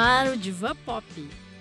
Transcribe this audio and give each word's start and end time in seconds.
ar 0.00 0.28
o 0.28 0.36
Diva 0.36 0.74
Pop, 0.74 1.04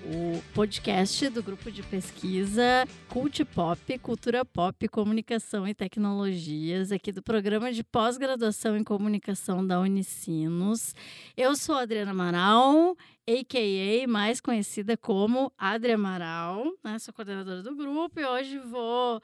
o 0.05 0.41
podcast 0.53 1.27
do 1.27 1.43
grupo 1.43 1.69
de 1.69 1.83
pesquisa 1.83 2.87
Cult 3.09 3.43
Pop, 3.43 3.99
Cultura 3.99 4.45
Pop, 4.45 4.87
Comunicação 4.87 5.67
e 5.67 5.73
Tecnologias, 5.73 6.93
aqui 6.93 7.11
do 7.11 7.21
programa 7.21 7.69
de 7.73 7.83
pós-graduação 7.83 8.77
em 8.77 8.83
comunicação 8.83 9.67
da 9.67 9.77
Unicinos. 9.81 10.95
Eu 11.35 11.53
sou 11.53 11.75
Adriana 11.75 12.11
Amaral, 12.11 12.95
a.k.a. 13.27 14.07
mais 14.07 14.39
conhecida 14.39 14.95
como 14.95 15.51
Adri 15.57 15.91
Amaral, 15.91 16.63
né? 16.81 16.97
sou 16.97 17.13
coordenadora 17.13 17.61
do 17.61 17.75
grupo 17.75 18.21
e 18.21 18.25
hoje 18.25 18.57
vou 18.57 19.21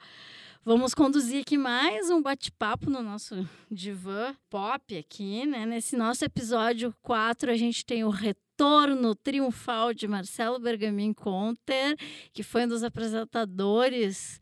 Vamos 0.62 0.92
conduzir 0.94 1.40
aqui 1.40 1.56
mais 1.56 2.10
um 2.10 2.20
bate-papo 2.20 2.90
no 2.90 3.00
nosso 3.00 3.48
divã 3.70 4.34
pop 4.50 4.98
aqui, 4.98 5.46
né? 5.46 5.64
Nesse 5.64 5.96
nosso 5.96 6.24
episódio 6.24 6.92
4, 7.02 7.52
a 7.52 7.56
gente 7.56 7.86
tem 7.86 8.04
o 8.04 8.10
retorno 8.10 8.45
triunfal 9.22 9.92
de 9.92 10.06
Marcelo 10.06 10.58
Bergamin 10.58 11.12
Conter, 11.12 11.96
que 12.32 12.42
foi 12.42 12.64
um 12.64 12.68
dos 12.68 12.82
apresentadores 12.82 14.40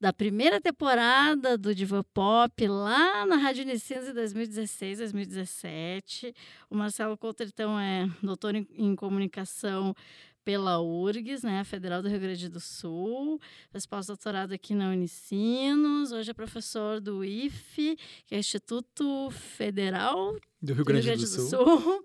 da 0.00 0.14
primeira 0.14 0.58
temporada 0.58 1.58
do 1.58 1.74
Diva 1.74 2.02
Pop 2.02 2.66
lá 2.66 3.26
na 3.26 3.36
Rádio 3.36 3.64
Unicinos 3.64 4.08
em 4.08 4.14
2016, 4.14 4.98
2017. 4.98 6.34
O 6.70 6.74
Marcelo 6.74 7.18
Conter, 7.18 7.48
então, 7.48 7.78
é 7.78 8.08
doutor 8.22 8.54
em, 8.54 8.66
em 8.78 8.96
comunicação 8.96 9.94
pela 10.42 10.80
URGS, 10.80 11.42
né, 11.42 11.62
Federal 11.64 12.00
do 12.02 12.08
Rio 12.08 12.18
Grande 12.18 12.48
do 12.48 12.58
Sul, 12.58 13.38
fez 13.70 13.84
pós-doutorado 13.84 14.54
aqui 14.54 14.74
na 14.74 14.88
Unicinos, 14.88 16.12
hoje 16.12 16.30
é 16.30 16.34
professor 16.34 16.98
do 16.98 17.22
IFE, 17.22 17.98
que 18.26 18.34
é 18.34 18.38
Instituto 18.38 19.30
Federal 19.30 20.34
do 20.62 20.72
Rio 20.72 20.84
Grande 20.84 21.02
do, 21.02 21.10
Rio 21.10 21.18
Grande 21.18 21.24
do, 21.26 21.36
do 21.36 21.50
Sul, 21.50 21.80
Sul 21.80 22.04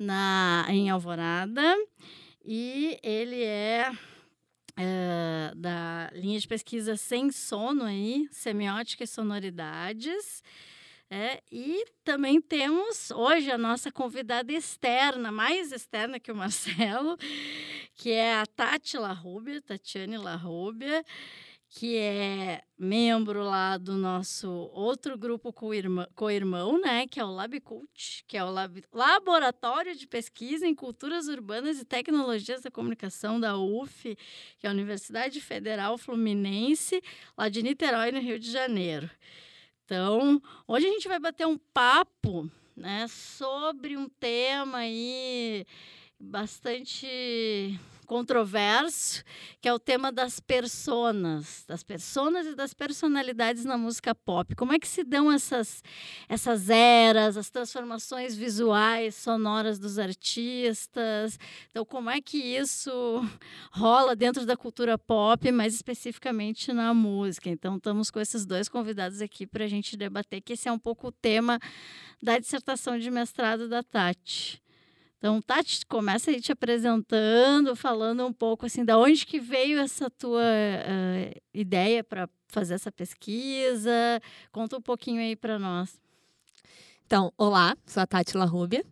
na, 0.00 0.64
em 0.70 0.88
Alvorada, 0.88 1.76
e 2.42 2.98
ele 3.02 3.42
é, 3.44 3.92
é, 4.74 5.52
da 5.54 6.10
linha 6.14 6.40
de 6.40 6.48
pesquisa 6.48 6.96
Sem 6.96 7.30
Sono 7.30 7.84
aí, 7.84 8.26
Semiótica 8.32 9.04
e 9.04 9.06
Sonoridades, 9.06 10.42
é, 11.10 11.42
e 11.52 11.84
também 12.02 12.40
temos 12.40 13.10
hoje 13.10 13.50
a 13.50 13.58
nossa 13.58 13.92
convidada 13.92 14.50
externa, 14.52 15.30
mais 15.30 15.70
externa 15.70 16.18
que 16.18 16.32
o 16.32 16.34
Marcelo, 16.36 17.18
que 17.94 18.10
é 18.10 18.36
a 18.36 18.46
Tati 18.46 18.96
Larrubia, 18.96 19.60
Tatiane 19.60 20.16
Larrubia, 20.16 21.04
que 21.72 21.96
é 21.96 22.62
membro 22.76 23.44
lá 23.44 23.78
do 23.78 23.92
nosso 23.92 24.50
outro 24.72 25.16
grupo 25.16 25.52
co-irmão, 25.52 26.06
co 26.16 26.28
né, 26.78 27.06
que 27.06 27.20
é 27.20 27.24
o 27.24 27.30
LabCult, 27.30 28.24
que 28.26 28.36
é 28.36 28.42
o 28.42 28.50
Lab, 28.50 28.82
Laboratório 28.92 29.94
de 29.94 30.04
Pesquisa 30.04 30.66
em 30.66 30.74
Culturas 30.74 31.28
Urbanas 31.28 31.78
e 31.78 31.84
Tecnologias 31.84 32.62
da 32.62 32.72
Comunicação 32.72 33.38
da 33.38 33.56
UF, 33.56 34.16
que 34.58 34.66
é 34.66 34.68
a 34.68 34.72
Universidade 34.72 35.40
Federal 35.40 35.96
Fluminense, 35.96 37.00
lá 37.38 37.48
de 37.48 37.62
Niterói, 37.62 38.10
no 38.10 38.18
Rio 38.18 38.38
de 38.40 38.50
Janeiro. 38.50 39.08
Então, 39.84 40.42
hoje 40.66 40.88
a 40.88 40.90
gente 40.90 41.06
vai 41.06 41.20
bater 41.20 41.46
um 41.46 41.58
papo 41.72 42.50
né, 42.76 43.06
sobre 43.06 43.96
um 43.96 44.08
tema 44.08 44.78
aí 44.78 45.64
bastante 46.18 47.78
controverso, 48.10 49.22
que 49.60 49.68
é 49.68 49.72
o 49.72 49.78
tema 49.78 50.10
das 50.10 50.40
personas, 50.40 51.64
das 51.68 51.84
personas 51.84 52.44
e 52.44 52.56
das 52.56 52.74
personalidades 52.74 53.64
na 53.64 53.78
música 53.78 54.12
pop. 54.12 54.52
Como 54.56 54.72
é 54.72 54.80
que 54.80 54.88
se 54.88 55.04
dão 55.04 55.30
essas, 55.30 55.80
essas 56.28 56.68
eras, 56.68 57.36
as 57.36 57.50
transformações 57.50 58.34
visuais, 58.34 59.14
sonoras 59.14 59.78
dos 59.78 59.96
artistas? 59.96 61.38
Então, 61.70 61.84
como 61.84 62.10
é 62.10 62.20
que 62.20 62.36
isso 62.36 62.90
rola 63.70 64.16
dentro 64.16 64.44
da 64.44 64.56
cultura 64.56 64.98
pop, 64.98 65.52
mais 65.52 65.72
especificamente 65.72 66.72
na 66.72 66.92
música? 66.92 67.48
Então, 67.48 67.76
estamos 67.76 68.10
com 68.10 68.18
esses 68.18 68.44
dois 68.44 68.68
convidados 68.68 69.22
aqui 69.22 69.46
para 69.46 69.66
a 69.66 69.68
gente 69.68 69.96
debater, 69.96 70.40
que 70.40 70.54
esse 70.54 70.68
é 70.68 70.72
um 70.72 70.80
pouco 70.80 71.06
o 71.06 71.12
tema 71.12 71.60
da 72.20 72.40
dissertação 72.40 72.98
de 72.98 73.08
mestrado 73.08 73.68
da 73.68 73.84
Tati. 73.84 74.60
Então, 75.20 75.38
Tati, 75.42 75.84
começa 75.84 76.30
aí 76.30 76.40
te 76.40 76.50
apresentando, 76.50 77.76
falando 77.76 78.24
um 78.24 78.32
pouco 78.32 78.64
assim, 78.64 78.82
da 78.82 78.96
onde 78.96 79.26
que 79.26 79.38
veio 79.38 79.78
essa 79.78 80.08
tua 80.08 80.40
uh, 80.40 81.40
ideia 81.52 82.02
para 82.02 82.26
fazer 82.48 82.72
essa 82.72 82.90
pesquisa? 82.90 83.92
Conta 84.50 84.78
um 84.78 84.80
pouquinho 84.80 85.20
aí 85.20 85.36
para 85.36 85.58
nós. 85.58 86.00
Então, 87.04 87.30
olá, 87.36 87.76
sou 87.86 88.02
a 88.02 88.06
Tati 88.06 88.34
Larrubia 88.34 88.82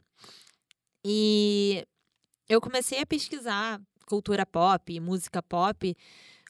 e 1.02 1.82
eu 2.46 2.60
comecei 2.60 3.00
a 3.00 3.06
pesquisar 3.06 3.80
cultura 4.04 4.44
pop, 4.44 5.00
música 5.00 5.42
pop, 5.42 5.96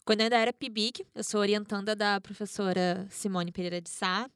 quando 0.05 0.21
eu 0.21 0.25
ainda 0.25 0.39
era 0.39 0.53
PIBIC. 0.53 1.07
Eu 1.15 1.23
sou 1.23 1.41
orientanda 1.41 1.95
da 1.95 2.21
professora 2.21 3.07
Simone 3.11 3.53
Pereira 3.53 3.81
de 3.81 3.91
Sá 3.91 4.29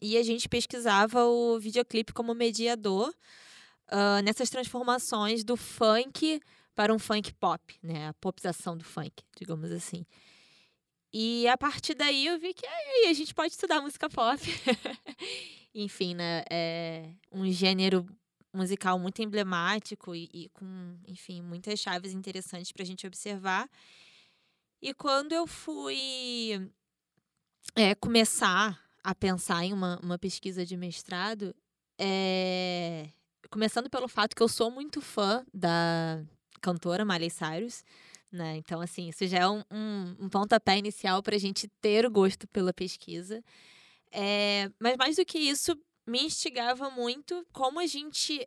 e 0.00 0.16
a 0.16 0.22
gente 0.22 0.48
pesquisava 0.48 1.24
o 1.24 1.58
videoclipe 1.58 2.12
como 2.12 2.32
mediador 2.36 3.12
uh, 3.90 4.22
nessas 4.24 4.50
transformações 4.50 5.44
do 5.44 5.56
funk 5.56 6.40
para 6.74 6.92
um 6.92 6.98
funk 6.98 7.32
pop, 7.34 7.62
né? 7.82 8.08
A 8.08 8.14
popização 8.14 8.76
do 8.76 8.84
funk, 8.84 9.24
digamos 9.36 9.70
assim. 9.72 10.04
E 11.12 11.48
a 11.48 11.56
partir 11.56 11.94
daí 11.94 12.26
eu 12.26 12.38
vi 12.38 12.52
que 12.52 12.66
aí 12.66 13.06
a 13.08 13.12
gente 13.14 13.34
pode 13.34 13.52
estudar 13.52 13.80
música 13.80 14.08
pop. 14.08 14.40
Enfim, 15.74 16.14
né? 16.14 16.42
É 16.50 17.10
um 17.32 17.50
gênero 17.50 18.06
musical 18.52 18.98
muito 18.98 19.22
emblemático 19.22 20.14
e, 20.14 20.28
e 20.32 20.48
com, 20.48 20.98
enfim, 21.06 21.42
muitas 21.42 21.78
chaves 21.78 22.12
interessantes 22.12 22.72
para 22.72 22.82
a 22.82 22.86
gente 22.86 23.06
observar. 23.06 23.68
E 24.80 24.94
quando 24.94 25.32
eu 25.32 25.46
fui 25.46 26.70
é, 27.74 27.94
começar 27.94 28.80
a 29.02 29.14
pensar 29.14 29.64
em 29.64 29.72
uma, 29.72 29.98
uma 30.02 30.18
pesquisa 30.18 30.64
de 30.64 30.76
mestrado, 30.76 31.54
é, 31.98 33.08
começando 33.50 33.90
pelo 33.90 34.08
fato 34.08 34.34
que 34.34 34.42
eu 34.42 34.48
sou 34.48 34.70
muito 34.70 35.00
fã 35.00 35.44
da 35.52 36.22
cantora 36.60 37.04
Miley 37.04 37.30
Cyrus, 37.30 37.84
né? 38.30 38.56
Então, 38.56 38.80
assim, 38.80 39.08
isso 39.08 39.26
já 39.26 39.38
é 39.38 39.48
um, 39.48 39.62
um, 39.70 40.16
um 40.20 40.28
pontapé 40.28 40.78
inicial 40.78 41.22
para 41.22 41.36
a 41.36 41.38
gente 41.38 41.68
ter 41.80 42.04
o 42.04 42.10
gosto 42.10 42.46
pela 42.48 42.72
pesquisa. 42.72 43.42
É, 44.12 44.70
mas 44.80 44.96
mais 44.96 45.16
do 45.16 45.24
que 45.24 45.38
isso, 45.38 45.76
me 46.06 46.22
instigava 46.22 46.90
muito 46.90 47.46
como 47.52 47.80
a 47.80 47.86
gente 47.86 48.46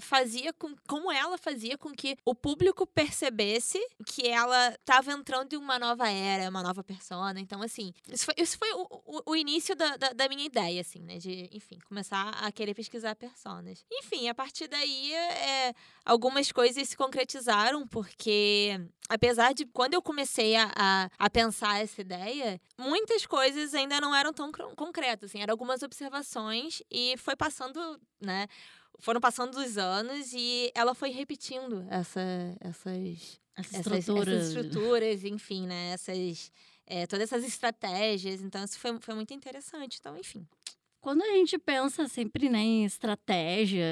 fazia 0.00 0.52
com 0.52 0.74
como 0.86 1.10
ela 1.12 1.38
fazia 1.38 1.76
com 1.76 1.92
que 1.92 2.16
o 2.24 2.34
público 2.34 2.86
percebesse 2.86 3.78
que 4.06 4.26
ela 4.26 4.70
estava 4.70 5.12
entrando 5.12 5.52
em 5.52 5.56
uma 5.56 5.78
nova 5.78 6.10
era, 6.10 6.48
uma 6.48 6.62
nova 6.62 6.82
persona. 6.82 7.38
Então, 7.40 7.62
assim, 7.62 7.92
isso 8.10 8.24
foi, 8.24 8.34
isso 8.36 8.58
foi 8.58 8.72
o, 8.72 8.86
o, 8.90 9.30
o 9.32 9.36
início 9.36 9.76
da, 9.76 9.96
da, 9.96 10.12
da, 10.12 10.28
minha 10.28 10.44
ideia, 10.44 10.80
assim, 10.80 11.00
né? 11.00 11.18
De, 11.18 11.48
enfim, 11.52 11.78
começar 11.86 12.30
a 12.30 12.50
querer 12.50 12.74
pesquisar 12.74 13.14
personas. 13.14 13.84
Enfim, 13.90 14.28
a 14.28 14.34
partir 14.34 14.68
daí, 14.68 15.12
é, 15.12 15.74
algumas 16.04 16.50
coisas 16.52 16.88
se 16.88 16.96
concretizaram, 16.96 17.86
porque 17.86 18.80
apesar 19.08 19.54
de 19.54 19.64
quando 19.66 19.94
eu 19.94 20.02
comecei 20.02 20.54
a, 20.56 20.70
a, 20.76 21.10
a, 21.18 21.30
pensar 21.30 21.82
essa 21.82 22.00
ideia, 22.00 22.60
muitas 22.76 23.24
coisas 23.26 23.74
ainda 23.74 24.00
não 24.00 24.14
eram 24.14 24.32
tão 24.32 24.52
concretas, 24.52 25.30
assim, 25.30 25.40
eram 25.40 25.52
algumas 25.52 25.82
observações 25.82 26.82
e 26.90 27.16
foi 27.16 27.34
passando, 27.34 27.98
né? 28.20 28.46
Foram 28.98 29.20
passando 29.20 29.56
os 29.56 29.78
anos 29.78 30.32
e 30.32 30.70
ela 30.74 30.94
foi 30.94 31.10
repetindo 31.10 31.86
essa, 31.88 32.20
essas, 32.60 33.40
essas, 33.56 33.72
estruturas. 33.74 34.28
essas 34.28 34.48
estruturas, 34.48 35.24
enfim, 35.24 35.66
né? 35.66 35.90
Essas, 35.92 36.52
é, 36.86 37.06
todas 37.06 37.32
essas 37.32 37.46
estratégias. 37.46 38.42
Então, 38.42 38.64
isso 38.64 38.78
foi, 38.78 38.98
foi 39.00 39.14
muito 39.14 39.32
interessante. 39.32 39.98
Então, 40.00 40.16
enfim. 40.16 40.46
Quando 41.00 41.22
a 41.22 41.28
gente 41.28 41.56
pensa 41.58 42.08
sempre 42.08 42.48
né, 42.48 42.58
em 42.58 42.84
estratégia, 42.84 43.84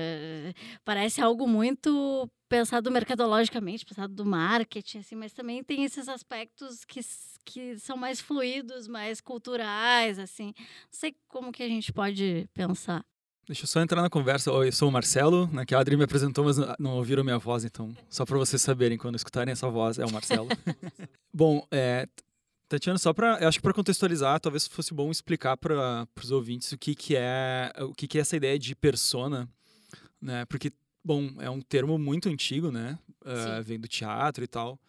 parece 0.84 1.20
algo 1.20 1.46
muito 1.46 2.28
pensado 2.48 2.90
mercadologicamente, 2.90 3.86
pensado 3.86 4.12
do 4.12 4.24
marketing, 4.24 4.98
assim, 4.98 5.14
mas 5.14 5.32
também 5.32 5.62
tem 5.62 5.84
esses 5.84 6.08
aspectos 6.08 6.84
que, 6.84 7.00
que 7.44 7.78
são 7.78 7.96
mais 7.96 8.20
fluidos, 8.20 8.88
mais 8.88 9.20
culturais, 9.20 10.18
assim. 10.18 10.52
Não 10.56 10.64
sei 10.90 11.14
como 11.28 11.52
que 11.52 11.62
a 11.62 11.68
gente 11.68 11.92
pode 11.92 12.48
pensar. 12.52 13.04
Deixa 13.46 13.62
eu 13.62 13.68
só 13.68 13.80
entrar 13.80 14.02
na 14.02 14.10
conversa. 14.10 14.50
Oi, 14.50 14.68
eu 14.68 14.72
sou 14.72 14.88
o 14.88 14.92
Marcelo, 14.92 15.46
né, 15.52 15.64
que 15.64 15.72
a 15.72 15.78
Adri 15.78 15.96
me 15.96 16.02
apresentou, 16.02 16.44
mas 16.44 16.56
não 16.80 16.96
ouviram 16.96 17.22
minha 17.22 17.38
voz, 17.38 17.64
então, 17.64 17.94
só 18.10 18.26
para 18.26 18.36
vocês 18.36 18.60
saberem, 18.60 18.98
quando 18.98 19.14
escutarem 19.14 19.52
essa 19.52 19.68
voz, 19.68 20.00
é 20.00 20.04
o 20.04 20.10
Marcelo. 20.10 20.48
bom, 21.32 21.64
é, 21.70 22.08
Tatiana, 22.68 22.98
só 22.98 23.12
para, 23.12 23.46
acho 23.46 23.58
que 23.58 23.62
para 23.62 23.72
contextualizar, 23.72 24.40
talvez 24.40 24.66
fosse 24.66 24.92
bom 24.92 25.12
explicar 25.12 25.56
para 25.56 26.08
os 26.20 26.32
ouvintes 26.32 26.72
o 26.72 26.78
que 26.78 26.96
que 26.96 27.14
é, 27.16 27.72
o 27.78 27.94
que 27.94 28.08
que 28.08 28.18
é 28.18 28.20
essa 28.20 28.36
ideia 28.36 28.58
de 28.58 28.74
persona, 28.74 29.48
né? 30.20 30.44
Porque, 30.46 30.72
bom, 31.04 31.30
é 31.38 31.48
um 31.48 31.60
termo 31.60 31.96
muito 31.96 32.28
antigo, 32.28 32.72
né? 32.72 32.98
Uh, 33.22 33.62
vem 33.62 33.78
do 33.78 33.86
teatro 33.86 34.42
e 34.42 34.48
tal. 34.48 34.80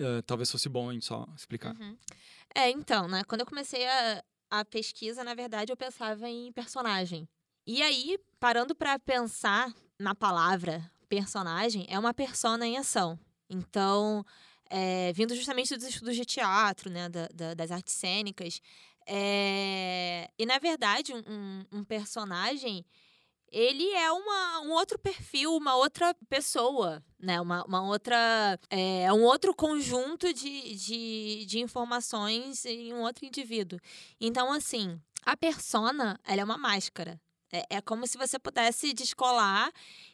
Uh, 0.00 0.22
talvez 0.26 0.50
fosse 0.50 0.70
bom 0.70 0.88
a 0.88 0.94
gente 0.94 1.04
só 1.04 1.28
explicar. 1.36 1.76
Uhum. 1.76 1.94
É, 2.54 2.70
então, 2.70 3.06
né? 3.06 3.22
Quando 3.24 3.42
eu 3.42 3.46
comecei 3.46 3.86
a, 3.86 4.24
a 4.50 4.64
pesquisa, 4.64 5.22
na 5.22 5.34
verdade, 5.34 5.70
eu 5.70 5.76
pensava 5.76 6.26
em 6.26 6.50
personagem. 6.52 7.28
E 7.66 7.82
aí, 7.82 8.16
parando 8.38 8.76
para 8.76 8.96
pensar 8.96 9.74
na 9.98 10.14
palavra 10.14 10.88
personagem 11.08 11.84
é 11.88 11.98
uma 11.98 12.14
persona 12.14 12.64
em 12.64 12.78
ação. 12.78 13.18
Então, 13.50 14.24
é, 14.70 15.12
vindo 15.12 15.34
justamente 15.34 15.74
dos 15.76 15.88
estudos 15.88 16.14
de 16.14 16.24
teatro, 16.24 16.88
né, 16.88 17.08
da, 17.08 17.28
da, 17.34 17.54
das 17.54 17.72
artes 17.72 17.94
cênicas. 17.94 18.60
É, 19.04 20.30
e, 20.38 20.46
na 20.46 20.60
verdade, 20.60 21.12
um, 21.12 21.64
um, 21.72 21.84
personagem, 21.84 22.84
ele 23.50 23.90
é 23.94 24.12
uma, 24.12 24.60
um 24.60 24.70
outro 24.70 24.96
perfil, 24.96 25.56
uma 25.56 25.74
outra 25.74 26.14
pessoa, 26.28 27.02
né? 27.18 27.40
Uma, 27.40 27.64
uma 27.64 27.82
outra... 27.82 28.58
É 28.70 29.12
um 29.12 29.24
outro 29.24 29.52
conjunto 29.52 30.32
de, 30.32 30.74
de, 30.76 31.44
de 31.46 31.58
informações 31.58 32.64
em 32.64 32.92
um 32.92 33.02
outro 33.02 33.24
indivíduo. 33.24 33.80
Então, 34.20 34.52
assim, 34.52 35.00
a 35.24 35.36
persona, 35.36 36.18
ela 36.24 36.40
é 36.42 36.44
uma 36.44 36.58
máscara. 36.58 37.20
É, 37.56 37.76
é 37.76 37.80
como 37.80 38.06
se 38.06 38.18
você 38.18 38.38
pudesse 38.38 38.92
descolar 38.92 39.70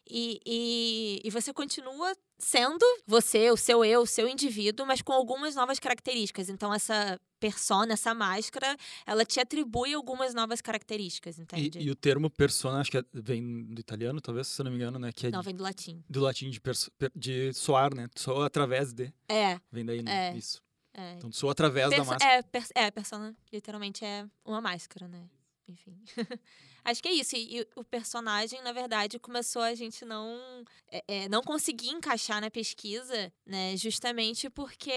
e, 0.08 0.40
e, 0.46 1.20
e 1.24 1.30
você 1.30 1.52
continua 1.52 2.14
sendo 2.38 2.84
você, 3.06 3.50
o 3.50 3.56
seu 3.56 3.84
eu, 3.84 4.02
o 4.02 4.06
seu 4.06 4.28
indivíduo, 4.28 4.84
mas 4.86 5.00
com 5.00 5.12
algumas 5.12 5.54
novas 5.54 5.78
características. 5.78 6.48
Então, 6.48 6.74
essa 6.74 7.20
persona, 7.38 7.94
essa 7.94 8.14
máscara, 8.14 8.76
ela 9.06 9.24
te 9.24 9.40
atribui 9.40 9.94
algumas 9.94 10.34
novas 10.34 10.60
características, 10.60 11.38
entende? 11.38 11.78
E, 11.78 11.84
e 11.84 11.90
o 11.90 11.94
termo 11.94 12.30
persona, 12.30 12.80
acho 12.80 12.90
que 12.90 12.98
é, 12.98 13.04
vem 13.12 13.64
do 13.64 13.80
italiano, 13.80 14.20
talvez, 14.20 14.48
se 14.48 14.60
eu 14.60 14.64
não 14.64 14.70
me 14.70 14.76
engano, 14.76 14.98
né? 14.98 15.12
Que 15.12 15.28
é 15.28 15.30
não, 15.30 15.42
vem 15.42 15.54
do 15.54 15.62
latim. 15.62 16.04
Do 16.08 16.20
latim 16.20 16.50
de, 16.50 16.60
de 17.14 17.52
soar, 17.52 17.94
né? 17.94 18.08
Soar 18.16 18.46
através 18.46 18.92
de. 18.92 19.12
É. 19.28 19.60
Vem 19.70 19.84
daí, 19.84 20.02
né? 20.02 20.30
É. 20.30 20.36
Isso. 20.36 20.60
É. 20.94 21.14
Então, 21.14 21.32
soa 21.32 21.52
através 21.52 21.88
Perso 21.88 22.04
da 22.04 22.10
máscara. 22.12 22.34
É, 22.34 22.42
per 22.42 22.64
é, 22.74 22.90
persona 22.90 23.34
literalmente 23.52 24.04
é 24.04 24.26
uma 24.44 24.60
máscara, 24.60 25.08
né? 25.08 25.28
Enfim. 25.68 25.96
Acho 26.84 27.02
que 27.02 27.08
é 27.08 27.12
isso. 27.12 27.36
E, 27.36 27.60
e, 27.60 27.68
o 27.76 27.84
personagem, 27.84 28.60
na 28.62 28.72
verdade, 28.72 29.18
começou 29.18 29.62
a 29.62 29.74
gente 29.74 30.04
não 30.04 30.64
é, 30.90 31.04
é, 31.06 31.28
não 31.28 31.42
conseguir 31.42 31.90
encaixar 31.90 32.40
na 32.40 32.50
pesquisa, 32.50 33.32
né? 33.46 33.76
Justamente 33.76 34.50
porque 34.50 34.92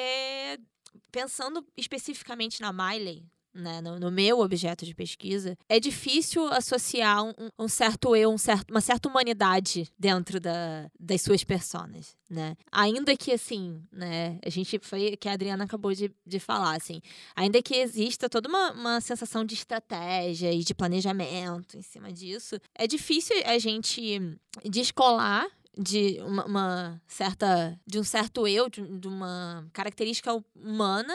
pensando 1.12 1.66
especificamente 1.78 2.62
na 2.62 2.72
Miley, 2.72 3.26
né, 3.56 3.80
no, 3.80 3.98
no, 3.98 4.12
meu 4.12 4.42
objeto 4.42 4.86
de 4.86 4.94
pesquisa, 4.94 5.58
é 5.70 5.80
difícil 5.80 6.46
associar 6.50 7.24
um, 7.24 7.34
um 7.58 7.68
certo 7.68 8.16
eu, 8.16 8.30
um 8.30 8.38
certo, 8.38 8.70
uma 8.70 8.82
certa 8.82 9.08
humanidade 9.08 9.90
dentro 9.98 10.40
da, 10.40 10.90
das 11.00 11.22
suas 11.22 11.44
personas, 11.44 12.18
né? 12.30 12.58
Ainda 12.72 13.16
que, 13.16 13.32
assim, 13.32 13.82
né, 13.92 14.38
a 14.46 14.50
gente 14.50 14.78
foi, 14.80 15.16
que 15.16 15.30
a 15.30 15.34
Adriana 15.34 15.64
acabou 15.64 15.94
de, 15.94 16.14
de 16.26 16.40
falar, 16.40 16.76
assim, 16.76 17.02
ainda 17.36 17.62
que 17.62 17.76
exista 17.76 18.30
toda 18.30 18.50
uma, 18.50 18.72
uma 18.74 19.02
sensação 19.02 19.46
de 19.46 19.54
estratégia 19.54 20.52
e 20.52 20.64
de 20.64 20.76
planejamento 20.76 21.78
em 21.78 21.82
cima 21.82 22.12
disso, 22.12 22.60
é 22.76 22.86
difícil 22.86 23.36
a 23.46 23.58
gente 23.58 24.20
descolar 24.66 25.48
de 25.78 26.20
uma, 26.22 26.46
uma, 26.46 27.02
certa 27.08 27.80
de 27.86 28.00
um 28.00 28.04
certo 28.04 28.48
eu 28.48 28.70
de, 28.70 28.82
de 28.98 29.08
uma 29.08 29.68
característica 29.74 30.32
humana 30.56 31.14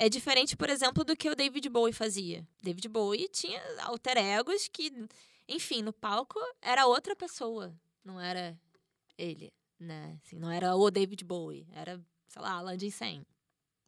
é 0.00 0.08
diferente, 0.08 0.56
por 0.56 0.70
exemplo, 0.70 1.04
do 1.04 1.14
que 1.14 1.28
o 1.28 1.36
David 1.36 1.68
Bowie 1.68 1.92
fazia. 1.92 2.48
David 2.62 2.88
Bowie 2.88 3.28
tinha 3.28 3.60
alter 3.82 4.16
egos 4.16 4.66
que, 4.66 4.90
enfim, 5.46 5.82
no 5.82 5.92
palco 5.92 6.40
era 6.62 6.86
outra 6.86 7.14
pessoa, 7.14 7.70
não 8.02 8.18
era 8.18 8.58
ele, 9.18 9.52
né? 9.78 10.18
Assim, 10.24 10.38
não 10.38 10.50
era 10.50 10.74
o 10.74 10.90
David 10.90 11.22
Bowie, 11.22 11.68
era, 11.74 12.00
sei 12.28 12.40
lá, 12.40 12.52
Alan 12.52 12.78
Sen, 12.78 13.26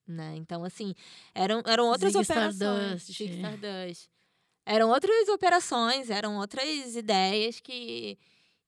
né? 0.07 0.37
Então, 0.37 0.63
assim, 0.65 0.95
eram, 1.35 1.63
eram 1.65 1.87
outras 1.87 2.13
Zig 2.13 2.25
operações. 2.25 3.09
Stardust. 3.09 3.13
Zig 3.17 3.35
Stardust. 3.37 4.11
Eram 4.67 4.91
outras 4.91 5.29
operações, 5.29 6.11
eram 6.11 6.37
outras 6.37 6.95
ideias 6.95 7.59
que, 7.59 8.19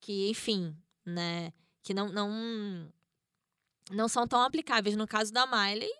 que 0.00 0.30
enfim, 0.30 0.74
né? 1.04 1.52
Que 1.82 1.92
não, 1.92 2.08
não, 2.08 2.90
não 3.90 4.08
são 4.08 4.26
tão 4.26 4.40
aplicáveis. 4.40 4.96
No 4.96 5.06
caso 5.06 5.30
da 5.30 5.46
Miley, 5.46 5.92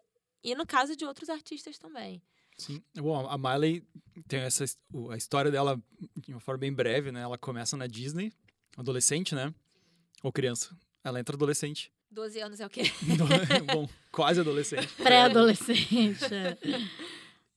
e 0.44 0.54
no 0.54 0.66
caso 0.66 0.94
de 0.94 1.06
outros 1.06 1.30
artistas 1.30 1.78
também. 1.78 2.22
Sim. 2.58 2.82
Bom, 2.94 3.26
a 3.26 3.38
Miley 3.38 3.82
tem 4.28 4.40
essa 4.40 4.64
a 5.10 5.16
história 5.16 5.50
dela 5.50 5.82
de 6.18 6.32
uma 6.32 6.40
forma 6.40 6.58
bem 6.58 6.72
breve, 6.72 7.10
né? 7.10 7.22
Ela 7.22 7.38
começa 7.38 7.76
na 7.76 7.86
Disney, 7.86 8.32
adolescente, 8.76 9.34
né? 9.34 9.52
Ou 10.22 10.30
criança. 10.30 10.76
Ela 11.02 11.18
entra 11.18 11.34
adolescente. 11.34 11.90
12 12.10 12.40
anos 12.40 12.60
é 12.60 12.66
o 12.66 12.70
quê? 12.70 12.82
Bom, 13.72 13.88
quase 14.12 14.38
adolescente. 14.40 14.86
Pré-adolescente. 15.02 16.20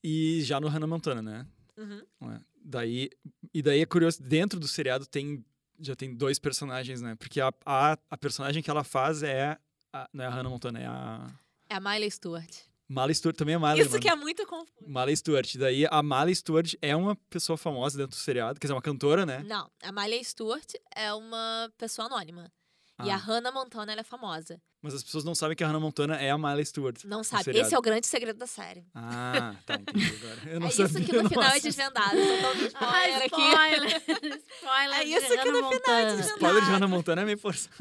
E 0.04 0.42
já 0.42 0.60
no 0.60 0.68
Hannah 0.68 0.88
Montana, 0.88 1.22
né? 1.22 1.45
Uhum. 1.78 2.31
É. 2.31 2.42
Daí, 2.63 3.10
e 3.54 3.62
daí 3.62 3.81
é 3.81 3.86
curioso, 3.86 4.22
dentro 4.24 4.60
do 4.60 4.68
seriado 4.68 5.06
tem 5.06 5.45
já 5.80 5.95
tem 5.95 6.16
dois 6.16 6.40
personagens, 6.40 7.04
né? 7.04 7.16
Porque 7.16 7.40
a, 7.40 7.54
a, 7.63 7.98
a 8.10 8.18
personagem 8.18 8.63
que 8.63 8.69
ela 8.69 8.83
faz 8.83 9.22
é 9.22 9.56
a, 9.94 10.10
não 10.12 10.24
é 10.24 10.28
a 10.28 10.31
Hannah 10.31 10.50
Montana, 10.50 10.80
é 10.80 10.88
a 10.88 11.28
é 11.69 11.75
a 11.75 11.80
Miley 11.80 12.10
Stewart. 12.10 12.67
Miley 12.89 13.16
Stewart 13.16 13.36
também 13.36 13.56
é 13.56 13.60
Miley. 13.60 13.81
Isso 13.81 13.89
mano. 13.92 14.01
que 14.01 14.10
é 14.10 14.16
muito 14.16 14.45
confuso. 14.45 14.72
Miley 14.88 15.18
Stewart. 15.18 15.56
Daí 15.57 15.86
a 15.89 16.01
Miley 16.01 16.36
Stewart 16.36 16.74
é 16.81 16.95
uma 16.95 17.16
pessoa 17.30 17.57
famosa 17.57 17.98
dentro 17.98 18.12
do 18.18 18.19
seriado, 18.19 18.60
quer 18.60 18.68
dizer, 18.68 18.74
uma 18.74 18.81
cantora, 18.81 19.25
né? 19.25 19.44
Não, 19.45 19.69
a 19.84 19.92
Miley 19.92 20.24
Stewart 20.24 20.74
é 20.95 21.13
uma 21.13 21.69
pessoa 21.78 22.07
anônima. 22.07 22.51
Ah. 22.98 23.06
E 23.06 23.10
a 23.12 23.16
Hannah 23.18 23.51
Montana 23.51 23.92
ela 23.92 24.01
é 24.01 24.04
famosa. 24.04 24.60
Mas 24.81 24.94
as 24.94 25.04
pessoas 25.04 25.24
não 25.24 25.36
sabem 25.36 25.56
que 25.56 25.63
a 25.63 25.68
Hannah 25.68 25.80
Montana 25.80 26.16
é 26.16 26.31
a 26.31 26.38
Miley 26.38 26.66
Stewart. 26.66 27.04
Não 27.04 27.24
sabe. 27.24 27.51
Esse 27.51 27.75
é 27.75 27.78
o 27.78 27.81
grande 27.81 28.07
segredo 28.07 28.38
da 28.38 28.48
série. 28.48 28.86
Ah, 28.95 29.56
tá, 29.66 29.75
entendi 29.75 30.16
agora. 30.24 30.50
Eu 30.50 30.60
não 30.62 30.68
é 30.68 30.72
sabia, 30.72 30.86
isso 31.01 31.12
que 31.12 31.22
no 31.22 31.30
final 31.30 31.51
é 31.51 31.60
desvendado. 31.60 32.18
spoiler, 32.18 32.72
ah, 32.75 33.25
spoiler 33.25 33.25
aqui. 33.25 34.42
spoiler 34.56 34.98
é 35.00 35.04
isso 35.04 35.28
que 35.28 35.51
no 35.51 35.69
final 35.69 35.95
é 35.95 36.06
desvendado. 36.06 36.36
Spoiler 36.36 36.63
de 36.63 36.72
Hannah 36.72 36.88
Montana 36.88 37.22
é 37.22 37.25
meio 37.25 37.38
forçado. 37.38 37.75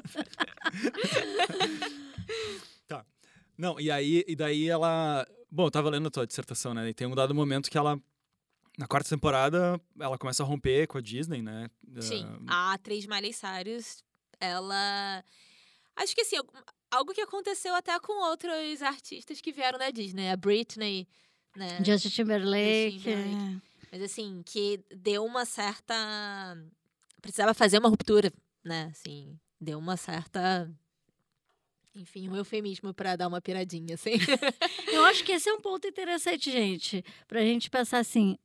Não, 3.56 3.81
e 3.81 3.91
aí, 3.91 4.25
e 4.26 4.37
daí 4.37 4.69
ela. 4.69 5.26
Bom, 5.50 5.67
eu 5.67 5.70
tava 5.70 5.91
lendo 5.91 6.08
a 6.08 6.11
tua 6.11 6.26
dissertação, 6.26 6.75
né? 6.75 6.88
E 6.88 6.94
tem 6.94 7.06
um 7.06 7.14
dado 7.14 7.35
momento 7.35 7.70
que 7.70 7.79
ela. 7.79 8.00
Na 8.79 8.87
quarta 8.87 9.08
temporada, 9.08 9.81
ela 9.99 10.19
começa 10.19 10.43
a 10.43 10.47
romper 10.47 10.87
com 10.87 10.99
a 10.99 11.00
Disney, 11.00 11.41
né? 11.41 11.70
Sim. 12.00 12.25
Uh... 12.26 12.44
A 12.47 12.75
atriz 12.75 13.06
Miley 13.06 13.32
Cyrus, 13.32 14.05
ela. 14.38 15.25
Acho 15.97 16.14
que 16.14 16.20
assim, 16.20 16.37
algo 16.91 17.14
que 17.14 17.23
aconteceu 17.23 17.75
até 17.75 17.99
com 17.99 18.29
outros 18.29 18.82
artistas 18.82 19.41
que 19.41 19.50
vieram 19.50 19.79
da 19.79 19.91
Disney. 19.91 20.29
A 20.29 20.37
Britney, 20.37 21.09
né? 21.56 21.82
Justin 21.82 22.11
Timberlake. 22.11 22.99
Justin 22.99 23.11
Timberlake. 23.11 23.62
Mas 23.90 24.02
assim, 24.02 24.42
que 24.45 24.85
deu 24.95 25.25
uma 25.25 25.47
certa. 25.47 25.95
Precisava 27.23 27.54
fazer 27.54 27.78
uma 27.78 27.88
ruptura, 27.88 28.31
né? 28.62 28.90
Assim, 28.92 29.38
deu 29.59 29.78
uma 29.78 29.97
certa 29.97 30.71
enfim, 31.97 32.29
um 32.29 32.37
eufemismo 32.37 32.93
para 32.93 33.17
dar 33.17 33.29
uma 33.29 33.41
piradinha, 33.41 33.95
assim. 33.95 34.12
eu 34.93 35.05
acho 35.05 35.25
que 35.25 35.33
esse 35.33 35.49
é 35.49 35.53
um 35.53 35.61
ponto 35.61 35.87
interessante, 35.88 36.50
gente, 36.50 37.05
para 37.26 37.41
a 37.41 37.45
gente 37.45 37.71
pensar 37.71 37.99
assim. 37.99 38.37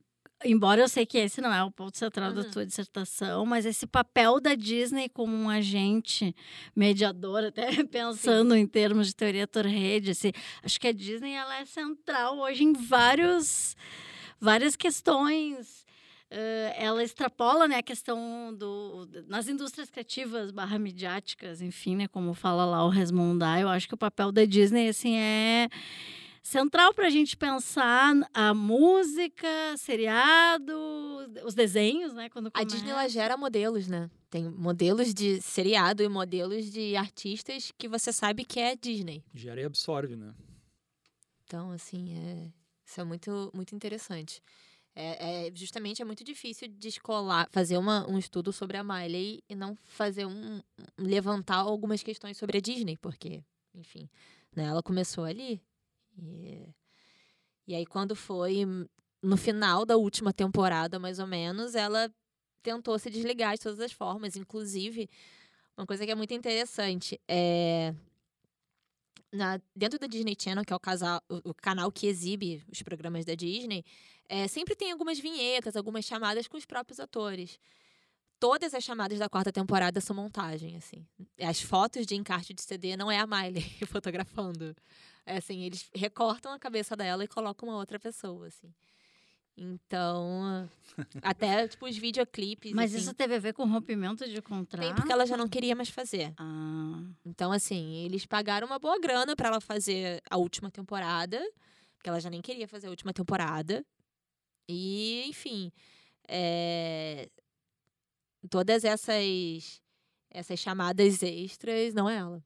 Embora 0.43 0.81
eu 0.81 0.89
sei 0.89 1.05
que 1.05 1.20
esse 1.20 1.39
não 1.39 1.53
é 1.53 1.63
o 1.63 1.70
ponto 1.70 1.96
central 1.96 2.29
uhum. 2.29 2.36
da 2.38 2.43
tua 2.46 2.65
dissertação, 2.65 3.46
mas 3.46 3.63
esse 3.63 3.86
papel 3.86 4.39
da 4.39 4.55
Disney 4.55 5.08
como 5.08 5.36
um 5.36 5.48
agente 5.48 6.36
mediador, 6.75 7.43
até 7.43 7.67
pensando 7.86 8.55
Sim. 8.55 8.62
em 8.62 8.65
termos 8.65 9.08
de 9.08 9.15
teoria 9.15 9.46
torrede, 9.46 10.12
assim, 10.12 10.31
acho 10.63 10.79
que 10.79 10.88
a 10.88 10.91
Disney 10.91 11.34
ela 11.34 11.60
é 11.60 11.65
central 11.65 12.39
hoje 12.39 12.63
em 12.63 12.74
vários, 12.74 13.75
várias 14.39 14.75
questões 14.75 15.80
Uh, 16.31 16.71
ela 16.77 17.03
extrapola 17.03 17.67
né, 17.67 17.79
a 17.79 17.83
questão 17.83 18.55
do 18.55 19.05
nas 19.27 19.50
indústrias 19.50 19.89
criativas 19.89 20.50
barra 20.50 20.79
midiáticas, 20.79 21.61
enfim, 21.61 21.97
né, 21.97 22.07
como 22.07 22.33
fala 22.33 22.63
lá 22.63 22.85
o 22.85 22.89
Resmondar, 22.89 23.59
eu 23.59 23.67
acho 23.67 23.85
que 23.85 23.93
o 23.93 23.97
papel 23.97 24.31
da 24.31 24.45
Disney 24.45 24.88
assim 24.88 25.17
é 25.17 25.67
central 26.41 26.93
para 26.93 27.07
a 27.07 27.09
gente 27.09 27.35
pensar 27.35 28.15
a 28.33 28.53
música, 28.53 29.47
seriado, 29.77 30.73
os 31.45 31.53
desenhos, 31.53 32.13
né, 32.13 32.29
quando 32.29 32.50
começa. 32.50 32.65
A 32.65 32.77
Disney 32.77 32.91
ela 32.91 33.07
gera 33.09 33.35
modelos, 33.35 33.88
né? 33.88 34.09
Tem 34.29 34.50
modelos 34.50 35.13
de 35.13 35.41
seriado 35.41 36.01
e 36.01 36.07
modelos 36.07 36.71
de 36.71 36.95
artistas 36.95 37.73
que 37.77 37.88
você 37.88 38.13
sabe 38.13 38.45
que 38.45 38.59
é 38.59 38.75
Disney. 38.75 39.21
Gera 39.33 39.59
e 39.59 39.65
absorve, 39.65 40.15
né? 40.15 40.33
Então, 41.43 41.71
assim, 41.71 42.13
é... 42.17 42.51
isso 42.85 43.01
é 43.01 43.03
muito, 43.03 43.51
muito 43.53 43.75
interessante. 43.75 44.41
É, 44.93 45.48
é, 45.48 45.51
justamente 45.55 46.01
é 46.01 46.05
muito 46.05 46.24
difícil 46.24 46.67
descolar, 46.67 47.48
fazer 47.50 47.77
uma, 47.77 48.05
um 48.10 48.17
estudo 48.17 48.51
sobre 48.51 48.75
a 48.75 48.83
Miley 48.83 49.41
e 49.48 49.55
não 49.55 49.75
fazer 49.83 50.25
um. 50.25 50.62
levantar 50.98 51.57
algumas 51.57 52.03
questões 52.03 52.38
sobre 52.38 52.57
a 52.57 52.62
Disney, 52.62 52.98
porque, 52.98 53.41
enfim, 53.74 54.10
né, 54.53 54.65
ela 54.65 54.83
começou 54.83 55.24
ali. 55.24 55.62
E, 56.17 56.67
e 57.67 57.75
aí, 57.75 57.86
quando 57.86 58.15
foi 58.15 58.65
no 59.21 59.38
final 59.38 59.86
da 59.86 59.95
última 59.95 60.33
temporada, 60.33 61.00
mais 61.00 61.19
ou 61.19 61.27
menos, 61.27 61.74
ela 61.74 62.13
tentou 62.62 62.98
se 63.00 63.10
desligar 63.10 63.55
de 63.55 63.62
todas 63.62 63.79
as 63.79 63.93
formas. 63.93 64.36
Inclusive, 64.36 65.10
uma 65.77 65.86
coisa 65.86 66.05
que 66.05 66.12
é 66.12 66.15
muito 66.15 66.33
interessante 66.33 67.19
é 67.27 67.93
na, 69.31 69.62
dentro 69.75 69.98
da 69.98 70.07
Disney 70.07 70.36
Channel, 70.38 70.65
que 70.65 70.74
é 70.74 70.75
o, 70.75 70.79
casal, 70.79 71.21
o, 71.29 71.51
o, 71.51 71.53
canal 71.53 71.91
que 71.91 72.07
exibe 72.07 72.62
os 72.71 72.81
programas 72.81 73.24
da 73.24 73.33
Disney, 73.33 73.86
é, 74.33 74.47
sempre 74.47 74.75
tem 74.75 74.91
algumas 74.93 75.19
vinhetas, 75.19 75.75
algumas 75.75 76.05
chamadas 76.05 76.47
com 76.47 76.55
os 76.55 76.65
próprios 76.65 77.00
atores. 77.01 77.59
todas 78.39 78.73
as 78.73 78.83
chamadas 78.83 79.19
da 79.19 79.27
quarta 79.29 79.51
temporada 79.51 80.00
são 80.01 80.15
montagem, 80.15 80.75
assim. 80.77 81.05
As 81.39 81.61
fotos 81.61 82.05
de 82.07 82.15
encarte 82.15 82.53
de 82.53 82.61
CD 82.61 82.95
não 82.95 83.11
é 83.11 83.19
a 83.19 83.27
Miley 83.27 83.61
fotografando. 83.85 84.73
É 85.25 85.38
assim, 85.38 85.63
eles 85.63 85.89
recortam 85.93 86.51
a 86.53 86.57
cabeça 86.57 86.95
dela 86.95 87.23
e 87.23 87.27
colocam 87.27 87.67
uma 87.69 87.77
outra 87.77 88.00
pessoa, 88.00 88.47
assim. 88.47 88.73
Então, 89.55 90.67
até 91.21 91.67
tipo 91.67 91.85
os 91.85 91.97
videoclipes. 91.97 92.71
Mas 92.71 92.93
assim, 92.95 93.03
isso 93.03 93.13
teve 93.13 93.35
a 93.35 93.39
ver 93.39 93.53
com 93.53 93.65
rompimento 93.65 94.27
de 94.27 94.41
contrato? 94.41 94.85
tem 94.85 94.95
porque 94.95 95.11
ela 95.11 95.25
já 95.25 95.35
não 95.38 95.47
queria 95.47 95.75
mais 95.75 95.89
fazer. 95.89 96.33
Ah, 96.38 97.03
Então, 97.25 97.51
assim, 97.51 98.05
eles 98.05 98.25
pagaram 98.25 98.65
uma 98.65 98.79
boa 98.79 98.97
grana 99.00 99.35
pra 99.35 99.50
ela 99.50 99.61
fazer 99.61 100.21
a 100.29 100.38
última 100.38 100.71
temporada, 100.71 101.38
porque 101.97 102.09
ela 102.09 102.19
já 102.19 102.29
nem 102.29 102.41
queria 102.41 102.67
fazer 102.67 102.88
a 102.88 102.89
última 102.89 103.13
temporada. 103.13 103.85
E, 104.71 105.23
enfim, 105.27 105.71
é, 106.27 107.29
todas 108.49 108.83
essas 108.83 109.81
essas 110.29 110.59
chamadas 110.59 111.21
extras, 111.23 111.93
não 111.93 112.09
é 112.09 112.15
ela. 112.17 112.43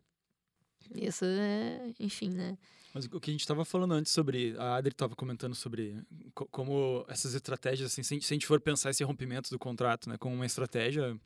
Isso 0.94 1.24
é, 1.26 1.94
enfim, 2.00 2.30
né? 2.30 2.58
Mas 2.94 3.06
o 3.06 3.20
que 3.20 3.30
a 3.30 3.34
gente 3.34 3.42
estava 3.42 3.64
falando 3.66 3.94
antes 3.94 4.12
sobre. 4.12 4.56
A 4.58 4.76
Adri 4.76 4.92
estava 4.92 5.16
comentando 5.16 5.54
sobre 5.54 6.02
co- 6.34 6.48
como 6.48 7.06
essas 7.08 7.34
estratégias, 7.36 7.92
assim, 7.92 8.02
se 8.04 8.14
a 8.14 8.18
gente- 8.34 8.46
for 8.46 8.60
pensar 8.62 8.90
esse 8.90 9.04
rompimento 9.04 9.50
do 9.50 9.60
contrato, 9.60 10.10
né, 10.10 10.18
como 10.18 10.34
uma 10.36 10.46
estratégia 10.46 11.20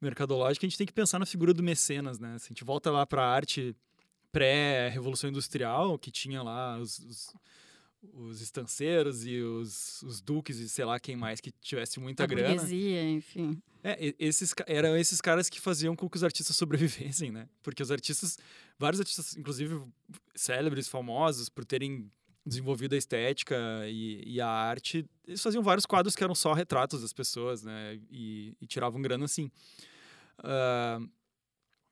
mercadológica, 0.00 0.66
a 0.66 0.68
gente 0.68 0.78
tem 0.78 0.86
que 0.86 0.92
pensar 0.92 1.18
na 1.18 1.26
figura 1.26 1.52
do 1.54 1.62
mecenas, 1.62 2.18
né? 2.18 2.38
Se 2.38 2.46
a 2.46 2.48
gente 2.48 2.64
volta 2.64 2.90
lá 2.90 3.06
para 3.06 3.22
a 3.22 3.30
arte 3.30 3.76
pré-revolução 4.32 5.30
industrial, 5.30 5.98
que 5.98 6.10
tinha 6.10 6.42
lá 6.42 6.78
os, 6.78 6.98
os, 6.98 7.34
os 8.12 8.40
estanceiros 8.40 9.26
e 9.26 9.40
os, 9.40 10.02
os 10.02 10.20
duques 10.20 10.58
e 10.58 10.68
sei 10.68 10.84
lá 10.84 10.98
quem 10.98 11.16
mais 11.16 11.40
que 11.40 11.50
tivesse 11.50 11.98
muita 11.98 12.24
a 12.24 12.26
grana. 12.26 12.48
burguesia, 12.48 13.08
enfim. 13.10 13.60
É, 13.82 14.14
esses, 14.18 14.54
eram 14.66 14.96
esses 14.96 15.20
caras 15.20 15.48
que 15.48 15.60
faziam 15.60 15.94
com 15.94 16.08
que 16.08 16.16
os 16.16 16.24
artistas 16.24 16.54
sobrevivessem, 16.56 17.30
né? 17.30 17.48
Porque 17.62 17.82
os 17.82 17.90
artistas, 17.90 18.38
vários 18.78 19.00
artistas, 19.00 19.36
inclusive 19.36 19.80
célebres, 20.34 20.88
famosos, 20.88 21.48
por 21.48 21.64
terem 21.64 22.10
desenvolvido 22.44 22.94
a 22.94 22.98
estética 22.98 23.56
e, 23.88 24.22
e 24.24 24.40
a 24.40 24.48
arte, 24.48 25.04
eles 25.26 25.42
faziam 25.42 25.62
vários 25.62 25.84
quadros 25.84 26.14
que 26.14 26.22
eram 26.22 26.34
só 26.34 26.52
retratos 26.52 27.02
das 27.02 27.12
pessoas, 27.12 27.62
né? 27.62 27.98
E, 28.10 28.54
e 28.60 28.66
tiravam 28.66 29.02
grana 29.02 29.24
assim. 29.24 29.50
Ah, 30.38 31.00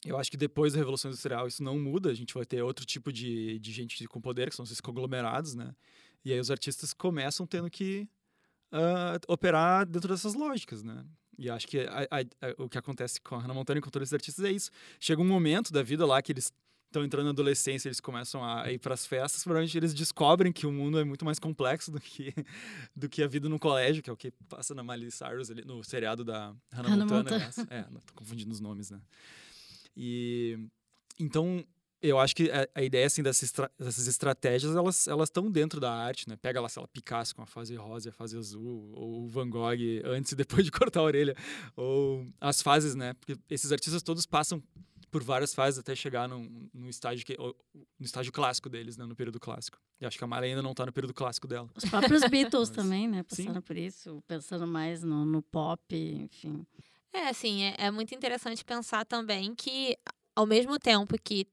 eu 0.04 0.18
acho 0.18 0.30
que 0.30 0.36
depois 0.36 0.72
da 0.72 0.78
Revolução 0.78 1.10
Industrial 1.10 1.46
isso 1.46 1.62
não 1.62 1.78
muda, 1.78 2.10
a 2.10 2.14
gente 2.14 2.34
vai 2.34 2.44
ter 2.44 2.62
outro 2.62 2.84
tipo 2.84 3.12
de, 3.12 3.58
de 3.58 3.72
gente 3.72 4.06
com 4.06 4.20
poder, 4.20 4.50
que 4.50 4.56
são 4.56 4.64
esses 4.64 4.80
conglomerados, 4.80 5.54
né? 5.54 5.74
E 6.24 6.32
aí 6.32 6.38
os 6.40 6.50
artistas 6.50 6.92
começam 6.94 7.46
tendo 7.46 7.70
que 7.70 8.08
ah, 8.72 9.18
operar 9.28 9.86
dentro 9.86 10.08
dessas 10.08 10.34
lógicas, 10.34 10.82
né? 10.82 11.04
E 11.38 11.50
acho 11.50 11.66
que 11.66 11.80
a- 11.80 12.06
a- 12.10 12.46
a- 12.48 12.54
o 12.62 12.68
que 12.68 12.78
acontece 12.78 13.20
com 13.20 13.34
a 13.34 13.38
Hannah 13.40 13.54
Montana 13.54 13.78
e 13.78 13.82
com 13.82 13.90
todos 13.90 14.06
esses 14.08 14.14
artistas 14.14 14.44
é 14.44 14.52
isso. 14.52 14.70
Chega 15.00 15.20
um 15.20 15.26
momento 15.26 15.72
da 15.72 15.82
vida 15.82 16.06
lá 16.06 16.22
que 16.22 16.32
eles 16.32 16.52
estão 16.86 17.04
entrando 17.04 17.24
na 17.24 17.30
adolescência, 17.30 17.88
eles 17.88 17.98
começam 17.98 18.44
a 18.44 18.70
ir 18.70 18.78
para 18.78 18.94
as 18.94 19.04
festas, 19.04 19.42
provavelmente 19.42 19.76
eles 19.76 19.92
descobrem 19.92 20.52
que 20.52 20.64
o 20.64 20.70
mundo 20.70 20.96
é 21.00 21.02
muito 21.04 21.24
mais 21.24 21.40
complexo 21.40 21.90
do 21.90 22.00
que 22.00 22.32
do 22.94 23.08
que 23.08 23.20
a 23.22 23.26
vida 23.26 23.48
no 23.48 23.58
colégio, 23.58 24.00
que 24.02 24.08
é 24.08 24.12
o 24.12 24.16
que 24.16 24.30
passa 24.48 24.74
na 24.76 24.82
Miley 24.84 25.10
Cyrus 25.10 25.50
ali, 25.50 25.64
no 25.64 25.82
seriado 25.82 26.24
da 26.24 26.54
Hannah, 26.72 26.88
Hannah 26.90 27.04
Montana. 27.04 27.38
Montana. 27.46 27.68
É, 27.68 27.82
tô 27.82 28.14
confundindo 28.14 28.52
os 28.52 28.60
nomes, 28.60 28.90
né? 28.90 29.00
E 29.96 30.58
então 31.18 31.64
eu 32.02 32.18
acho 32.18 32.36
que 32.36 32.50
a, 32.50 32.68
a 32.74 32.82
ideia 32.82 33.06
assim 33.06 33.22
dessas, 33.22 33.44
estra- 33.44 33.70
dessas 33.78 34.06
estratégias 34.06 34.76
elas 34.76 35.08
elas 35.08 35.28
estão 35.28 35.50
dentro 35.50 35.80
da 35.80 35.92
arte, 35.92 36.28
né? 36.28 36.36
Pega 36.36 36.60
lá, 36.60 36.68
sei 36.68 36.82
lá, 36.82 36.88
Picasso 36.88 37.34
com 37.34 37.42
a 37.42 37.46
fase 37.46 37.74
rosa 37.76 38.08
e 38.08 38.10
a 38.10 38.12
fase 38.12 38.36
azul, 38.36 38.92
ou 38.94 39.28
Van 39.28 39.48
Gogh 39.48 39.78
antes 40.04 40.32
e 40.32 40.36
depois 40.36 40.64
de 40.64 40.70
cortar 40.72 41.00
a 41.00 41.04
orelha, 41.04 41.34
ou 41.76 42.26
as 42.40 42.60
fases, 42.60 42.94
né? 42.94 43.14
Porque 43.14 43.36
esses 43.48 43.72
artistas 43.72 44.02
todos 44.02 44.26
passam 44.26 44.62
por 45.10 45.22
várias 45.22 45.54
fases 45.54 45.78
até 45.78 45.94
chegar 45.94 46.28
num, 46.28 46.68
num 46.74 46.88
estágio 46.88 47.24
que 47.24 47.36
no 47.38 47.54
estágio 48.04 48.32
clássico 48.32 48.68
deles, 48.68 48.96
né? 48.96 49.06
No 49.06 49.14
período 49.14 49.38
clássico. 49.38 49.78
E 50.00 50.04
acho 50.04 50.18
que 50.18 50.24
a 50.24 50.26
Miley 50.26 50.50
ainda 50.50 50.60
não 50.62 50.72
está 50.72 50.84
no 50.84 50.92
período 50.92 51.14
clássico 51.14 51.46
dela. 51.46 51.70
Os 51.76 51.84
próprios 51.84 52.20
Beatles 52.28 52.68
Mas- 52.68 52.76
também, 52.76 53.06
né? 53.08 53.24
Sim. 53.28 53.44
Passaram 53.44 53.62
por 53.62 53.76
isso, 53.78 54.22
pensando 54.26 54.66
mais 54.66 55.04
no, 55.04 55.24
no 55.24 55.40
pop, 55.40 55.80
enfim. 55.96 56.66
É, 57.14 57.28
assim, 57.28 57.62
é, 57.64 57.74
é 57.78 57.90
muito 57.90 58.14
interessante 58.14 58.64
pensar 58.64 59.04
também 59.06 59.54
que, 59.54 59.96
ao 60.34 60.46
mesmo 60.46 60.78
tempo 60.78 61.16
que 61.22 61.46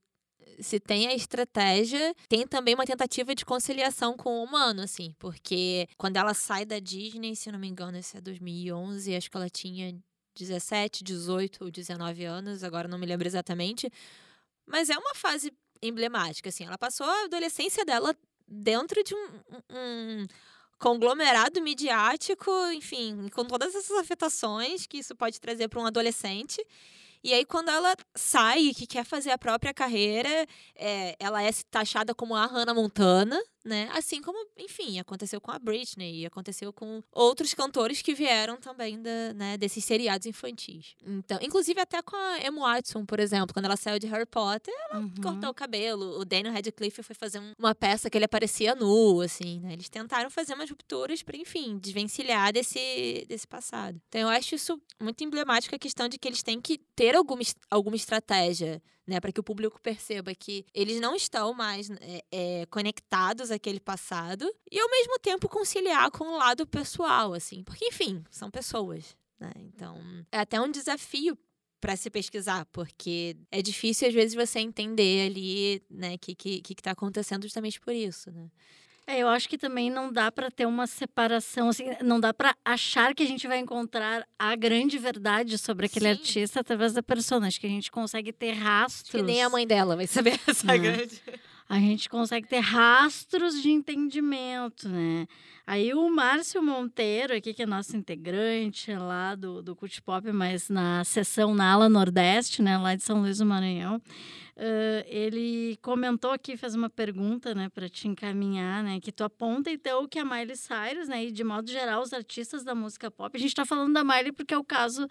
se 0.60 0.80
tem 0.80 1.08
a 1.08 1.14
estratégia, 1.14 2.14
tem 2.28 2.46
também 2.46 2.74
uma 2.74 2.86
tentativa 2.86 3.34
de 3.34 3.44
conciliação 3.44 4.16
com 4.16 4.40
o 4.40 4.44
humano, 4.44 4.82
assim, 4.82 5.14
porque 5.18 5.88
quando 5.98 6.16
ela 6.16 6.34
sai 6.34 6.64
da 6.64 6.78
Disney, 6.80 7.36
se 7.36 7.50
não 7.52 7.58
me 7.58 7.68
engano, 7.68 7.98
esse 7.98 8.16
é 8.18 8.20
2011, 8.20 9.14
acho 9.16 9.30
que 9.30 9.36
ela 9.36 9.50
tinha 9.50 9.96
17, 10.36 11.04
18 11.04 11.64
ou 11.64 11.70
19 11.70 12.24
anos, 12.24 12.64
agora 12.64 12.88
não 12.88 12.98
me 12.98 13.06
lembro 13.06 13.26
exatamente, 13.28 13.90
mas 14.66 14.90
é 14.90 14.98
uma 14.98 15.14
fase 15.14 15.52
emblemática, 15.82 16.48
assim, 16.48 16.64
ela 16.64 16.78
passou 16.78 17.06
a 17.06 17.24
adolescência 17.24 17.84
dela 17.84 18.14
dentro 18.46 19.02
de 19.04 19.14
um- 19.14 19.40
um 19.70 20.26
conglomerado 20.82 21.62
midiático, 21.62 22.50
enfim, 22.72 23.28
com 23.32 23.44
todas 23.44 23.72
essas 23.72 23.96
afetações 23.98 24.84
que 24.84 24.98
isso 24.98 25.14
pode 25.14 25.40
trazer 25.40 25.68
para 25.68 25.80
um 25.80 25.86
adolescente. 25.86 26.60
E 27.22 27.32
aí, 27.32 27.44
quando 27.44 27.68
ela 27.68 27.94
sai 28.16 28.58
e 28.62 28.74
que 28.74 28.84
quer 28.84 29.04
fazer 29.04 29.30
a 29.30 29.38
própria 29.38 29.72
carreira, 29.72 30.44
é, 30.74 31.14
ela 31.20 31.40
é 31.40 31.50
taxada 31.70 32.12
como 32.12 32.34
a 32.34 32.46
Hannah 32.46 32.74
Montana, 32.74 33.40
né? 33.64 33.88
Assim 33.92 34.20
como, 34.20 34.38
enfim, 34.58 34.98
aconteceu 34.98 35.40
com 35.40 35.50
a 35.50 35.58
Britney 35.58 36.20
e 36.20 36.26
aconteceu 36.26 36.72
com 36.72 37.02
outros 37.12 37.54
cantores 37.54 38.02
que 38.02 38.12
vieram 38.14 38.56
também 38.56 39.00
da, 39.00 39.32
né, 39.34 39.56
desses 39.56 39.84
seriados 39.84 40.26
infantis. 40.26 40.96
Então, 41.06 41.38
inclusive 41.40 41.80
até 41.80 42.02
com 42.02 42.16
a 42.16 42.38
Emma 42.44 42.60
Watson, 42.60 43.04
por 43.06 43.20
exemplo, 43.20 43.52
quando 43.54 43.66
ela 43.66 43.76
saiu 43.76 43.98
de 43.98 44.06
Harry 44.08 44.26
Potter, 44.26 44.74
Uhum. 44.94 45.12
cortou 45.22 45.50
o 45.50 45.54
cabelo. 45.54 46.18
O 46.20 46.24
Daniel 46.24 46.52
Radcliffe 46.52 47.02
foi 47.02 47.14
fazer 47.14 47.38
um- 47.38 47.52
uma 47.58 47.74
peça 47.74 48.10
que 48.10 48.18
ele 48.18 48.24
aparecia 48.24 48.74
nu, 48.74 49.20
assim, 49.20 49.60
né? 49.60 49.72
Eles 49.74 49.88
tentaram 49.88 50.28
fazer 50.30 50.54
umas 50.54 50.68
rupturas 50.68 51.22
para, 51.22 51.36
enfim, 51.36 51.78
desvencilhar 51.78 52.52
desse, 52.52 53.24
desse 53.28 53.46
passado. 53.46 54.00
Então, 54.08 54.20
eu 54.22 54.28
acho 54.28 54.54
isso 54.54 54.80
muito 55.00 55.22
emblemático 55.22 55.74
a 55.74 55.78
questão 55.78 56.08
de 56.08 56.18
que 56.18 56.26
eles 56.28 56.42
têm 56.42 56.60
que 56.60 56.78
ter 56.96 57.14
alguma, 57.14 57.42
alguma 57.70 57.96
estratégia, 57.96 58.82
né? 59.06 59.20
Para 59.20 59.32
que 59.32 59.40
o 59.40 59.44
público 59.44 59.80
perceba 59.80 60.34
que 60.34 60.64
eles 60.74 61.00
não 61.00 61.14
estão 61.14 61.52
mais 61.52 61.90
é, 61.90 62.24
é, 62.30 62.66
conectados 62.66 63.50
àquele 63.50 63.80
passado 63.80 64.50
e, 64.70 64.78
ao 64.78 64.90
mesmo 64.90 65.18
tempo, 65.18 65.48
conciliar 65.48 66.10
com 66.10 66.24
o 66.24 66.36
lado 66.36 66.66
pessoal, 66.66 67.34
assim. 67.34 67.62
Porque, 67.62 67.86
enfim, 67.86 68.22
são 68.30 68.50
pessoas, 68.50 69.16
né? 69.38 69.52
Então, 69.56 69.98
é 70.30 70.38
até 70.38 70.60
um 70.60 70.70
desafio 70.70 71.36
para 71.80 71.96
se 71.96 72.08
pesquisar, 72.08 72.64
porque 72.66 73.36
é 73.50 73.60
difícil 73.60 74.06
às 74.06 74.14
vezes 74.14 74.34
você 74.36 74.60
entender 74.60 75.26
ali, 75.26 75.82
né, 75.90 76.16
que, 76.16 76.32
que, 76.32 76.62
que 76.62 76.76
que 76.76 76.82
tá 76.82 76.92
acontecendo 76.92 77.42
justamente 77.42 77.80
por 77.80 77.92
isso, 77.92 78.30
né? 78.30 78.48
É, 79.06 79.18
eu 79.18 79.28
acho 79.28 79.48
que 79.48 79.58
também 79.58 79.90
não 79.90 80.12
dá 80.12 80.30
para 80.30 80.50
ter 80.50 80.64
uma 80.66 80.86
separação, 80.86 81.68
assim, 81.68 81.84
não 82.02 82.20
dá 82.20 82.32
para 82.32 82.54
achar 82.64 83.14
que 83.14 83.22
a 83.22 83.26
gente 83.26 83.48
vai 83.48 83.58
encontrar 83.58 84.24
a 84.38 84.54
grande 84.54 84.96
verdade 84.96 85.58
sobre 85.58 85.86
aquele 85.86 86.06
Sim. 86.06 86.10
artista 86.12 86.60
através 86.60 86.92
da 86.92 87.02
persona. 87.02 87.48
Acho 87.48 87.60
que 87.60 87.66
a 87.66 87.70
gente 87.70 87.90
consegue 87.90 88.32
ter 88.32 88.52
rastros. 88.52 89.10
Que 89.10 89.22
nem 89.22 89.42
a 89.42 89.50
mãe 89.50 89.66
dela 89.66 89.96
vai 89.96 90.06
saber 90.06 90.38
essa 90.46 90.66
Não. 90.66 90.78
grande. 90.78 91.20
a 91.68 91.78
gente 91.80 92.08
consegue 92.08 92.46
ter 92.46 92.60
rastros 92.60 93.60
de 93.60 93.70
entendimento, 93.70 94.88
né? 94.88 95.26
Aí 95.66 95.92
o 95.94 96.08
Márcio 96.10 96.62
Monteiro, 96.62 97.34
aqui, 97.34 97.54
que 97.54 97.62
é 97.62 97.66
nosso 97.66 97.96
integrante 97.96 98.94
lá 98.94 99.34
do, 99.34 99.62
do 99.62 99.74
Cult 99.74 100.00
Pop, 100.02 100.30
mas 100.32 100.68
na 100.68 101.02
sessão 101.04 101.54
na 101.54 101.72
ala 101.72 101.88
Nordeste, 101.88 102.62
né, 102.62 102.76
lá 102.78 102.94
de 102.94 103.02
São 103.02 103.20
Luís 103.20 103.38
do 103.38 103.46
Maranhão, 103.46 104.00
ãh, 104.56 105.04
ele 105.06 105.76
comentou 105.82 106.30
aqui, 106.30 106.56
fez 106.56 106.74
uma 106.74 106.90
pergunta, 106.90 107.54
né, 107.54 107.68
para 107.70 107.88
te 107.88 108.06
encaminhar, 108.08 108.82
né, 108.82 109.00
que 109.00 109.10
tu 109.12 109.24
aponta, 109.24 109.70
então, 109.70 110.06
que 110.06 110.18
a 110.18 110.24
Miley 110.24 110.56
Cyrus, 110.56 111.08
né, 111.08 111.24
e 111.26 111.32
de 111.32 111.42
modo 111.44 111.70
geral 111.70 112.02
os 112.02 112.12
artistas 112.12 112.62
da 112.64 112.74
música 112.74 113.10
pop, 113.10 113.34
a 113.36 113.40
gente 113.40 113.50
está 113.50 113.64
falando 113.64 113.92
da 113.94 114.04
Miley 114.04 114.32
porque 114.32 114.54
é 114.54 114.58
o 114.58 114.64
caso 114.64 115.06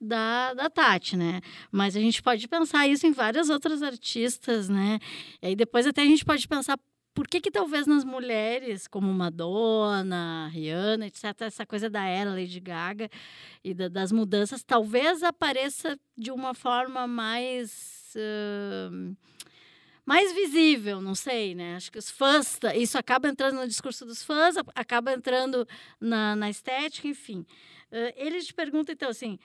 da, 0.00 0.54
da 0.54 0.68
Tati, 0.70 1.16
né, 1.16 1.40
mas 1.70 1.96
a 1.96 2.00
gente 2.00 2.22
pode 2.22 2.46
pensar 2.48 2.86
isso 2.88 3.06
em 3.06 3.12
várias 3.12 3.48
outras 3.50 3.82
artistas, 3.82 4.68
né, 4.68 4.98
e 5.42 5.48
aí 5.48 5.56
depois 5.56 5.86
até 5.86 6.02
a 6.02 6.06
gente 6.06 6.24
pode 6.24 6.46
pensar 6.46 6.78
por 7.14 7.28
que, 7.28 7.42
que 7.42 7.50
talvez 7.50 7.86
nas 7.86 8.04
mulheres, 8.04 8.86
como 8.88 9.12
Madonna, 9.12 10.48
Rihanna, 10.48 11.06
etc., 11.06 11.42
essa 11.42 11.66
coisa 11.66 11.90
da 11.90 12.04
era 12.04 12.30
Lady 12.30 12.58
Gaga 12.58 13.10
e 13.62 13.74
da- 13.74 13.88
das 13.88 14.10
mudanças, 14.12 14.64
talvez 14.64 15.22
apareça 15.22 15.98
de 16.16 16.30
uma 16.30 16.54
forma 16.54 17.06
mais. 17.06 17.91
Ahn, 18.16 19.14
mais 20.04 20.32
visível, 20.32 21.00
não 21.00 21.14
sei, 21.14 21.54
né? 21.54 21.76
Acho 21.76 21.92
que 21.92 21.98
os 21.98 22.10
fãs, 22.10 22.58
isso 22.76 22.98
acaba 22.98 23.28
entrando 23.28 23.56
no 23.56 23.68
discurso 23.68 24.04
dos 24.04 24.22
fãs, 24.22 24.56
acaba 24.74 25.12
entrando 25.12 25.66
na, 26.00 26.34
na 26.34 26.50
estética, 26.50 27.06
enfim. 27.06 27.46
Ah, 27.90 28.12
ele 28.16 28.40
te 28.40 28.52
pergunta, 28.52 28.92
então, 28.92 29.08
assim, 29.08 29.38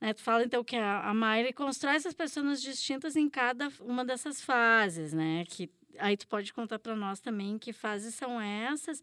né, 0.00 0.12
tu 0.12 0.22
fala 0.22 0.44
então 0.44 0.62
que 0.62 0.76
a, 0.76 1.10
a 1.10 1.52
constrói 1.54 1.96
essas 1.96 2.14
pessoas 2.14 2.62
distintas 2.62 3.16
em 3.16 3.28
cada 3.28 3.72
uma 3.80 4.04
dessas 4.04 4.40
fases, 4.40 5.12
né? 5.12 5.44
Que 5.48 5.70
aí 5.98 6.16
tu 6.16 6.28
pode 6.28 6.52
contar 6.52 6.78
para 6.78 6.94
nós 6.94 7.20
também 7.20 7.58
que 7.58 7.72
fases 7.72 8.14
são 8.14 8.40
essas 8.40 9.02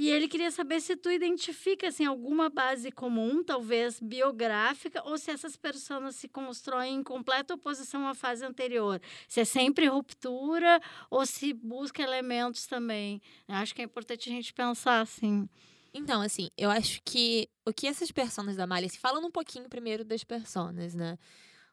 E 0.00 0.08
ele 0.08 0.28
queria 0.28 0.50
saber 0.50 0.80
se 0.80 0.96
tu 0.96 1.10
identifica 1.10 1.88
assim, 1.88 2.06
alguma 2.06 2.48
base 2.48 2.90
comum, 2.90 3.44
talvez 3.44 4.00
biográfica, 4.00 5.02
ou 5.04 5.18
se 5.18 5.30
essas 5.30 5.56
pessoas 5.56 6.16
se 6.16 6.26
constroem 6.26 6.94
em 6.94 7.02
completa 7.02 7.52
oposição 7.52 8.08
à 8.08 8.14
fase 8.14 8.42
anterior. 8.42 8.98
Se 9.28 9.42
é 9.42 9.44
sempre 9.44 9.84
ruptura 9.88 10.80
ou 11.10 11.26
se 11.26 11.52
busca 11.52 12.02
elementos 12.02 12.66
também. 12.66 13.20
Eu 13.46 13.56
acho 13.56 13.74
que 13.74 13.82
é 13.82 13.84
importante 13.84 14.30
a 14.30 14.32
gente 14.32 14.54
pensar 14.54 15.02
assim. 15.02 15.46
Então, 15.92 16.22
assim, 16.22 16.48
eu 16.56 16.70
acho 16.70 17.02
que 17.04 17.46
o 17.66 17.70
que 17.70 17.86
essas 17.86 18.10
personas 18.10 18.56
da 18.56 18.66
Miley, 18.66 18.88
falando 18.88 19.26
um 19.26 19.30
pouquinho 19.30 19.68
primeiro 19.68 20.02
das 20.02 20.24
personas, 20.24 20.94
né? 20.94 21.18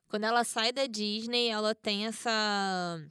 Quando 0.10 0.25
ela 0.25 0.43
sai 0.43 0.74
da 0.74 0.86
Disney, 0.86 1.48
ela 1.48 1.74
tem 1.74 2.07
essa 2.07 3.01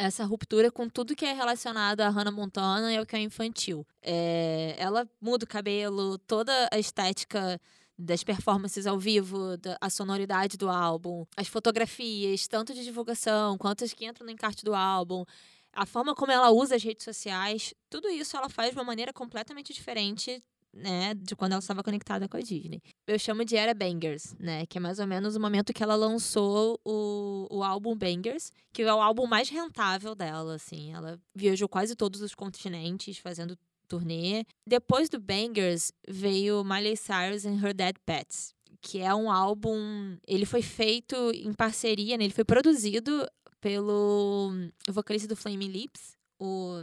essa 0.00 0.24
ruptura 0.24 0.70
com 0.70 0.88
tudo 0.88 1.14
que 1.14 1.24
é 1.24 1.32
relacionado 1.32 2.00
a 2.00 2.08
Hannah 2.08 2.30
Montana 2.30 2.92
e 2.92 2.96
ao 2.96 3.06
que 3.06 3.16
é 3.16 3.20
infantil. 3.20 3.86
É, 4.02 4.74
ela 4.78 5.08
muda 5.20 5.44
o 5.44 5.48
cabelo, 5.48 6.18
toda 6.18 6.68
a 6.72 6.78
estética 6.78 7.60
das 7.98 8.24
performances 8.24 8.86
ao 8.86 8.98
vivo, 8.98 9.56
da, 9.58 9.76
a 9.80 9.90
sonoridade 9.90 10.56
do 10.56 10.70
álbum, 10.70 11.26
as 11.36 11.48
fotografias, 11.48 12.48
tanto 12.48 12.72
de 12.72 12.82
divulgação 12.82 13.58
quanto 13.58 13.84
as 13.84 13.92
que 13.92 14.06
entram 14.06 14.24
no 14.24 14.32
encarte 14.32 14.64
do 14.64 14.74
álbum, 14.74 15.24
a 15.72 15.84
forma 15.84 16.14
como 16.14 16.32
ela 16.32 16.50
usa 16.50 16.76
as 16.76 16.82
redes 16.82 17.04
sociais, 17.04 17.74
tudo 17.88 18.08
isso 18.08 18.36
ela 18.36 18.48
faz 18.48 18.70
de 18.70 18.76
uma 18.76 18.84
maneira 18.84 19.12
completamente 19.12 19.72
diferente 19.72 20.42
né, 20.72 21.14
de 21.14 21.34
quando 21.34 21.52
ela 21.52 21.60
estava 21.60 21.82
conectada 21.82 22.28
com 22.28 22.36
a 22.36 22.40
Disney. 22.40 22.80
Eu 23.06 23.18
chamo 23.18 23.44
de 23.44 23.56
Era 23.56 23.74
Bangers, 23.74 24.34
né, 24.38 24.66
que 24.66 24.78
é 24.78 24.80
mais 24.80 24.98
ou 24.98 25.06
menos 25.06 25.36
o 25.36 25.40
momento 25.40 25.72
que 25.72 25.82
ela 25.82 25.96
lançou 25.96 26.80
o, 26.84 27.46
o 27.50 27.62
álbum 27.62 27.96
Bangers, 27.96 28.52
que 28.72 28.82
é 28.82 28.94
o 28.94 29.00
álbum 29.00 29.26
mais 29.26 29.48
rentável 29.48 30.14
dela, 30.14 30.54
assim. 30.54 30.92
Ela 30.92 31.18
viajou 31.34 31.68
quase 31.68 31.94
todos 31.96 32.20
os 32.20 32.34
continentes 32.34 33.18
fazendo 33.18 33.56
turnê. 33.88 34.44
Depois 34.66 35.08
do 35.08 35.18
Bangers 35.18 35.92
veio 36.08 36.64
Miley 36.64 36.96
Cyrus 36.96 37.44
and 37.44 37.60
Her 37.60 37.74
Dead 37.74 37.96
Pets, 38.06 38.54
que 38.80 39.00
é 39.00 39.14
um 39.14 39.30
álbum, 39.30 40.16
ele 40.26 40.46
foi 40.46 40.62
feito 40.62 41.14
em 41.34 41.52
parceria, 41.52 42.16
né, 42.16 42.24
ele 42.24 42.32
foi 42.32 42.44
produzido 42.44 43.26
pelo 43.60 44.52
vocalista 44.88 45.28
do 45.28 45.36
Flaming 45.36 45.68
Lips, 45.68 46.16
o 46.38 46.82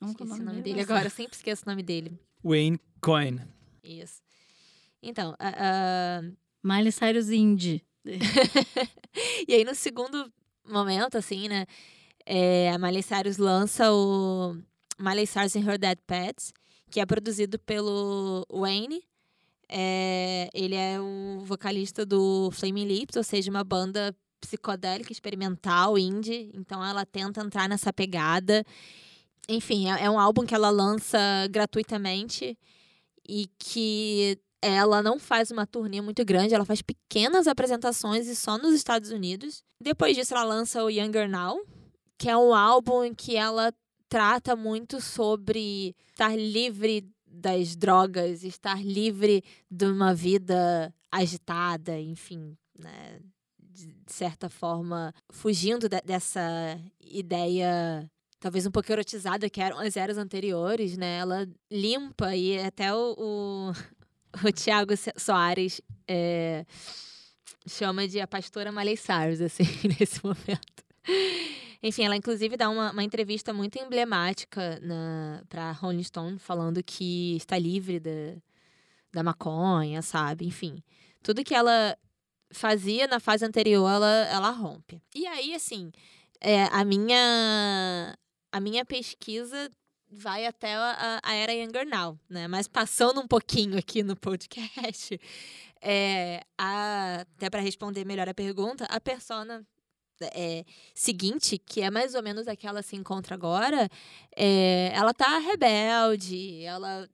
é 0.00 0.06
esqueci 0.10 0.32
o 0.32 0.36
nome 0.36 0.46
dele? 0.46 0.62
dele 0.62 0.80
agora, 0.80 1.06
eu 1.06 1.10
sempre 1.10 1.36
esqueço 1.36 1.62
o 1.66 1.70
nome 1.70 1.82
dele. 1.82 2.18
Wayne 2.44 2.78
Coyne. 3.00 3.42
Isso. 3.82 4.20
Então, 5.02 5.34
a- 5.38 6.18
a- 6.18 6.22
Miley 6.62 6.92
Cyrus 6.92 7.30
Indie. 7.30 7.84
e 9.48 9.54
aí 9.54 9.64
no 9.64 9.74
segundo 9.74 10.32
momento, 10.66 11.16
assim, 11.16 11.48
né, 11.48 11.66
é, 12.26 12.70
a 12.70 12.78
Miley 12.78 13.02
Cyrus 13.02 13.38
lança 13.38 13.92
o 13.92 14.56
Miley 14.98 15.26
Cyrus 15.26 15.56
and 15.56 15.60
Her 15.70 15.78
Dead 15.78 15.98
Pets, 16.06 16.52
que 16.90 17.00
é 17.00 17.06
produzido 17.06 17.58
pelo 17.58 18.46
Wayne. 18.50 19.02
É, 19.68 20.48
ele 20.54 20.74
é 20.74 20.98
o 21.00 21.40
vocalista 21.44 22.04
do 22.06 22.50
Flaming 22.52 22.86
Lips, 22.86 23.16
ou 23.16 23.22
seja, 23.24 23.50
uma 23.50 23.62
banda 23.64 24.16
psicodélica, 24.40 25.12
experimental, 25.12 25.98
indie. 25.98 26.50
Então 26.54 26.84
ela 26.84 27.04
tenta 27.04 27.42
entrar 27.42 27.68
nessa 27.68 27.92
pegada. 27.92 28.64
Enfim, 29.48 29.90
é, 29.90 30.04
é 30.04 30.10
um 30.10 30.18
álbum 30.18 30.44
que 30.44 30.54
ela 30.54 30.70
lança 30.70 31.18
gratuitamente 31.50 32.56
e 33.26 33.48
que 33.58 34.38
ela 34.60 35.02
não 35.02 35.18
faz 35.18 35.50
uma 35.50 35.66
turnê 35.66 36.00
muito 36.00 36.24
grande, 36.24 36.54
ela 36.54 36.64
faz 36.64 36.82
pequenas 36.82 37.46
apresentações 37.46 38.26
e 38.26 38.34
só 38.34 38.58
nos 38.58 38.74
Estados 38.74 39.10
Unidos. 39.10 39.62
Depois 39.80 40.16
disso, 40.16 40.34
ela 40.34 40.44
lança 40.44 40.82
o 40.82 40.90
Younger 40.90 41.28
Now, 41.30 41.64
que 42.18 42.28
é 42.28 42.36
um 42.36 42.52
álbum 42.54 43.04
em 43.04 43.14
que 43.14 43.36
ela 43.36 43.72
trata 44.08 44.56
muito 44.56 45.00
sobre 45.00 45.94
estar 46.10 46.36
livre 46.36 47.08
das 47.26 47.76
drogas, 47.76 48.42
estar 48.42 48.82
livre 48.84 49.44
de 49.70 49.86
uma 49.86 50.14
vida 50.14 50.92
agitada, 51.10 51.98
enfim, 52.00 52.56
né? 52.76 53.20
De 53.58 54.12
certa 54.12 54.48
forma, 54.50 55.14
fugindo 55.30 55.88
de- 55.88 56.00
dessa 56.00 56.40
ideia 57.00 58.10
talvez 58.40 58.66
um 58.66 58.70
pouco 58.70 58.90
erotizada 58.90 59.50
que 59.50 59.60
eram 59.60 59.78
as 59.78 59.96
eras 59.96 60.18
anteriores, 60.18 60.96
né? 60.96 61.18
Ela 61.18 61.48
limpa 61.70 62.34
e 62.34 62.58
até 62.58 62.92
o, 62.94 63.14
o, 63.18 63.72
o 64.46 64.52
Tiago 64.52 64.92
Soares 65.16 65.80
é, 66.06 66.64
chama 67.66 68.06
de 68.06 68.20
a 68.20 68.26
pastora 68.26 68.72
Miley 68.72 68.96
Cyrus, 68.96 69.40
assim, 69.40 69.64
nesse 69.98 70.24
momento. 70.24 70.84
Enfim, 71.82 72.04
ela 72.04 72.16
inclusive 72.16 72.56
dá 72.56 72.68
uma, 72.68 72.90
uma 72.92 73.04
entrevista 73.04 73.52
muito 73.52 73.78
emblemática 73.78 74.80
para 75.48 75.72
Rolling 75.72 76.02
Stone, 76.02 76.38
falando 76.38 76.82
que 76.82 77.36
está 77.36 77.56
livre 77.58 78.00
da, 78.00 78.10
da 79.12 79.22
maconha, 79.22 80.02
sabe? 80.02 80.46
Enfim, 80.46 80.82
tudo 81.22 81.44
que 81.44 81.54
ela 81.54 81.96
fazia 82.50 83.06
na 83.06 83.20
fase 83.20 83.44
anterior, 83.44 83.88
ela, 83.88 84.28
ela 84.32 84.50
rompe. 84.50 85.00
E 85.14 85.26
aí, 85.26 85.54
assim, 85.54 85.92
é, 86.40 86.64
a 86.64 86.84
minha 86.84 88.16
a 88.52 88.60
minha 88.60 88.84
pesquisa 88.84 89.70
vai 90.10 90.46
até 90.46 90.74
a, 90.74 91.20
a 91.22 91.34
era 91.34 91.52
Younger 91.52 91.86
Now, 91.86 92.18
né? 92.28 92.48
Mas 92.48 92.66
passando 92.66 93.20
um 93.20 93.26
pouquinho 93.26 93.78
aqui 93.78 94.02
no 94.02 94.16
podcast, 94.16 95.20
é, 95.82 96.42
a, 96.56 97.20
até 97.36 97.50
para 97.50 97.60
responder 97.60 98.04
melhor 98.04 98.28
a 98.28 98.34
pergunta, 98.34 98.84
a 98.86 99.00
persona 99.00 99.66
é, 100.34 100.64
seguinte, 100.94 101.58
que 101.58 101.82
é 101.82 101.90
mais 101.90 102.14
ou 102.14 102.22
menos 102.22 102.48
a 102.48 102.56
que 102.56 102.66
ela 102.66 102.82
se 102.82 102.96
encontra 102.96 103.34
agora, 103.34 103.88
é, 104.34 104.90
ela 104.94 105.12
tá 105.12 105.38
rebelde, 105.38 106.62
ela 106.64 107.08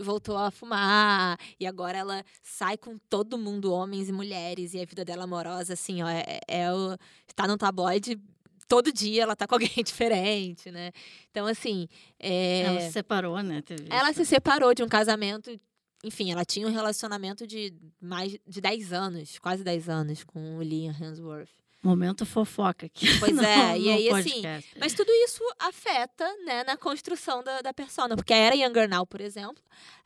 voltou 0.00 0.36
a 0.36 0.50
fumar 0.50 1.36
e 1.58 1.66
agora 1.66 1.98
ela 1.98 2.24
sai 2.42 2.76
com 2.76 2.98
todo 3.10 3.36
mundo, 3.36 3.72
homens 3.72 4.08
e 4.08 4.12
mulheres, 4.12 4.74
e 4.74 4.80
a 4.80 4.84
vida 4.84 5.04
dela 5.04 5.24
amorosa, 5.24 5.74
assim, 5.74 6.02
ó, 6.02 6.08
é, 6.08 6.40
é 6.46 6.72
o, 6.72 6.96
tá 7.34 7.46
no 7.46 7.58
tabloide 7.58 8.20
todo 8.68 8.92
dia 8.92 9.22
ela 9.22 9.34
tá 9.34 9.46
com 9.46 9.54
alguém 9.54 9.70
diferente, 9.82 10.70
né? 10.70 10.92
Então, 11.30 11.46
assim. 11.46 11.88
É... 12.20 12.60
Ela 12.60 12.80
se 12.82 12.92
separou, 12.92 13.42
né? 13.42 13.62
Ela 13.90 14.12
se 14.12 14.24
separou 14.24 14.74
de 14.74 14.82
um 14.82 14.88
casamento. 14.88 15.58
Enfim, 16.04 16.30
ela 16.30 16.44
tinha 16.44 16.68
um 16.68 16.70
relacionamento 16.70 17.44
de 17.46 17.74
mais 18.00 18.38
de 18.46 18.60
10 18.60 18.92
anos, 18.92 19.38
quase 19.40 19.64
10 19.64 19.88
anos, 19.88 20.22
com 20.22 20.58
o 20.58 20.62
Liam 20.62 20.94
Hemsworth. 20.94 21.48
Momento 21.82 22.26
fofoca 22.26 22.86
aqui. 22.86 23.06
Pois 23.18 23.38
é, 23.38 23.78
e 23.78 23.90
aí, 23.90 24.08
assim. 24.10 24.42
Mas 24.78 24.92
tudo 24.94 25.10
isso 25.10 25.42
afeta, 25.58 26.24
né, 26.44 26.64
na 26.64 26.76
construção 26.76 27.42
da, 27.42 27.62
da 27.62 27.72
persona. 27.72 28.16
Porque 28.16 28.32
a 28.32 28.36
era 28.36 28.54
Younger 28.54 28.88
Now, 28.88 29.06
por 29.06 29.20
exemplo, 29.20 29.62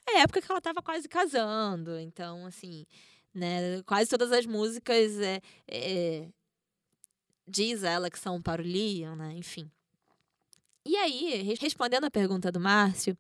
é 0.09 0.19
a 0.19 0.21
época 0.23 0.41
que 0.41 0.51
ela 0.51 0.61
tava 0.61 0.83
quase 0.83 1.09
casando. 1.09 1.99
Então, 1.99 2.47
assim, 2.47 2.87
né, 3.35 3.83
quase 3.87 4.09
todas 4.11 4.33
as 4.33 4.47
músicas 4.47 5.19
é, 5.19 5.41
é, 5.69 6.29
diz 7.53 7.83
ela 7.85 8.11
que 8.11 8.19
são 8.19 8.41
para 8.43 8.63
o 8.63 8.65
Liam, 8.65 9.15
né, 9.17 9.33
enfim. 9.35 9.71
E 10.85 10.97
aí, 10.97 11.43
res- 11.43 11.61
respondendo 11.61 12.05
a 12.05 12.11
pergunta 12.11 12.51
do 12.51 12.59
Márcio, 12.61 13.17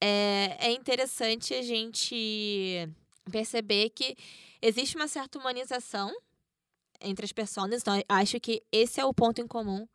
é, 0.00 0.56
é 0.68 0.72
interessante 0.72 1.54
a 1.54 1.62
gente 1.62 2.88
perceber 3.30 3.90
que 3.90 4.16
existe 4.62 4.96
uma 4.96 5.08
certa 5.08 5.38
humanização 5.38 6.12
entre 7.00 7.24
as 7.24 7.32
pessoas. 7.32 7.72
Então, 7.82 8.00
acho 8.08 8.40
que 8.40 8.62
esse 8.72 9.00
é 9.00 9.04
o 9.04 9.14
ponto 9.14 9.40
em 9.40 9.46
comum. 9.46 9.86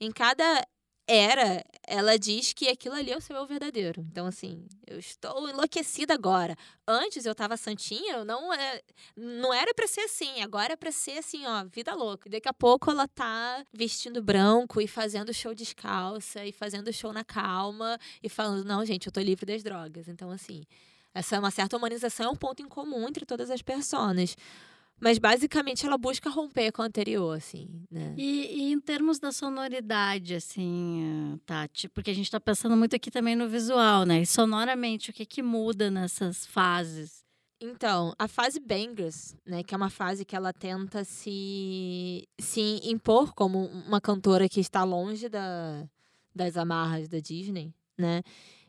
Em 0.00 0.10
cada 0.12 0.66
era, 1.08 1.64
ela 1.86 2.18
diz 2.18 2.52
que 2.52 2.68
aquilo 2.68 2.94
ali 2.94 3.10
é 3.10 3.16
o 3.16 3.20
seu 3.20 3.34
eu 3.34 3.46
verdadeiro. 3.46 4.06
Então, 4.12 4.26
assim, 4.26 4.66
eu 4.86 4.98
estou 4.98 5.48
enlouquecida 5.48 6.12
agora. 6.12 6.54
Antes 6.86 7.24
eu 7.24 7.34
tava 7.34 7.56
santinha, 7.56 8.16
eu 8.16 8.24
não, 8.26 8.52
é, 8.52 8.82
não 9.16 9.54
era 9.54 9.72
pra 9.72 9.86
ser 9.86 10.02
assim. 10.02 10.42
Agora 10.42 10.74
é 10.74 10.76
pra 10.76 10.92
ser 10.92 11.18
assim, 11.18 11.46
ó, 11.46 11.64
vida 11.64 11.94
louca. 11.94 12.28
E 12.28 12.30
daqui 12.30 12.46
a 12.46 12.52
pouco 12.52 12.90
ela 12.90 13.08
tá 13.08 13.64
vestindo 13.72 14.22
branco 14.22 14.82
e 14.82 14.86
fazendo 14.86 15.32
show 15.32 15.54
descalça 15.54 16.44
e 16.44 16.52
fazendo 16.52 16.92
show 16.92 17.10
na 17.10 17.24
calma 17.24 17.98
e 18.22 18.28
falando, 18.28 18.62
não, 18.66 18.84
gente, 18.84 19.06
eu 19.06 19.12
tô 19.12 19.20
livre 19.20 19.46
das 19.46 19.62
drogas. 19.62 20.08
Então, 20.08 20.30
assim, 20.30 20.62
essa 21.14 21.38
uma 21.38 21.50
certa 21.50 21.74
humanização 21.74 22.26
é 22.26 22.30
um 22.30 22.36
ponto 22.36 22.62
em 22.62 22.68
comum 22.68 23.08
entre 23.08 23.24
todas 23.24 23.50
as 23.50 23.62
pessoas. 23.62 24.36
Mas 25.00 25.18
basicamente 25.18 25.86
ela 25.86 25.96
busca 25.96 26.28
romper 26.28 26.72
com 26.72 26.82
o 26.82 26.84
anterior, 26.84 27.36
assim, 27.36 27.68
né? 27.90 28.14
E, 28.16 28.62
e 28.62 28.72
em 28.72 28.80
termos 28.80 29.18
da 29.18 29.30
sonoridade, 29.30 30.34
assim, 30.34 31.34
eh, 31.34 31.38
Tati, 31.46 31.88
porque 31.88 32.10
a 32.10 32.14
gente 32.14 32.26
está 32.26 32.40
pensando 32.40 32.76
muito 32.76 32.96
aqui 32.96 33.10
também 33.10 33.36
no 33.36 33.48
visual, 33.48 34.04
né? 34.04 34.22
E 34.22 34.26
sonoramente, 34.26 35.10
o 35.10 35.12
que, 35.12 35.24
que 35.24 35.42
muda 35.42 35.90
nessas 35.90 36.44
fases? 36.44 37.24
Então, 37.60 38.14
a 38.18 38.28
fase 38.28 38.60
Bangers, 38.60 39.36
né, 39.44 39.64
que 39.64 39.74
é 39.74 39.76
uma 39.76 39.90
fase 39.90 40.24
que 40.24 40.36
ela 40.36 40.52
tenta 40.52 41.02
se, 41.02 42.28
se 42.38 42.80
impor 42.84 43.34
como 43.34 43.66
uma 43.66 44.00
cantora 44.00 44.48
que 44.48 44.60
está 44.60 44.84
longe 44.84 45.28
da, 45.28 45.84
das 46.32 46.56
amarras 46.56 47.08
da 47.08 47.18
Disney, 47.18 47.74
né? 47.96 48.22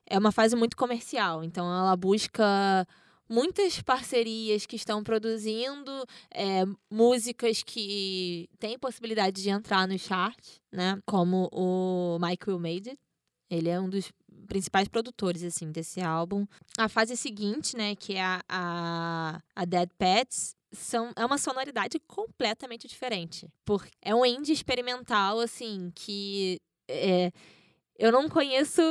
É 0.07 0.17
uma 0.17 0.31
fase 0.31 0.55
muito 0.55 0.75
comercial, 0.75 1.43
então 1.43 1.65
ela 1.65 1.95
busca 1.95 2.87
muitas 3.29 3.81
parcerias 3.81 4.65
que 4.65 4.75
estão 4.75 5.03
produzindo 5.03 5.91
é, 6.33 6.63
músicas 6.89 7.61
que 7.63 8.49
têm 8.57 8.79
possibilidade 8.79 9.41
de 9.41 9.49
entrar 9.49 9.87
no 9.87 9.97
chart, 9.99 10.39
né? 10.71 10.99
Como 11.05 11.47
o 11.51 12.17
Michael 12.19 12.59
Made 12.59 12.89
It. 12.89 12.99
Ele 13.51 13.69
é 13.69 13.79
um 13.79 13.89
dos 13.89 14.11
principais 14.47 14.87
produtores, 14.87 15.43
assim, 15.43 15.71
desse 15.71 16.01
álbum. 16.01 16.45
A 16.77 16.87
fase 16.87 17.15
seguinte, 17.17 17.75
né, 17.75 17.95
que 17.95 18.13
é 18.15 18.21
a, 18.21 18.43
a, 18.47 19.41
a 19.55 19.65
Dead 19.65 19.89
Pets, 19.97 20.55
são, 20.71 21.11
é 21.15 21.25
uma 21.25 21.37
sonoridade 21.37 21.99
completamente 22.07 22.87
diferente. 22.87 23.47
Porque 23.65 23.89
é 24.03 24.13
um 24.13 24.25
indie 24.25 24.53
experimental, 24.53 25.39
assim, 25.39 25.91
que 25.95 26.59
é, 26.87 27.31
eu 27.97 28.11
não 28.11 28.29
conheço 28.29 28.81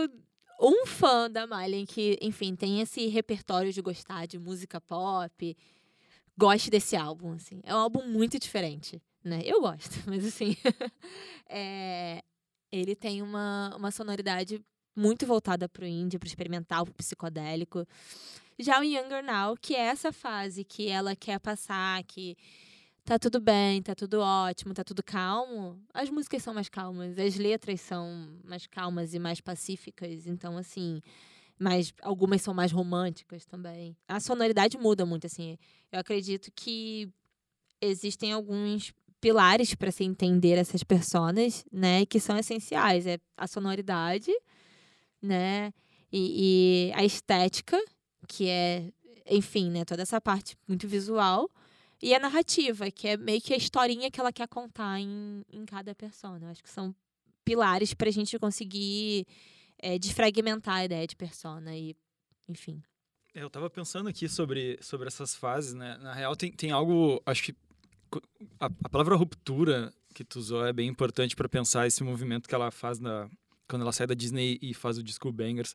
um 0.60 0.86
fã 0.86 1.30
da 1.30 1.46
Miley 1.46 1.86
que, 1.86 2.18
enfim, 2.20 2.54
tem 2.56 2.80
esse 2.80 3.06
repertório 3.06 3.72
de 3.72 3.80
gostar 3.80 4.26
de 4.26 4.38
música 4.38 4.80
pop, 4.80 5.56
goste 6.36 6.70
desse 6.70 6.96
álbum, 6.96 7.32
assim. 7.32 7.60
É 7.64 7.74
um 7.74 7.78
álbum 7.78 8.06
muito 8.06 8.38
diferente, 8.38 9.00
né? 9.22 9.40
Eu 9.44 9.60
gosto, 9.60 9.90
mas 10.06 10.24
assim, 10.24 10.56
é, 11.48 12.22
ele 12.72 12.94
tem 12.94 13.22
uma, 13.22 13.74
uma 13.76 13.90
sonoridade 13.90 14.60
muito 14.94 15.26
voltada 15.26 15.68
para 15.68 15.84
o 15.84 15.86
indie, 15.86 16.18
para 16.18 16.26
o 16.26 16.28
experimental, 16.28 16.84
para 16.84 16.92
o 16.92 16.96
psicodélico. 16.96 17.86
Já 18.58 18.80
o 18.80 18.84
Younger 18.84 19.22
Now, 19.22 19.56
que 19.56 19.76
é 19.76 19.82
essa 19.82 20.12
fase 20.12 20.64
que 20.64 20.88
ela 20.88 21.14
quer 21.14 21.38
passar, 21.38 22.02
que 22.02 22.36
tá 23.08 23.18
tudo 23.18 23.40
bem, 23.40 23.80
tá 23.80 23.94
tudo 23.94 24.20
ótimo, 24.20 24.74
tá 24.74 24.84
tudo 24.84 25.02
calmo, 25.02 25.80
as 25.94 26.10
músicas 26.10 26.42
são 26.42 26.52
mais 26.52 26.68
calmas, 26.68 27.18
as 27.18 27.36
letras 27.36 27.80
são 27.80 28.38
mais 28.44 28.66
calmas 28.66 29.14
e 29.14 29.18
mais 29.18 29.40
pacíficas, 29.40 30.26
então 30.26 30.58
assim, 30.58 31.00
mas 31.58 31.90
algumas 32.02 32.42
são 32.42 32.52
mais 32.52 32.70
românticas 32.70 33.46
também. 33.46 33.96
A 34.06 34.20
sonoridade 34.20 34.76
muda 34.76 35.06
muito 35.06 35.26
assim. 35.26 35.56
Eu 35.90 36.00
acredito 36.00 36.52
que 36.54 37.08
existem 37.80 38.30
alguns 38.30 38.92
pilares 39.22 39.74
para 39.74 39.90
se 39.90 40.04
entender 40.04 40.58
essas 40.58 40.82
personas, 40.82 41.64
né, 41.72 42.04
que 42.04 42.20
são 42.20 42.36
essenciais, 42.36 43.06
é 43.06 43.18
a 43.38 43.46
sonoridade, 43.46 44.30
né, 45.22 45.72
e, 46.12 46.90
e 46.90 46.92
a 46.92 47.02
estética 47.06 47.82
que 48.28 48.50
é, 48.50 48.92
enfim, 49.30 49.70
né, 49.70 49.86
toda 49.86 50.02
essa 50.02 50.20
parte 50.20 50.58
muito 50.68 50.86
visual. 50.86 51.50
E 52.00 52.14
a 52.14 52.18
narrativa, 52.18 52.90
que 52.90 53.08
é 53.08 53.16
meio 53.16 53.40
que 53.40 53.52
a 53.52 53.56
historinha 53.56 54.10
que 54.10 54.20
ela 54.20 54.32
quer 54.32 54.46
contar 54.46 55.00
em, 55.00 55.44
em 55.52 55.64
cada 55.64 55.94
persona. 55.94 56.46
Eu 56.46 56.50
acho 56.50 56.62
que 56.62 56.70
são 56.70 56.94
pilares 57.44 57.94
para 57.94 58.08
a 58.08 58.12
gente 58.12 58.38
conseguir 58.38 59.26
é, 59.78 59.98
desfragmentar 59.98 60.76
a 60.76 60.84
ideia 60.84 61.06
de 61.06 61.16
persona 61.16 61.76
e, 61.76 61.96
enfim. 62.48 62.82
É, 63.34 63.42
eu 63.42 63.48
estava 63.48 63.68
pensando 63.68 64.08
aqui 64.08 64.28
sobre, 64.28 64.78
sobre 64.80 65.08
essas 65.08 65.34
fases, 65.34 65.74
né? 65.74 65.96
Na 65.98 66.12
real, 66.12 66.36
tem, 66.36 66.52
tem 66.52 66.70
algo, 66.70 67.22
acho 67.26 67.42
que 67.42 67.54
a, 68.60 68.66
a 68.66 68.88
palavra 68.88 69.16
ruptura 69.16 69.92
que 70.14 70.24
tu 70.24 70.38
usou 70.38 70.66
é 70.66 70.72
bem 70.72 70.88
importante 70.88 71.36
para 71.36 71.48
pensar 71.48 71.86
esse 71.86 72.02
movimento 72.02 72.48
que 72.48 72.54
ela 72.54 72.70
faz 72.70 72.98
na, 72.98 73.28
quando 73.68 73.82
ela 73.82 73.92
sai 73.92 74.06
da 74.06 74.14
Disney 74.14 74.58
e 74.62 74.72
faz 74.72 74.98
o 74.98 75.02
disco 75.02 75.30
Bangers. 75.30 75.74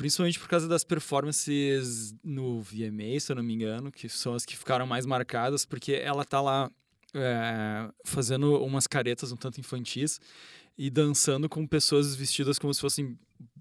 Principalmente 0.00 0.38
por 0.38 0.48
causa 0.48 0.66
das 0.66 0.82
performances 0.82 2.14
no 2.24 2.62
VMA, 2.62 3.20
se 3.20 3.30
eu 3.30 3.36
não 3.36 3.42
me 3.42 3.52
engano, 3.52 3.92
que 3.92 4.08
são 4.08 4.32
as 4.32 4.46
que 4.46 4.56
ficaram 4.56 4.86
mais 4.86 5.04
marcadas, 5.04 5.66
porque 5.66 5.92
ela 5.92 6.24
tá 6.24 6.40
lá 6.40 6.70
é, 7.12 7.86
fazendo 8.02 8.64
umas 8.64 8.86
caretas 8.86 9.30
um 9.30 9.36
tanto 9.36 9.60
infantis 9.60 10.18
e 10.78 10.88
dançando 10.88 11.50
com 11.50 11.66
pessoas 11.66 12.16
vestidas 12.16 12.58
como 12.58 12.72
se 12.72 12.80
fossem 12.80 13.14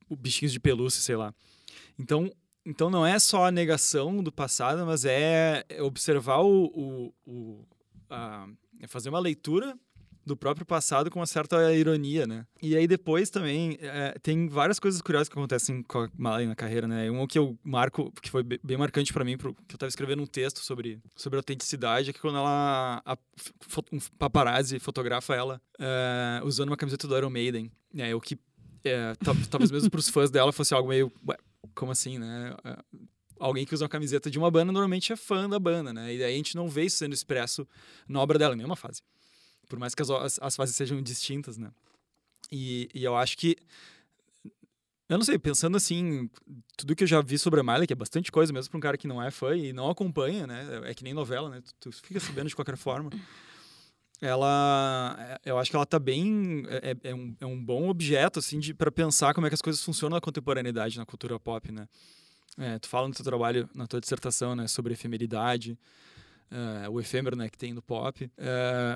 bichinhos 0.10 0.54
de 0.54 0.62
pelúcia, 0.62 1.02
sei 1.02 1.18
lá. 1.18 1.36
Então, 2.00 2.32
então 2.66 2.90
não 2.90 3.06
é 3.06 3.20
só 3.20 3.44
a 3.44 3.52
negação 3.52 4.24
do 4.24 4.32
passado, 4.32 4.86
mas 4.86 5.04
é 5.04 5.66
observar 5.82 6.38
o, 6.38 6.68
o, 6.68 7.14
o 7.28 7.68
a, 8.10 8.48
é 8.80 8.88
fazer 8.88 9.10
uma 9.10 9.20
leitura 9.20 9.78
do 10.30 10.38
próprio 10.38 10.66
passado 10.66 11.10
com 11.10 11.20
uma 11.20 11.26
certa 11.26 11.74
ironia, 11.74 12.28
né? 12.28 12.46
E 12.62 12.76
aí 12.76 12.88
depois 12.88 13.32
também 13.32 13.78
é, 13.82 14.16
tem 14.22 14.48
várias 14.48 14.80
coisas 14.80 15.02
curiosas 15.02 15.28
que 15.28 15.34
acontecem 15.34 15.82
com 15.82 16.04
a 16.04 16.10
Malay 16.16 16.46
na 16.46 16.56
carreira, 16.56 16.88
né? 16.88 17.10
Um 17.10 17.26
que 17.26 17.38
eu 17.38 17.58
marco, 17.64 18.12
que 18.22 18.30
foi 18.30 18.44
bem 18.44 18.78
marcante 18.78 19.12
para 19.12 19.26
mim, 19.26 19.38
que 19.38 19.46
eu 19.46 19.56
estava 19.74 19.90
escrevendo 19.90 20.22
um 20.22 20.28
texto 20.28 20.60
sobre, 20.60 21.02
sobre 21.16 21.38
autenticidade, 21.38 22.12
é 22.12 22.14
que 22.14 22.20
quando 22.20 22.38
ela 22.38 23.02
a, 23.04 23.18
um 23.92 24.00
paparazzi 24.20 24.80
fotografa 24.80 25.34
ela 25.34 25.60
é, 25.80 26.42
usando 26.44 26.70
uma 26.70 26.78
camiseta 26.78 27.08
do 27.08 27.18
Iron 27.18 27.32
Maiden, 27.32 27.72
é 27.98 28.14
o 28.14 28.22
que 28.22 28.38
é, 28.84 29.14
talvez 29.50 29.72
mesmo 29.72 29.90
para 29.90 30.00
os 30.00 30.10
fãs 30.10 30.30
dela 30.30 30.54
fosse 30.54 30.76
algo 30.76 30.90
meio, 30.90 31.12
ué, 31.28 31.36
como 31.74 31.92
assim, 31.92 32.20
né? 32.20 32.56
É, 32.64 32.78
alguém 33.40 33.66
que 33.66 33.74
usa 33.74 33.86
uma 33.86 33.90
camiseta 33.90 34.30
de 34.30 34.38
uma 34.38 34.52
banda 34.52 34.72
normalmente 34.72 35.12
é 35.12 35.16
fã 35.16 35.50
da 35.50 35.58
banda, 35.58 35.92
né? 35.92 36.14
E 36.14 36.24
aí 36.24 36.34
a 36.34 36.38
gente 36.38 36.56
não 36.56 36.70
vê 36.70 36.84
isso 36.86 36.98
sendo 36.98 37.14
expresso 37.14 37.68
na 38.08 38.20
obra 38.20 38.38
dela, 38.38 38.54
em 38.54 38.58
nenhuma 38.58 38.76
fase 38.76 39.02
por 39.70 39.80
mais 39.80 39.96
que 39.96 40.02
as, 40.02 40.10
as, 40.10 40.40
as 40.42 40.56
fases 40.56 40.76
sejam 40.76 41.02
distintas, 41.02 41.58
né? 41.58 41.72
E, 42.52 42.90
e 42.94 43.04
eu 43.04 43.16
acho 43.16 43.38
que 43.38 43.56
eu 45.08 45.18
não 45.18 45.26
sei, 45.26 45.40
pensando 45.40 45.76
assim, 45.76 46.30
tudo 46.78 46.96
que 46.96 47.04
eu 47.04 47.08
já 47.08 47.20
vi 47.20 47.40
sobre 47.40 47.60
a 47.60 47.64
Miley, 47.64 47.88
que 47.88 47.94
é 47.94 47.96
bastante 47.96 48.32
coisa 48.32 48.54
mesmo 48.54 48.70
para 48.70 48.78
um 48.78 48.82
cara 48.82 48.98
que 48.98 49.08
não 49.08 49.22
é 49.22 49.32
fã 49.32 49.56
e 49.56 49.74
não 49.74 49.90
acompanha, 49.90 50.46
né? 50.46 50.82
É 50.84 50.94
que 50.94 51.04
nem 51.04 51.16
novela, 51.16 51.50
né? 51.50 51.62
Tu, 51.62 51.74
tu 51.80 51.92
fica 51.92 52.20
sabendo 52.20 52.48
de 52.48 52.56
qualquer 52.56 52.78
forma. 52.78 53.10
Ela, 54.22 55.40
eu 55.44 55.58
acho 55.58 55.72
que 55.72 55.76
ela 55.76 55.86
tá 55.86 55.98
bem, 55.98 56.64
é, 56.68 57.10
é, 57.10 57.16
um, 57.16 57.36
é 57.40 57.46
um 57.46 57.64
bom 57.64 57.90
objeto, 57.90 58.38
assim, 58.38 58.60
para 58.76 58.92
pensar 58.92 59.34
como 59.34 59.48
é 59.48 59.50
que 59.50 59.56
as 59.56 59.62
coisas 59.62 59.82
funcionam 59.82 60.16
na 60.16 60.22
contemporaneidade, 60.22 61.00
na 61.00 61.06
cultura 61.06 61.40
pop, 61.40 61.72
né? 61.72 61.88
É, 62.58 62.78
tu 62.78 62.88
fala 62.88 63.08
no 63.08 63.14
teu 63.14 63.24
trabalho, 63.26 63.68
na 63.74 63.88
tua 63.88 64.02
dissertação, 64.02 64.56
né, 64.56 64.68
sobre 64.68 64.94
efemeridade, 64.94 65.80
uh, 66.52 66.90
o 66.90 67.00
efêmero 67.00 67.36
né, 67.36 67.50
que 67.50 67.58
tem 67.58 67.74
no 67.74 67.82
pop, 67.82 68.26
uh, 68.26 68.30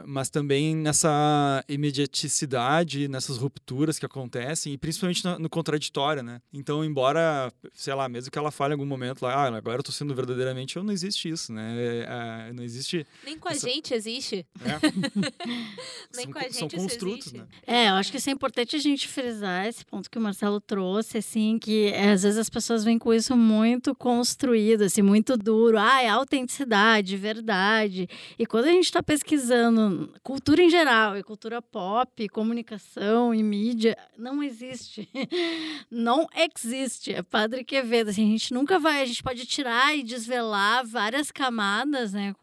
mas 0.06 0.30
também 0.30 0.76
nessa 0.76 1.64
imediaticidade, 1.68 3.08
nessas 3.08 3.38
rupturas 3.38 4.00
que 4.00 4.06
acontecem, 4.06 4.74
e 4.74 4.78
principalmente 4.78 5.24
no, 5.24 5.40
no, 5.40 5.50
contraditório, 5.50 6.24
né? 6.24 6.42
Então, 6.52 6.84
embora, 6.84 7.52
sei 7.74 7.94
lá, 7.94 8.10
mesmo 8.10 8.32
que 8.32 8.38
ela 8.38 8.52
fale 8.52 8.74
em 8.74 8.76
algum 8.76 8.86
momento 8.86 9.22
lá, 9.22 9.34
ah, 9.34 9.56
agora 9.56 9.80
eu 9.80 9.84
tô 9.84 9.92
sendo 9.92 10.14
verdadeiramente 10.16 10.76
eu, 10.76 10.84
não 10.84 10.92
existe 10.92 11.30
isso, 11.30 11.54
né? 11.54 11.74
Uh, 12.50 12.54
não 12.54 12.64
existe... 12.64 13.06
Nem 13.24 13.38
com 13.38 13.50
essa... 13.50 13.68
a 13.68 13.70
gente 13.70 13.94
existe. 13.94 14.46
É. 14.62 14.80
Nem 16.16 16.26
são, 16.26 16.34
com 16.34 16.40
a 16.40 16.44
gente 16.44 16.58
são 16.58 16.70
construtos, 16.70 17.32
né? 17.34 17.46
É, 17.66 17.90
eu 17.90 17.94
acho 17.94 18.12
que 18.12 18.18
isso 18.18 18.30
é 18.30 18.34
importante 18.34 18.76
a 18.76 18.80
gente 18.80 19.08
frisar 19.08 19.68
esse 19.68 19.86
ponto 19.86 20.10
que 20.10 20.18
o 20.18 20.22
Marcelo 20.22 20.60
trouxe, 20.60 21.18
assim, 21.18 21.60
que 21.60 21.88
é, 21.88 22.12
às 22.12 22.24
vezes 22.24 22.38
as 22.38 22.50
pessoas 22.50 22.84
vêm 22.84 22.98
com 22.98 23.14
isso 23.14 23.36
muito 23.36 23.94
construído, 23.96 24.84
assim, 24.84 25.02
muito 25.02 25.38
duro. 25.38 25.78
Ah, 25.78 26.02
é 26.02 26.10
autenticidade, 26.10 27.16
verdade 27.18 27.43
E 28.38 28.46
quando 28.46 28.66
a 28.66 28.72
gente 28.72 28.86
está 28.86 29.02
pesquisando 29.04 30.14
cultura 30.24 30.62
em 30.62 30.70
geral, 30.70 31.18
e 31.18 31.24
cultura 31.24 31.62
pop, 31.62 32.30
comunicação 32.30 33.34
e 33.34 33.44
mídia, 33.44 33.98
não 34.18 34.42
existe. 34.42 35.10
não 35.90 36.28
existe. 36.36 37.14
É 37.14 37.22
Padre 37.22 37.64
Quevedo. 37.64 38.10
Assim, 38.10 38.28
a 38.28 38.32
gente 38.32 38.54
nunca 38.54 38.80
vai, 38.80 39.02
a 39.02 39.06
gente 39.06 39.24
pode 39.24 39.46
tirar 39.46 39.96
e 39.96 40.04
desvelar 40.04 40.86
várias 40.86 41.32
camadas, 41.32 42.14
né? 42.14 42.34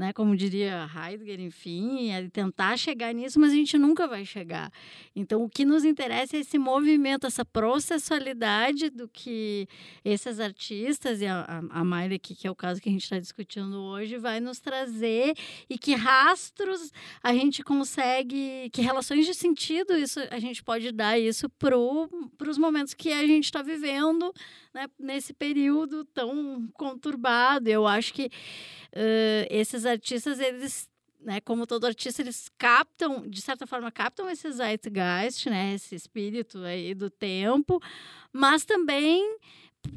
Né, 0.00 0.14
como 0.14 0.34
diria 0.34 0.88
Heidegger, 0.96 1.38
enfim, 1.40 2.10
é 2.10 2.26
tentar 2.30 2.74
chegar 2.78 3.12
nisso, 3.12 3.38
mas 3.38 3.52
a 3.52 3.54
gente 3.54 3.76
nunca 3.76 4.08
vai 4.08 4.24
chegar. 4.24 4.72
Então, 5.14 5.44
o 5.44 5.48
que 5.48 5.62
nos 5.62 5.84
interessa 5.84 6.38
é 6.38 6.40
esse 6.40 6.58
movimento, 6.58 7.26
essa 7.26 7.44
processualidade 7.44 8.88
do 8.88 9.06
que 9.06 9.68
esses 10.02 10.40
artistas, 10.40 11.20
e 11.20 11.26
a, 11.26 11.42
a, 11.42 11.80
a 11.80 11.84
Miley, 11.84 12.18
que, 12.18 12.34
que 12.34 12.46
é 12.46 12.50
o 12.50 12.54
caso 12.54 12.80
que 12.80 12.88
a 12.88 12.92
gente 12.92 13.02
está 13.02 13.18
discutindo 13.18 13.76
hoje, 13.76 14.16
vai 14.16 14.40
nos 14.40 14.58
trazer 14.58 15.34
e 15.68 15.76
que 15.76 15.94
rastros 15.94 16.90
a 17.22 17.34
gente 17.34 17.62
consegue, 17.62 18.70
que 18.72 18.80
relações 18.80 19.26
de 19.26 19.34
sentido 19.34 19.94
isso 19.98 20.18
a 20.30 20.38
gente 20.38 20.62
pode 20.62 20.92
dar 20.92 21.18
isso 21.18 21.46
para 21.50 21.76
os 21.76 22.56
momentos 22.56 22.94
que 22.94 23.12
a 23.12 23.26
gente 23.26 23.44
está 23.44 23.60
vivendo 23.60 24.32
né, 24.74 24.88
nesse 24.98 25.32
período 25.32 26.04
tão 26.04 26.68
conturbado. 26.74 27.68
Eu 27.68 27.86
acho 27.86 28.12
que 28.14 28.26
uh, 28.26 29.46
esses 29.50 29.86
artistas, 29.86 30.38
eles 30.38 30.88
né, 31.22 31.40
como 31.40 31.66
todo 31.66 31.86
artista, 31.86 32.22
eles 32.22 32.50
captam, 32.56 33.28
de 33.28 33.40
certa 33.42 33.66
forma, 33.66 33.90
captam 33.90 34.30
esse 34.30 34.50
zeitgeist, 34.50 35.50
né, 35.50 35.74
esse 35.74 35.94
espírito 35.94 36.58
aí 36.60 36.94
do 36.94 37.10
tempo, 37.10 37.80
mas 38.32 38.64
também 38.64 39.38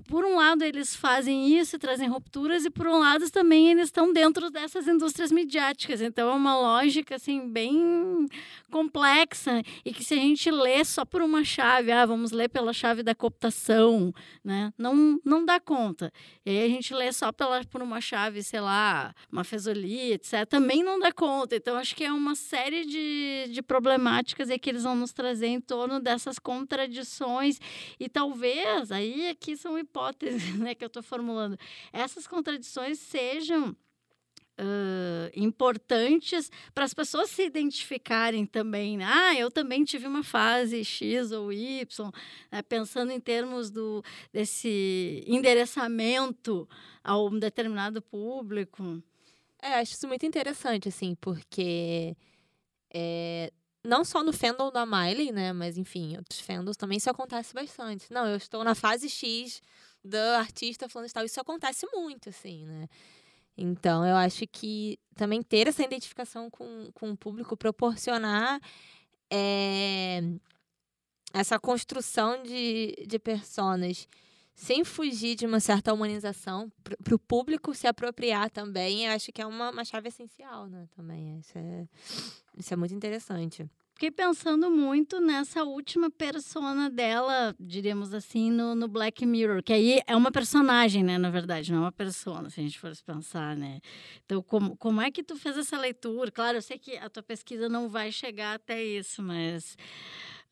por 0.08 0.26
um 0.26 0.36
lado 0.36 0.63
eles 0.63 0.96
fazem 0.96 1.58
isso, 1.58 1.80
trazem 1.80 2.08
rupturas 2.08 2.65
e 2.65 2.69
por 2.69 2.88
um 2.88 3.00
lado 3.00 3.30
também 3.32 3.72
eles 3.72 3.86
estão 3.86 4.13
dentro 4.13 4.50
dessas 4.52 4.88
indústrias 4.88 5.32
midiáticas. 5.32 6.02
Então 6.02 6.30
é 6.30 6.34
uma 6.34 6.56
lógica 6.56 7.15
assim 7.15 7.50
bem 7.50 8.28
complexa 8.69 9.62
e 9.84 9.93
que 9.93 10.04
se 10.04 10.13
a 10.13 10.17
gente 10.17 10.52
lê 10.52 10.84
só 10.86 11.04
por 11.04 11.22
uma 11.22 11.43
chave, 11.43 11.91
ah, 11.91 12.06
vamos 12.06 12.32
ler 12.32 12.50
pela 12.50 12.74
chave 12.74 13.02
da 13.02 13.15
cooptação, 13.15 14.13
né? 14.43 14.72
Não 14.78 15.19
não 15.26 15.46
dá 15.46 15.60
conta. 15.60 16.12
E 16.46 16.50
aí 16.52 16.63
a 16.65 16.67
gente 16.67 16.93
lê 16.93 17.12
só 17.12 17.32
pela 17.32 17.63
por 17.65 17.82
uma 17.82 18.00
chave, 18.02 18.43
sei 18.43 18.60
lá, 18.60 19.13
uma 19.32 19.43
fesolia, 19.43 20.15
etc, 20.15 20.46
também 20.48 20.84
não 20.84 21.00
dá 21.00 21.12
conta. 21.12 21.56
Então 21.56 21.76
acho 21.76 21.96
que 21.96 22.04
é 22.04 22.12
uma 22.12 22.36
série 22.36 22.86
de, 22.86 23.52
de 23.52 23.62
problemáticas 23.62 24.50
aí 24.50 24.60
que 24.60 24.69
eles 24.69 24.84
vão 24.84 24.96
nos 24.96 25.12
trazer 25.12 25.48
em 25.48 25.60
torno 25.60 26.00
dessas 26.00 26.38
contradições 26.38 27.60
e 28.00 28.08
talvez 28.10 28.91
aí 28.91 29.30
aqui 29.30 29.56
são 29.58 29.73
são 29.74 29.80
hipóteses 29.80 30.56
né, 30.58 30.76
que 30.76 30.84
eu 30.84 30.88
estou 30.88 31.02
formulando. 31.02 31.58
Essas 31.92 32.28
contradições 32.28 33.00
sejam 33.00 33.72
uh, 33.72 35.32
importantes 35.36 36.52
para 36.74 36.86
as 36.86 36.94
pessoas 36.94 37.30
se 37.30 37.44
identificarem 37.44 38.46
também. 38.46 38.98
Né? 38.98 39.06
Ah, 39.08 39.36
eu 39.36 39.50
também 39.50 39.84
tive 39.84 40.06
uma 40.08 40.24
fase 40.24 40.84
X 40.84 41.32
ou 41.32 41.52
Y, 41.52 42.12
né? 42.52 42.62
pensando 42.62 43.12
em 43.12 43.20
termos 43.20 43.72
do, 43.72 44.04
desse 44.32 45.24
endereçamento 45.28 46.68
a 47.04 47.18
um 47.20 47.38
determinado 47.40 48.02
público. 48.02 49.02
É, 49.62 49.76
acho 49.76 49.94
isso 49.94 50.08
muito 50.08 50.26
interessante, 50.26 50.90
assim, 50.90 51.16
porque 51.16 52.18
é, 52.94 53.52
não 53.84 54.06
só 54.06 54.24
no 54.24 54.32
fandom 54.32 54.72
da 54.72 54.86
Miley, 54.86 55.32
né, 55.32 55.52
mas 55.54 55.78
enfim, 55.78 56.15
outros 56.17 56.39
fandoms 56.39 56.78
também 56.78 56.98
isso 56.98 57.10
acontece 57.10 57.54
bastante. 57.54 58.12
Não, 58.12 58.26
eu 58.28 58.38
estou 58.38 58.63
na 58.63 58.76
fase 58.76 59.10
X 59.10 59.62
do 60.04 60.17
artista 60.38 60.88
falando 60.89 61.12
tal, 61.12 61.26
isso 61.26 61.39
acontece 61.39 61.88
muito, 61.93 62.30
assim, 62.30 62.65
né. 62.65 62.88
Então, 63.56 64.06
eu 64.06 64.15
acho 64.15 64.48
que 64.48 65.00
também 65.15 65.43
ter 65.43 65.67
essa 65.67 65.84
identificação 65.84 66.50
com, 66.50 66.89
com 66.93 67.12
o 67.12 67.17
público, 67.17 67.56
proporcionar 67.56 68.60
é, 69.30 70.22
essa 71.34 71.60
construção 71.60 72.41
de, 72.41 73.06
de 73.08 73.19
personas 73.19 74.08
sem 74.56 74.84
fugir 74.84 75.36
de 75.36 75.46
uma 75.46 75.60
certa 75.60 75.94
humanização, 75.94 76.72
para 77.04 77.16
o 77.16 77.20
público 77.20 77.74
se 77.74 77.88
apropriar 77.88 78.50
também, 78.50 79.06
eu 79.06 79.13
acho 79.13 79.32
que 79.32 79.42
é 79.42 79.46
uma, 79.46 79.72
uma 79.72 79.84
chave 79.84 80.10
essencial, 80.10 80.68
né? 80.68 80.88
Também. 80.96 81.39
Isso 81.39 81.58
é, 81.58 81.88
isso 82.58 82.74
é 82.74 82.78
muito 82.78 82.94
interessante. 82.94 83.70
Fiquei 83.94 84.10
pensando 84.10 84.72
muito 84.72 85.22
nessa 85.22 85.63
última 85.63 86.10
persona 86.10 86.89
dela, 86.89 87.56
diríamos 87.60 88.13
assim, 88.13 88.52
no, 88.52 88.74
no 88.74 88.88
Black 88.88 89.24
Mirror, 89.24 89.62
que 89.62 89.72
aí 89.72 90.02
é 90.08 90.16
uma 90.16 90.32
personagem, 90.32 91.04
né? 91.04 91.18
Na 91.18 91.30
verdade, 91.30 91.72
não 91.72 91.80
é 91.80 91.82
uma 91.82 91.92
persona, 91.92 92.50
se 92.50 92.60
a 92.60 92.63
gente 92.63 92.80
fosse 92.80 93.04
pensar, 93.04 93.56
né? 93.56 93.80
Então, 94.26 94.42
como, 94.42 94.76
como 94.78 95.00
é 95.00 95.12
que 95.12 95.24
tu 95.24 95.36
fez 95.36 95.58
essa 95.58 95.78
leitura? 95.78 96.32
Claro, 96.32 96.58
eu 96.58 96.62
sei 96.62 96.80
que 96.80 96.98
a 96.98 97.08
tua 97.08 97.22
pesquisa 97.22 97.70
não 97.70 97.88
vai 97.88 98.12
chegar 98.12 98.56
até 98.56 98.84
isso, 98.84 99.22
mas 99.22 99.78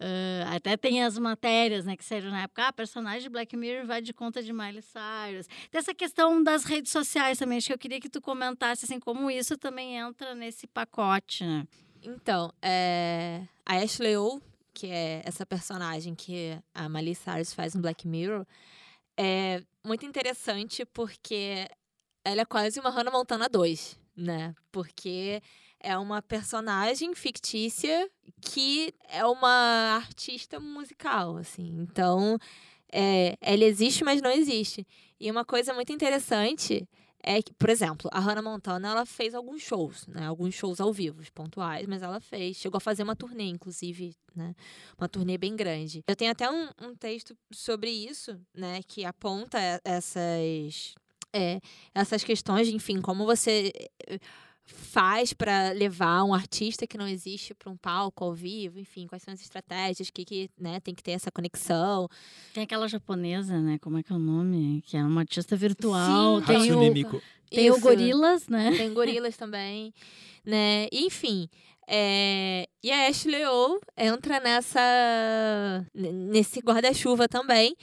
Uh, 0.01 0.55
até 0.55 0.75
tem 0.75 1.03
as 1.03 1.15
matérias, 1.19 1.85
né, 1.85 1.95
que 1.95 2.03
saíram 2.03 2.31
na 2.31 2.41
época, 2.41 2.67
ah, 2.67 2.73
personagem 2.73 3.21
de 3.21 3.29
Black 3.29 3.55
Mirror 3.55 3.85
vai 3.85 4.01
de 4.01 4.11
conta 4.11 4.41
de 4.41 4.51
Miley 4.51 4.81
Cyrus. 4.81 5.45
Tem 5.69 5.77
essa 5.77 5.93
questão 5.93 6.41
das 6.41 6.63
redes 6.63 6.91
sociais 6.91 7.37
também, 7.37 7.59
acho 7.59 7.67
que 7.67 7.73
eu 7.73 7.77
queria 7.77 8.01
que 8.01 8.09
tu 8.09 8.19
comentasse, 8.19 8.85
assim, 8.85 8.99
como 8.99 9.29
isso 9.29 9.55
também 9.59 9.97
entra 9.97 10.33
nesse 10.33 10.65
pacote, 10.65 11.45
né? 11.45 11.67
Então, 12.01 12.51
é... 12.63 13.43
a 13.63 13.75
Ashley 13.75 14.17
O, 14.17 14.41
que 14.73 14.87
é 14.87 15.21
essa 15.23 15.45
personagem 15.45 16.15
que 16.15 16.57
a 16.73 16.89
Miley 16.89 17.13
Cyrus 17.13 17.53
faz 17.53 17.75
no 17.75 17.81
Black 17.81 18.07
Mirror, 18.07 18.43
é 19.15 19.61
muito 19.85 20.03
interessante 20.03 20.83
porque 20.83 21.67
ela 22.25 22.41
é 22.41 22.45
quase 22.45 22.79
uma 22.79 22.89
Hannah 22.89 23.11
Montana 23.11 23.47
2, 23.47 23.99
né? 24.17 24.55
Porque 24.71 25.43
é 25.81 25.97
uma 25.97 26.21
personagem 26.21 27.13
fictícia 27.15 28.09
que 28.39 28.93
é 29.09 29.25
uma 29.25 29.95
artista 29.95 30.59
musical, 30.59 31.37
assim. 31.37 31.77
Então, 31.79 32.37
é, 32.91 33.37
ela 33.41 33.63
existe, 33.63 34.03
mas 34.03 34.21
não 34.21 34.31
existe. 34.31 34.85
E 35.19 35.29
uma 35.29 35.45
coisa 35.45 35.73
muito 35.73 35.91
interessante 35.91 36.87
é 37.23 37.41
que, 37.41 37.53
por 37.53 37.69
exemplo, 37.69 38.09
a 38.11 38.19
Hannah 38.19 38.41
Montana, 38.41 38.89
ela 38.89 39.05
fez 39.05 39.35
alguns 39.35 39.61
shows, 39.61 40.07
né? 40.07 40.25
Alguns 40.25 40.55
shows 40.55 40.81
ao 40.81 40.91
vivo, 40.91 41.21
pontuais, 41.33 41.85
mas 41.87 42.01
ela 42.01 42.19
fez. 42.19 42.57
Chegou 42.57 42.77
a 42.77 42.81
fazer 42.81 43.03
uma 43.03 43.15
turnê, 43.15 43.45
inclusive, 43.45 44.15
né? 44.35 44.55
Uma 44.97 45.07
turnê 45.07 45.37
bem 45.37 45.55
grande. 45.55 46.03
Eu 46.07 46.15
tenho 46.15 46.31
até 46.31 46.49
um, 46.49 46.69
um 46.81 46.95
texto 46.95 47.37
sobre 47.51 47.91
isso, 47.91 48.39
né? 48.55 48.81
Que 48.87 49.05
aponta 49.05 49.59
essas... 49.83 50.95
É, 51.33 51.61
essas 51.95 52.25
questões, 52.25 52.67
enfim, 52.67 52.99
como 52.99 53.25
você 53.25 53.71
faz 54.65 55.33
para 55.33 55.71
levar 55.71 56.23
um 56.23 56.33
artista 56.33 56.85
que 56.87 56.97
não 56.97 57.07
existe 57.07 57.53
para 57.53 57.71
um 57.71 57.77
palco 57.77 58.23
ao 58.23 58.33
vivo, 58.33 58.79
enfim, 58.79 59.07
quais 59.07 59.23
são 59.23 59.33
as 59.33 59.41
estratégias, 59.41 60.09
que, 60.09 60.25
que 60.25 60.49
né, 60.59 60.79
tem 60.79 60.93
que 60.93 61.03
ter 61.03 61.11
essa 61.11 61.31
conexão. 61.31 62.07
Tem 62.53 62.63
aquela 62.63 62.87
japonesa, 62.87 63.59
né? 63.59 63.77
Como 63.79 63.97
é 63.97 64.03
que 64.03 64.11
é 64.11 64.15
o 64.15 64.19
nome? 64.19 64.81
Que 64.85 64.97
é 64.97 65.03
uma 65.03 65.21
artista 65.21 65.55
virtual. 65.55 66.39
Sim, 66.39 66.45
tem 66.45 66.71
o, 66.71 67.21
tem 67.49 67.71
o 67.71 67.79
Gorilas, 67.79 68.47
né? 68.47 68.75
Tem 68.77 68.93
Gorilas 68.93 69.35
também, 69.35 69.93
né? 70.45 70.87
Enfim, 70.91 71.49
é, 71.87 72.67
e 72.81 72.89
a 72.89 73.07
Ashley 73.07 73.45
O 73.45 73.81
entra 73.97 74.39
nessa 74.39 75.85
nesse 75.93 76.61
guarda-chuva 76.61 77.27
também, 77.27 77.75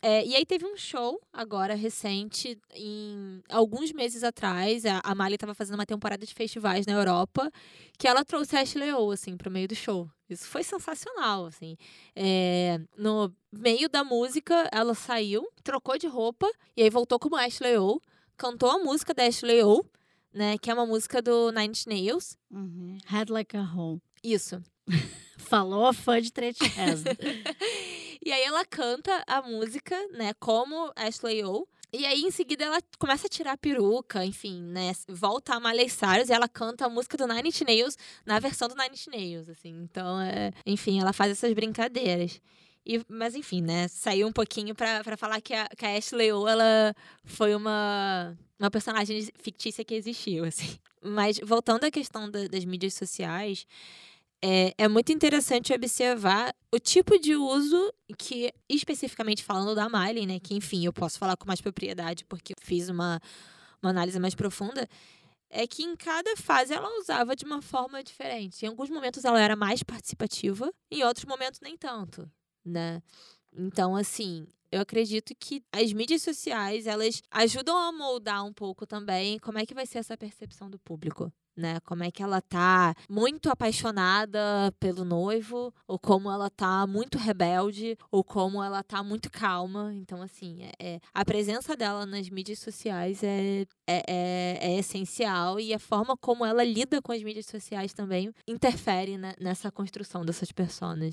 é, 0.00 0.24
e 0.24 0.36
aí 0.36 0.46
teve 0.46 0.64
um 0.64 0.76
show 0.76 1.20
agora 1.32 1.74
recente, 1.74 2.56
em 2.72 3.42
alguns 3.48 3.92
meses 3.92 4.22
atrás, 4.22 4.84
a, 4.86 5.00
a 5.02 5.14
Miley 5.14 5.34
estava 5.34 5.54
fazendo 5.54 5.74
uma 5.74 5.86
temporada 5.86 6.24
de 6.24 6.32
festivais 6.32 6.86
na 6.86 6.92
Europa, 6.92 7.50
que 7.98 8.06
ela 8.06 8.24
trouxe 8.24 8.56
a 8.56 8.60
Ashley 8.60 8.92
O, 8.92 9.10
assim, 9.10 9.36
pro 9.36 9.50
meio 9.50 9.66
do 9.66 9.74
show. 9.74 10.08
Isso 10.30 10.46
foi 10.46 10.62
sensacional, 10.62 11.46
assim. 11.46 11.76
É, 12.14 12.80
no 12.96 13.32
meio 13.52 13.88
da 13.88 14.04
música, 14.04 14.68
ela 14.70 14.94
saiu, 14.94 15.48
trocou 15.64 15.98
de 15.98 16.06
roupa, 16.06 16.48
e 16.76 16.82
aí 16.82 16.90
voltou 16.90 17.18
como 17.18 17.36
Ashley 17.36 17.76
O, 17.76 18.00
cantou 18.36 18.70
a 18.70 18.78
música 18.78 19.12
da 19.12 19.26
Ashley 19.26 19.64
O, 19.64 19.84
né, 20.32 20.56
que 20.58 20.70
é 20.70 20.74
uma 20.74 20.86
música 20.86 21.20
do 21.20 21.50
Nine 21.50 21.70
Inch 21.70 21.86
Nails. 21.86 22.38
Uhum. 22.50 22.98
Head 23.06 23.32
Like 23.32 23.56
a 23.56 23.62
Hole. 23.62 24.00
Isso. 24.22 24.62
Falou 25.38 25.86
a 25.86 25.92
fã 25.92 26.20
de 26.20 26.32
Trete 26.32 26.60
E 28.24 28.32
aí 28.32 28.42
ela 28.42 28.64
canta 28.64 29.22
a 29.26 29.42
música, 29.42 29.96
né, 30.12 30.34
como 30.34 30.92
Ashley 30.96 31.44
O. 31.44 31.66
E 31.90 32.04
aí, 32.04 32.20
em 32.20 32.30
seguida, 32.30 32.66
ela 32.66 32.78
começa 32.98 33.26
a 33.26 33.30
tirar 33.30 33.52
a 33.52 33.56
peruca, 33.56 34.22
enfim, 34.22 34.62
né? 34.62 34.92
Volta 35.08 35.54
a 35.54 35.60
Miley 35.60 35.88
e 36.28 36.32
ela 36.32 36.46
canta 36.46 36.84
a 36.84 36.88
música 36.90 37.16
do 37.16 37.26
Nine 37.26 37.48
Inch 37.48 37.62
Nails 37.62 37.96
na 38.26 38.38
versão 38.38 38.68
do 38.68 38.74
Nine 38.74 38.90
Inch 38.92 39.06
Nails, 39.06 39.48
assim. 39.48 39.70
Então, 39.70 40.20
é... 40.20 40.52
enfim, 40.66 41.00
ela 41.00 41.14
faz 41.14 41.32
essas 41.32 41.50
brincadeiras. 41.54 42.42
E, 42.84 43.02
mas, 43.08 43.34
enfim, 43.34 43.62
né? 43.62 43.88
Saiu 43.88 44.26
um 44.28 44.32
pouquinho 44.32 44.74
pra 44.74 45.16
falar 45.16 45.40
que 45.40 45.54
a, 45.54 45.66
que 45.68 45.86
a 45.86 45.96
Ashley 45.96 46.30
O, 46.30 46.46
ela 46.46 46.94
foi 47.24 47.54
uma, 47.54 48.36
uma 48.58 48.70
personagem 48.70 49.26
fictícia 49.38 49.82
que 49.82 49.94
existiu, 49.94 50.44
assim. 50.48 50.78
Mas, 51.02 51.38
voltando 51.42 51.84
à 51.84 51.90
questão 51.90 52.30
da, 52.30 52.48
das 52.48 52.66
mídias 52.66 52.92
sociais, 52.92 53.66
é, 54.42 54.72
é 54.78 54.88
muito 54.88 55.12
interessante 55.12 55.72
observar 55.72 56.54
o 56.72 56.78
tipo 56.78 57.18
de 57.18 57.34
uso 57.34 57.92
que, 58.16 58.52
especificamente 58.68 59.42
falando 59.42 59.74
da 59.74 59.88
Miley, 59.88 60.26
né? 60.26 60.38
Que, 60.38 60.54
enfim, 60.54 60.84
eu 60.84 60.92
posso 60.92 61.18
falar 61.18 61.36
com 61.36 61.46
mais 61.46 61.60
propriedade 61.60 62.24
porque 62.24 62.54
fiz 62.60 62.88
uma, 62.88 63.20
uma 63.82 63.90
análise 63.90 64.18
mais 64.20 64.34
profunda. 64.34 64.88
É 65.50 65.66
que 65.66 65.82
em 65.82 65.96
cada 65.96 66.36
fase 66.36 66.74
ela 66.74 66.88
usava 67.00 67.34
de 67.34 67.44
uma 67.44 67.62
forma 67.62 68.02
diferente. 68.02 68.64
Em 68.64 68.68
alguns 68.68 68.90
momentos 68.90 69.24
ela 69.24 69.40
era 69.40 69.56
mais 69.56 69.82
participativa, 69.82 70.72
em 70.90 71.02
outros 71.02 71.24
momentos 71.24 71.60
nem 71.60 71.76
tanto, 71.76 72.30
né? 72.64 73.02
Então, 73.52 73.96
assim, 73.96 74.46
eu 74.70 74.80
acredito 74.80 75.34
que 75.38 75.62
as 75.72 75.92
mídias 75.92 76.22
sociais, 76.22 76.86
elas 76.86 77.22
ajudam 77.30 77.76
a 77.76 77.92
moldar 77.92 78.44
um 78.44 78.52
pouco 78.52 78.86
também 78.86 79.38
como 79.38 79.58
é 79.58 79.66
que 79.66 79.74
vai 79.74 79.86
ser 79.86 79.98
essa 79.98 80.16
percepção 80.16 80.68
do 80.68 80.78
público, 80.78 81.32
né? 81.56 81.80
Como 81.80 82.04
é 82.04 82.10
que 82.10 82.22
ela 82.22 82.40
tá 82.40 82.94
muito 83.08 83.50
apaixonada 83.50 84.72
pelo 84.78 85.04
noivo, 85.04 85.74
ou 85.86 85.98
como 85.98 86.30
ela 86.30 86.48
tá 86.48 86.86
muito 86.86 87.18
rebelde, 87.18 87.96
ou 88.10 88.22
como 88.22 88.62
ela 88.62 88.82
tá 88.82 89.02
muito 89.02 89.30
calma. 89.30 89.92
Então, 89.94 90.22
assim, 90.22 90.62
é, 90.62 90.72
é 90.78 91.00
a 91.12 91.24
presença 91.24 91.76
dela 91.76 92.06
nas 92.06 92.28
mídias 92.28 92.60
sociais 92.60 93.22
é, 93.22 93.62
é, 93.86 94.02
é, 94.06 94.58
é, 94.60 94.78
essencial 94.78 95.58
e 95.58 95.74
a 95.74 95.78
forma 95.78 96.16
como 96.16 96.44
ela 96.44 96.62
lida 96.62 97.02
com 97.02 97.12
as 97.12 97.22
mídias 97.22 97.46
sociais 97.46 97.92
também 97.92 98.32
interfere 98.46 99.18
né, 99.18 99.34
nessa 99.40 99.70
construção 99.70 100.24
dessas 100.24 100.52
pessoas. 100.52 100.68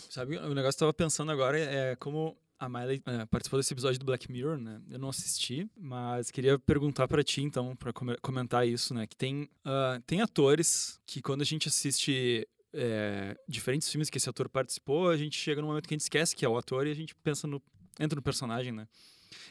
Sabe, 0.09 0.37
o 0.37 0.53
negócio 0.53 0.77
que 0.77 0.83
eu 0.83 0.87
tava 0.87 0.93
pensando 0.93 1.31
agora 1.31 1.57
é 1.57 1.95
como 1.95 2.37
a 2.59 2.69
Miley 2.69 3.01
é, 3.05 3.25
participou 3.25 3.59
desse 3.59 3.73
episódio 3.73 3.99
do 3.99 4.05
Black 4.05 4.31
Mirror, 4.31 4.57
né? 4.57 4.81
Eu 4.89 4.99
não 4.99 5.09
assisti, 5.09 5.69
mas 5.77 6.31
queria 6.31 6.57
perguntar 6.57 7.07
para 7.07 7.23
ti, 7.23 7.41
então, 7.41 7.75
para 7.75 7.91
comentar 8.21 8.67
isso, 8.67 8.93
né? 8.93 9.05
Que 9.05 9.15
tem, 9.15 9.43
uh, 9.65 10.01
tem 10.05 10.21
atores 10.21 10.99
que 11.05 11.21
quando 11.21 11.41
a 11.41 11.45
gente 11.45 11.67
assiste 11.67 12.47
é, 12.73 13.37
diferentes 13.47 13.89
filmes 13.89 14.09
que 14.09 14.17
esse 14.17 14.29
ator 14.29 14.49
participou, 14.49 15.09
a 15.09 15.17
gente 15.17 15.37
chega 15.37 15.61
num 15.61 15.67
momento 15.67 15.87
que 15.87 15.93
a 15.93 15.97
gente 15.97 16.03
esquece 16.03 16.35
que 16.35 16.45
é 16.45 16.49
o 16.49 16.57
ator 16.57 16.87
e 16.87 16.91
a 16.91 16.95
gente 16.95 17.15
pensa 17.15 17.47
no 17.47 17.61
entra 17.99 18.15
no 18.15 18.21
personagem, 18.21 18.71
né? 18.71 18.87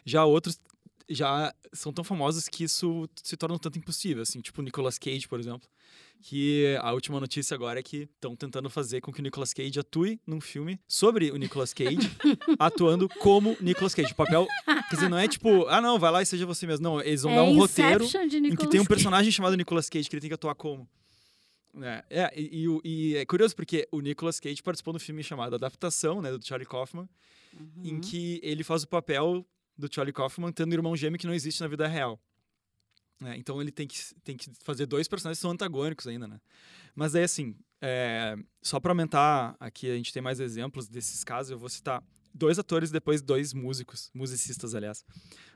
Já 0.05 0.25
outros 0.25 0.61
já 1.09 1.55
são 1.73 1.93
tão 1.93 2.05
famosos 2.05 2.49
que 2.49 2.65
isso 2.65 3.09
se 3.23 3.37
torna 3.37 3.55
um 3.55 3.59
tanto 3.59 3.79
impossível, 3.79 4.23
assim, 4.23 4.41
tipo 4.41 4.61
o 4.61 4.65
Nicolas 4.65 4.99
Cage, 4.99 5.29
por 5.29 5.39
exemplo 5.39 5.69
que 6.27 6.75
a 6.81 6.91
última 6.93 7.21
notícia 7.21 7.55
agora 7.55 7.79
é 7.79 7.83
que 7.83 8.09
estão 8.15 8.35
tentando 8.35 8.71
fazer 8.71 9.03
com 9.03 9.13
que 9.13 9.21
o 9.21 9.23
Nicolas 9.23 9.53
Cage 9.53 9.79
atue 9.79 10.19
num 10.27 10.41
filme 10.41 10.81
sobre 10.89 11.31
o 11.31 11.37
Nicolas 11.37 11.75
Cage, 11.75 12.11
atuando 12.59 13.11
como 13.21 13.55
Nicolas 13.61 13.95
Cage. 13.95 14.13
O 14.13 14.15
papel, 14.15 14.47
quer 14.65 14.95
dizer, 14.95 15.11
não 15.11 15.19
é 15.19 15.29
tipo, 15.29 15.67
ah 15.67 15.83
não, 15.83 15.99
vai 15.99 16.11
lá 16.11 16.23
e 16.23 16.27
seja 16.27 16.47
você 16.47 16.67
mesmo. 16.67 16.83
Não, 16.83 17.01
eles 17.01 17.23
vão 17.23 17.33
é 17.33 17.37
dar 17.37 17.43
um 17.43 17.55
roteiro 17.55 18.07
em 18.43 18.57
que 18.57 18.67
tem 18.67 18.81
um 18.81 18.87
personagem 18.87 19.31
chamado 19.31 19.55
Nicolas 19.55 19.91
Cage 19.91 20.09
que 20.09 20.17
ele 20.17 20.23
tem 20.23 20.31
que 20.31 20.35
atuar 20.35 20.55
como. 20.55 20.89
É, 21.83 22.05
é 22.09 22.33
e, 22.35 22.65
e, 22.65 22.81
e, 22.85 23.17
é 23.17 23.27
curioso 23.27 23.55
porque 23.55 23.87
o 23.93 24.01
Nicolas 24.01 24.41
Cage 24.41 24.63
participou 24.63 24.95
do 24.95 25.01
filme 25.01 25.23
chamado 25.23 25.57
Adaptação, 25.57 26.23
né, 26.23 26.33
do 26.33 26.43
Charlie 26.43 26.67
Kaufman, 26.67 27.07
uhum. 27.53 27.83
em 27.85 28.01
que 28.01 28.41
ele 28.43 28.65
faz 28.65 28.83
o 28.85 28.89
papel 28.89 29.45
do 29.77 29.93
Charlie 29.93 30.13
Kaufman 30.13 30.53
tendo 30.53 30.71
um 30.71 30.75
irmão 30.75 30.97
gêmeo 30.97 31.19
que 31.19 31.27
não 31.27 31.35
existe 31.35 31.61
na 31.61 31.69
vida 31.69 31.87
real. 31.87 32.21
né? 33.21 33.37
Então 33.37 33.61
ele 33.61 33.71
tem 33.71 33.87
que, 33.87 33.99
tem 34.23 34.37
que 34.37 34.51
fazer 34.63 34.87
dois 34.87 35.09
personagens 35.09 35.39
que 35.39 35.43
são 35.43 35.51
antagônicos 35.51 36.07
ainda, 36.07 36.27
né? 36.27 36.41
Mas 36.95 37.15
aí, 37.15 37.25
assim, 37.25 37.57
é, 37.81 38.37
só 38.63 38.79
para 38.79 38.93
aumentar 38.93 39.57
aqui, 39.59 39.91
a 39.91 39.97
gente 39.97 40.13
tem 40.13 40.23
mais 40.23 40.41
exemplos 40.41 40.89
desses 40.89 41.25
casos, 41.25 41.51
eu 41.51 41.59
vou 41.59 41.69
citar 41.69 42.03
dois 42.35 42.59
atores 42.59 42.91
depois 42.91 43.23
dois 43.23 43.55
músicos, 43.55 44.11
musicistas, 44.13 44.75
aliás. 44.75 45.05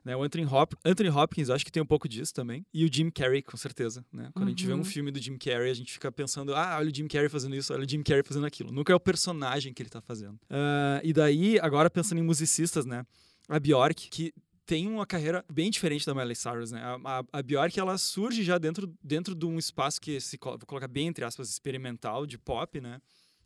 Né, 0.05 0.17
o 0.17 0.23
Anthony, 0.23 0.47
Hop 0.47 0.75
Anthony 0.85 1.11
Hopkins, 1.11 1.51
acho 1.51 1.65
que 1.65 1.73
tem 1.73 1.83
um 1.83 1.87
pouco 1.87 2.09
disso 2.09 2.33
também. 2.33 2.65
E 2.73 2.85
o 2.85 2.93
Jim 2.93 3.11
Carrey, 3.11 3.43
com 3.43 3.57
certeza. 3.57 4.05
Né? 4.13 4.31
Quando 4.33 4.45
uhum. 4.45 4.47
a 4.47 4.51
gente 4.51 4.67
vê 4.67 4.73
um 4.73 4.79
uhum. 4.79 4.85
filme 4.85 5.11
do 5.11 5.21
Jim 5.21 5.37
Carrey, 5.37 5.71
a 5.71 5.75
gente 5.75 5.93
fica 5.93 6.11
pensando, 6.13 6.55
ah, 6.55 6.77
olha 6.79 6.91
o 6.91 6.95
Jim 6.95 7.09
Carrey 7.09 7.29
fazendo 7.29 7.57
isso, 7.57 7.73
olha 7.75 7.85
o 7.85 7.89
Jim 7.89 8.03
Carrey 8.03 8.23
fazendo 8.23 8.47
aquilo. 8.47 8.71
Nunca 8.71 8.93
é 8.93 8.97
o 8.97 9.01
personagem 9.01 9.75
que 9.75 9.83
ele 9.83 9.91
tá 9.91 10.01
fazendo. 10.01 10.35
Uh, 10.35 11.03
e 11.03 11.13
daí, 11.13 11.59
agora 11.61 11.91
pensando 11.91 12.19
em 12.19 12.23
musicistas, 12.23 12.87
né? 12.87 13.05
A 13.49 13.59
Bjork, 13.59 14.11
que 14.11 14.33
tem 14.67 14.87
uma 14.87 15.07
carreira 15.07 15.43
bem 15.51 15.71
diferente 15.71 16.05
da 16.05 16.15
Miley 16.15 16.37
Cyrus, 16.37 16.71
né? 16.71 16.83
A, 16.83 17.21
a, 17.21 17.25
a, 17.33 17.43
Bjork, 17.43 17.81
ela 17.81 17.97
surge 17.97 18.43
já 18.43 18.59
dentro, 18.59 18.95
dentro 19.03 19.35
de 19.35 19.47
um 19.47 19.59
espaço 19.59 19.99
que 19.99 20.21
se 20.21 20.39
vou 20.41 20.59
colocar 20.67 20.87
bem 20.87 21.07
entre 21.07 21.25
aspas 21.25 21.49
experimental 21.49 22.27
de 22.27 22.37
pop, 22.37 22.79
né? 22.81 23.01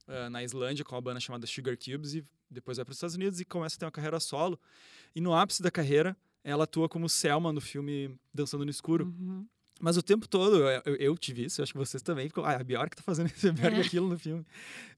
Uh, 0.09 0.29
na 0.29 0.43
Islândia 0.43 0.85
com 0.85 0.97
uma 0.97 1.01
banda 1.01 1.21
chamada 1.21 1.47
Sugar 1.47 1.77
Cubes 1.77 2.15
e 2.15 2.25
depois 2.51 2.77
vai 2.77 2.85
para 2.85 2.91
os 2.91 2.97
Estados 2.97 3.15
Unidos 3.15 3.41
e 3.41 3.45
começa 3.45 3.77
a 3.77 3.79
ter 3.79 3.85
uma 3.85 3.93
carreira 3.93 4.19
solo. 4.19 4.59
E 5.15 5.21
no 5.21 5.33
ápice 5.33 5.63
da 5.63 5.71
carreira, 5.71 6.17
ela 6.43 6.65
atua 6.65 6.89
como 6.89 7.09
Selma 7.09 7.53
no 7.53 7.61
filme 7.61 8.19
Dançando 8.35 8.65
no 8.65 8.71
Escuro. 8.71 9.07
Uhum. 9.07 9.47
Mas 9.83 9.97
o 9.97 10.03
tempo 10.03 10.29
todo, 10.29 10.59
eu, 10.87 10.95
eu 10.95 11.19
tive 11.19 11.47
isso, 11.47 11.61
eu 11.61 11.65
acho 11.65 11.73
que 11.73 11.79
vocês 11.79 12.01
também 12.01 12.29
ficam, 12.29 12.45
ah, 12.45 12.53
a 12.53 12.63
Bjork 12.63 12.95
tá 12.95 13.03
fazendo 13.03 13.27
esse 13.27 13.49
é. 13.51 13.81
aquilo 13.81 14.09
no 14.09 14.17
filme. 14.17 14.47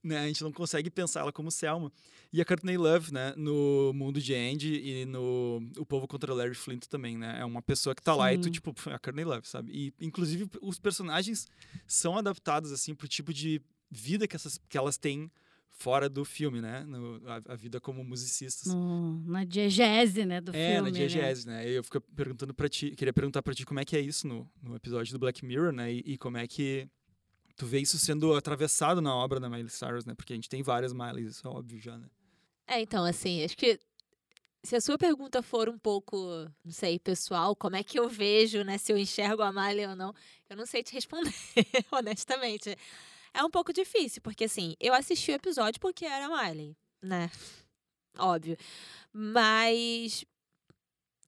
Né? 0.03 0.19
A 0.19 0.27
gente 0.27 0.43
não 0.43 0.51
consegue 0.51 0.91
pensar 0.91 1.21
ela 1.21 1.31
como 1.31 1.49
Selma. 1.49 1.91
E 2.31 2.39
a 2.39 2.45
Courtney 2.45 2.77
Love, 2.77 3.11
né, 3.11 3.33
no 3.35 3.91
Mundo 3.95 4.21
de 4.21 4.35
Andy 4.35 4.75
e 4.75 5.05
no 5.05 5.67
O 5.79 5.85
Povo 5.87 6.07
contra 6.07 6.31
Larry 6.35 6.53
Flint 6.53 6.85
também, 6.85 7.17
né? 7.17 7.39
É 7.39 7.45
uma 7.45 7.63
pessoa 7.63 7.95
que 7.95 8.01
tá 8.03 8.13
Sim. 8.13 8.19
lá 8.19 8.31
e 8.31 8.37
tu, 8.37 8.51
tipo, 8.51 8.75
a 8.91 8.99
Courtney 8.99 9.25
Love, 9.25 9.47
sabe? 9.47 9.71
E, 9.73 10.05
inclusive, 10.05 10.47
os 10.61 10.77
personagens 10.77 11.47
são 11.87 12.15
adaptados, 12.15 12.71
assim, 12.71 12.93
pro 12.93 13.07
tipo 13.07 13.33
de 13.33 13.59
vida 13.89 14.27
que, 14.27 14.35
essas, 14.35 14.59
que 14.69 14.77
elas 14.77 14.97
têm 14.97 15.31
fora 15.75 16.09
do 16.09 16.23
filme, 16.23 16.61
né? 16.61 16.83
No, 16.85 17.21
a, 17.27 17.53
a, 17.53 17.55
vida 17.55 17.79
como 17.79 18.03
musicistas. 18.03 18.73
No, 18.73 19.19
na 19.25 19.43
diegese, 19.43 20.25
né, 20.25 20.41
do 20.41 20.51
é, 20.51 20.53
filme. 20.53 20.73
É, 20.75 20.81
na 20.81 20.89
diegese, 20.89 21.47
né? 21.47 21.63
né? 21.63 21.69
Eu 21.69 21.83
fico 21.83 22.01
perguntando 22.01 22.53
para 22.53 22.69
ti, 22.69 22.91
queria 22.91 23.13
perguntar 23.13 23.41
para 23.41 23.53
ti 23.53 23.65
como 23.65 23.79
é 23.79 23.85
que 23.85 23.95
é 23.95 23.99
isso 23.99 24.27
no, 24.27 24.49
no 24.63 24.75
episódio 24.75 25.11
do 25.11 25.19
Black 25.19 25.45
Mirror, 25.45 25.71
né? 25.71 25.91
E, 25.91 26.03
e, 26.05 26.17
como 26.17 26.37
é 26.37 26.47
que 26.47 26.87
tu 27.55 27.65
vê 27.65 27.79
isso 27.79 27.97
sendo 27.97 28.33
atravessado 28.33 29.01
na 29.01 29.13
obra 29.13 29.39
da 29.39 29.49
Miley 29.49 29.69
Cyrus, 29.69 30.05
né? 30.05 30.15
Porque 30.15 30.33
a 30.33 30.35
gente 30.35 30.49
tem 30.49 30.63
várias 30.63 30.93
Mileys, 30.93 31.31
isso 31.31 31.47
é 31.47 31.51
óbvio 31.51 31.79
já, 31.79 31.97
né? 31.97 32.07
É, 32.67 32.81
então, 32.81 33.05
assim, 33.05 33.43
acho 33.43 33.55
que 33.55 33.79
se 34.63 34.75
a 34.75 34.81
sua 34.81 34.97
pergunta 34.97 35.43
for 35.43 35.69
um 35.69 35.77
pouco, 35.77 36.17
não 36.63 36.71
sei, 36.71 36.97
pessoal, 36.97 37.55
como 37.55 37.75
é 37.75 37.83
que 37.83 37.99
eu 37.99 38.09
vejo, 38.09 38.63
né, 38.63 38.79
se 38.79 38.91
eu 38.91 38.97
enxergo 38.97 39.43
a 39.43 39.51
Miley 39.51 39.85
ou 39.85 39.95
não, 39.95 40.15
eu 40.49 40.57
não 40.57 40.65
sei 40.65 40.81
te 40.81 40.93
responder, 40.93 41.31
honestamente 41.91 42.75
é 43.35 43.43
um 43.43 43.49
pouco 43.49 43.73
difícil, 43.73 44.21
porque 44.21 44.45
assim, 44.45 44.75
eu 44.79 44.93
assisti 44.93 45.31
o 45.31 45.35
episódio 45.35 45.79
porque 45.79 46.05
era 46.05 46.29
Miley, 46.29 46.75
né? 47.01 47.29
Óbvio. 48.17 48.57
Mas 49.11 50.25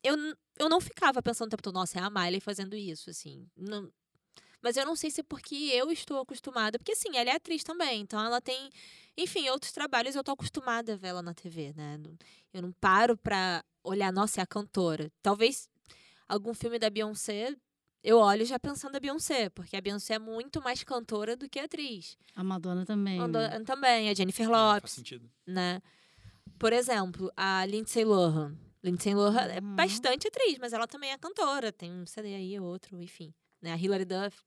eu, 0.04 0.16
eu 0.58 0.70
não 0.70 0.80
ficava 0.80 1.22
pensando 1.22 1.48
o 1.48 1.52
tempo 1.52 1.64
todo, 1.64 1.76
nossa, 1.76 2.00
é 2.00 2.02
a 2.02 2.10
Miley 2.10 2.40
fazendo 2.40 2.76
isso, 2.76 3.10
assim. 3.10 3.48
Não, 3.56 3.92
mas 4.62 4.76
eu 4.76 4.86
não 4.86 4.96
sei 4.96 5.12
se 5.12 5.22
é 5.22 5.24
porque 5.24 5.56
eu 5.56 5.92
estou 5.92 6.20
acostumada, 6.20 6.80
porque 6.80 6.94
assim, 6.94 7.16
ela 7.16 7.30
é 7.30 7.36
atriz 7.36 7.64
também, 7.64 8.02
então 8.02 8.24
ela 8.24 8.42
tem, 8.42 8.70
enfim, 9.16 9.50
outros 9.50 9.72
trabalhos 9.72 10.16
eu 10.16 10.24
tô 10.24 10.32
acostumada 10.32 10.94
a 10.94 10.98
ver 10.98 11.10
ela 11.10 11.22
na 11.22 11.34
TV, 11.34 11.74
né? 11.76 12.00
Eu 12.54 12.62
não 12.62 12.72
paro 12.72 13.18
pra 13.18 13.64
olhar, 13.84 14.12
nossa, 14.12 14.42
é 14.42 14.44
a 14.44 14.48
cantora. 14.48 15.12
Talvez 15.22 15.70
algum 16.28 16.54
filme 16.54 16.80
da 16.80 16.90
Beyoncé 16.90 17.56
eu 18.04 18.18
olho 18.20 18.46
já 18.46 18.60
pensando 18.60 18.96
a 18.96 19.00
Beyoncé, 19.00 19.50
porque 19.50 19.76
a 19.76 19.82
Beyoncé 19.82 20.16
é 20.16 20.20
muito 20.20 20.62
mais 20.62 20.84
cantora 20.84 21.36
do 21.36 21.50
que 21.50 21.60
atriz. 21.60 22.18
A 22.36 22.44
Madonna 22.44 22.86
também. 22.86 23.18
A 23.18 23.22
Madonna 23.22 23.60
né? 23.60 23.66
também, 23.66 24.10
a 24.10 24.14
Jennifer 24.14 24.50
Lopes. 24.50 24.82
faz 24.82 24.92
sentido. 24.92 25.30
Né? 25.46 25.82
Por 26.58 26.74
exemplo, 26.74 27.32
a 27.36 27.66
Lindsay 27.66 28.06
Lohan. 28.06 28.56
Lindsay 28.84 29.14
Lohan 29.14 29.42
é 29.42 29.46
uhum. 29.46 29.58
é 29.58 29.62
bastante 29.62 30.28
atriz, 30.28 30.58
mas 30.60 30.74
ela 30.74 30.88
também 30.88 31.12
é 31.12 31.18
cantora. 31.18 31.72
Tem 31.72 31.92
um 31.92 32.06
CD 32.06 32.36
aí, 32.36 32.60
outro, 32.60 33.02
enfim. 33.02 33.34
Né? 33.62 33.74
A 33.74 33.78
Hilary 33.78 34.06
Duff. 34.06 34.38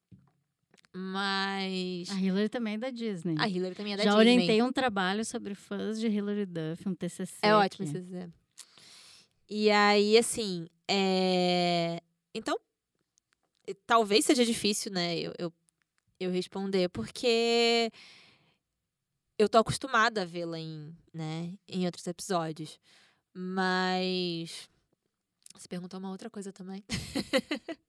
Mas. 0.92 2.10
A 2.10 2.20
Hilary 2.20 2.48
também 2.48 2.74
é 2.74 2.78
da 2.78 2.90
Disney. 2.90 3.36
A 3.38 3.48
Hilary 3.48 3.74
também 3.74 3.92
é 3.92 3.96
da 3.96 4.02
Já 4.02 4.10
Disney. 4.10 4.24
Já 4.24 4.32
orientei 4.32 4.62
um 4.62 4.72
trabalho 4.72 5.24
sobre 5.24 5.54
fãs 5.54 6.00
de 6.00 6.08
Hilary 6.08 6.46
Duff, 6.46 6.88
um 6.88 6.94
TCC. 6.94 7.38
É 7.42 7.54
ótimo 7.54 7.84
esse 7.84 7.94
TCC. 7.94 8.28
E 9.48 9.70
aí, 9.70 10.16
assim. 10.16 10.66
É... 10.88 12.02
Então, 12.34 12.58
talvez 13.86 14.24
seja 14.24 14.44
difícil, 14.44 14.92
né, 14.92 15.18
eu, 15.18 15.32
eu, 15.38 15.52
eu 16.18 16.30
responder, 16.30 16.88
porque 16.88 17.90
eu 19.38 19.48
tô 19.48 19.58
acostumada 19.58 20.22
a 20.22 20.26
vê-la 20.26 20.58
em, 20.58 20.94
né, 21.14 21.54
em 21.68 21.86
outros 21.86 22.06
episódios. 22.06 22.78
Mas. 23.32 24.68
Você 25.54 25.68
perguntou 25.68 25.98
uma 25.98 26.10
outra 26.10 26.28
coisa 26.28 26.52
também. 26.52 26.84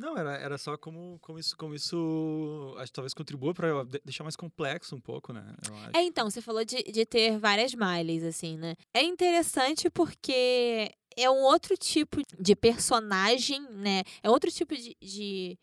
Não, 0.00 0.16
era, 0.16 0.34
era 0.38 0.56
só 0.56 0.78
como, 0.78 1.18
como 1.20 1.38
isso, 1.38 1.54
como 1.58 1.74
isso 1.74 2.74
acho, 2.78 2.90
talvez 2.90 3.12
contribua 3.12 3.52
para 3.52 3.84
deixar 4.02 4.24
mais 4.24 4.34
complexo 4.34 4.96
um 4.96 5.00
pouco, 5.00 5.30
né? 5.30 5.44
É, 5.92 6.00
então, 6.02 6.30
você 6.30 6.40
falou 6.40 6.64
de, 6.64 6.82
de 6.84 7.04
ter 7.04 7.38
várias 7.38 7.74
Mileys, 7.74 8.24
assim, 8.24 8.56
né? 8.56 8.76
É 8.94 9.02
interessante 9.02 9.90
porque 9.90 10.90
é 11.16 11.30
um 11.30 11.42
outro 11.42 11.76
tipo 11.76 12.20
de 12.38 12.56
personagem, 12.56 13.60
né? 13.70 14.02
É 14.22 14.30
outro 14.30 14.50
tipo 14.50 14.74
de, 14.76 14.96
de, 15.00 15.58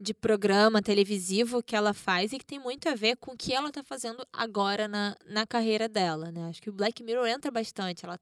de, 0.00 0.14
programa 0.14 0.82
televisivo 0.82 1.62
que 1.62 1.76
ela 1.76 1.92
faz 1.92 2.32
e 2.32 2.38
que 2.38 2.44
tem 2.44 2.58
muito 2.58 2.88
a 2.88 2.94
ver 2.94 3.16
com 3.16 3.32
o 3.32 3.36
que 3.36 3.52
ela 3.52 3.68
está 3.68 3.82
fazendo 3.82 4.26
agora 4.32 4.88
na, 4.88 5.16
na 5.26 5.46
carreira 5.46 5.88
dela, 5.88 6.30
né? 6.32 6.48
Acho 6.48 6.62
que 6.62 6.70
o 6.70 6.72
Black 6.72 7.02
Mirror 7.02 7.26
entra 7.26 7.50
bastante. 7.50 8.04
Ela, 8.04 8.18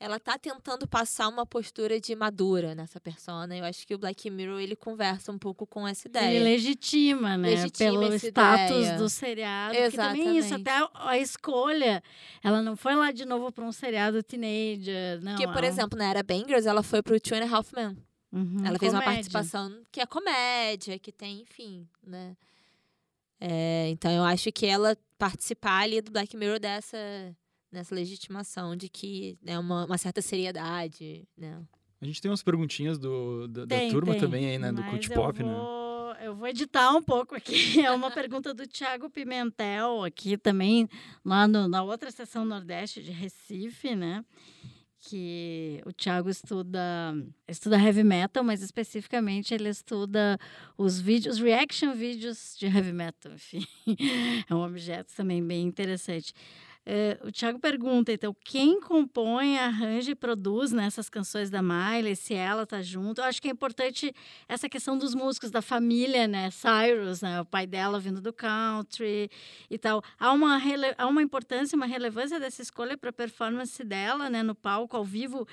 ela 0.00 0.18
tá 0.18 0.38
tentando 0.38 0.88
passar 0.88 1.28
uma 1.28 1.44
postura 1.44 2.00
de 2.00 2.16
madura 2.16 2.74
nessa 2.74 2.98
persona. 2.98 3.54
Eu 3.54 3.66
acho 3.66 3.86
que 3.86 3.94
o 3.94 3.98
Black 3.98 4.30
Mirror 4.30 4.58
ele 4.58 4.74
conversa 4.74 5.30
um 5.30 5.38
pouco 5.38 5.66
com 5.66 5.86
essa 5.86 6.08
ideia. 6.08 6.36
Ele 6.36 6.44
legitima, 6.44 7.36
né? 7.36 7.50
Legitima 7.50 8.00
Pelo 8.00 8.14
status 8.14 8.76
ideia. 8.78 8.96
do 8.96 9.10
seriado. 9.10 9.76
Exatamente. 9.76 10.24
também 10.24 10.38
isso, 10.38 10.54
até 10.54 10.88
a 10.94 11.18
escolha. 11.18 12.02
Ela 12.42 12.62
não 12.62 12.76
foi 12.76 12.94
lá 12.94 13.12
de 13.12 13.26
novo 13.26 13.52
para 13.52 13.62
um 13.62 13.70
seriado 13.70 14.22
teenager. 14.22 15.20
Não, 15.20 15.36
que, 15.36 15.46
por 15.46 15.62
exemplo, 15.62 15.98
na 15.98 16.08
era 16.08 16.22
Bangers, 16.22 16.64
ela 16.64 16.82
foi 16.82 17.02
pro 17.02 17.20
Two 17.20 17.36
and 17.36 17.44
a 17.44 17.54
Half 17.54 17.74
Men. 17.74 17.94
Uhum, 18.32 18.64
ela 18.64 18.78
fez 18.78 18.92
comédia. 18.92 18.96
uma 18.98 19.02
participação 19.02 19.82
que 19.92 20.00
é 20.00 20.06
comédia, 20.06 20.98
que 20.98 21.12
tem, 21.12 21.42
enfim, 21.42 21.86
né? 22.02 22.34
É, 23.38 23.88
então 23.90 24.10
eu 24.10 24.22
acho 24.22 24.50
que 24.50 24.64
ela 24.64 24.96
participar 25.18 25.80
ali 25.80 26.00
do 26.00 26.10
Black 26.10 26.34
Mirror 26.36 26.58
dessa 26.58 26.96
nessa 27.70 27.94
legitimação 27.94 28.76
de 28.76 28.88
que 28.88 29.38
é 29.44 29.52
né, 29.52 29.58
uma, 29.58 29.86
uma 29.86 29.98
certa 29.98 30.20
seriedade, 30.20 31.26
né? 31.36 31.62
A 32.00 32.06
gente 32.06 32.20
tem 32.20 32.30
umas 32.30 32.42
perguntinhas 32.42 32.98
do, 32.98 33.46
da, 33.46 33.66
tem, 33.66 33.88
da 33.88 33.92
turma 33.92 34.12
tem, 34.12 34.20
também 34.20 34.46
aí, 34.46 34.58
né? 34.58 34.72
Do 34.72 34.82
Cult 34.82 35.10
Pop, 35.10 35.42
né? 35.42 35.52
vou, 35.52 36.14
né? 36.14 36.26
Eu 36.26 36.34
vou 36.34 36.48
editar 36.48 36.90
um 36.92 37.02
pouco 37.02 37.34
aqui. 37.34 37.80
É 37.84 37.90
uma 37.90 38.10
pergunta 38.10 38.54
do 38.54 38.66
Thiago 38.66 39.10
Pimentel, 39.10 40.04
aqui 40.04 40.36
também, 40.36 40.88
lá 41.24 41.46
no, 41.46 41.68
na 41.68 41.82
outra 41.82 42.10
seção 42.10 42.44
Nordeste 42.44 43.02
de 43.02 43.10
Recife, 43.10 43.94
né? 43.94 44.24
que 45.02 45.80
o 45.86 45.92
Thiago 45.92 46.28
estuda 46.28 47.14
estuda 47.48 47.78
heavy 47.78 48.04
metal, 48.04 48.44
mas 48.44 48.62
especificamente 48.62 49.54
ele 49.54 49.68
estuda 49.68 50.38
os 50.76 51.00
vídeos, 51.00 51.36
os 51.36 51.42
reaction 51.42 51.94
vídeos 51.94 52.54
de 52.58 52.66
heavy 52.66 52.92
metal, 52.92 53.32
enfim. 53.34 53.66
É 54.48 54.54
um 54.54 54.62
objeto 54.62 55.14
também 55.16 55.42
bem 55.42 55.66
interessante. 55.66 56.34
É, 56.92 57.16
o 57.22 57.30
Thiago 57.30 57.60
pergunta, 57.60 58.12
então, 58.12 58.34
quem 58.44 58.80
compõe, 58.80 59.56
arranja 59.56 60.10
e 60.10 60.14
produz 60.16 60.72
nessas 60.72 61.06
né, 61.06 61.10
canções 61.12 61.48
da 61.48 61.62
Miley, 61.62 62.16
se 62.16 62.34
ela 62.34 62.66
tá 62.66 62.82
junto. 62.82 63.20
Eu 63.20 63.26
acho 63.26 63.40
que 63.40 63.46
é 63.46 63.52
importante 63.52 64.12
essa 64.48 64.68
questão 64.68 64.98
dos 64.98 65.14
músicos, 65.14 65.52
da 65.52 65.62
família, 65.62 66.26
né? 66.26 66.50
Cyrus, 66.50 67.22
né? 67.22 67.40
O 67.42 67.44
pai 67.44 67.64
dela 67.64 68.00
vindo 68.00 68.20
do 68.20 68.32
country 68.32 69.30
e 69.70 69.78
tal. 69.78 70.02
Há 70.18 70.32
uma, 70.32 70.60
há 70.98 71.06
uma 71.06 71.22
importância, 71.22 71.76
uma 71.76 71.86
relevância 71.86 72.40
dessa 72.40 72.60
escolha 72.60 72.98
para 72.98 73.10
a 73.10 73.12
performance 73.12 73.84
dela, 73.84 74.28
né? 74.28 74.42
No 74.42 74.56
palco, 74.56 74.96
ao 74.96 75.04
vivo. 75.04 75.46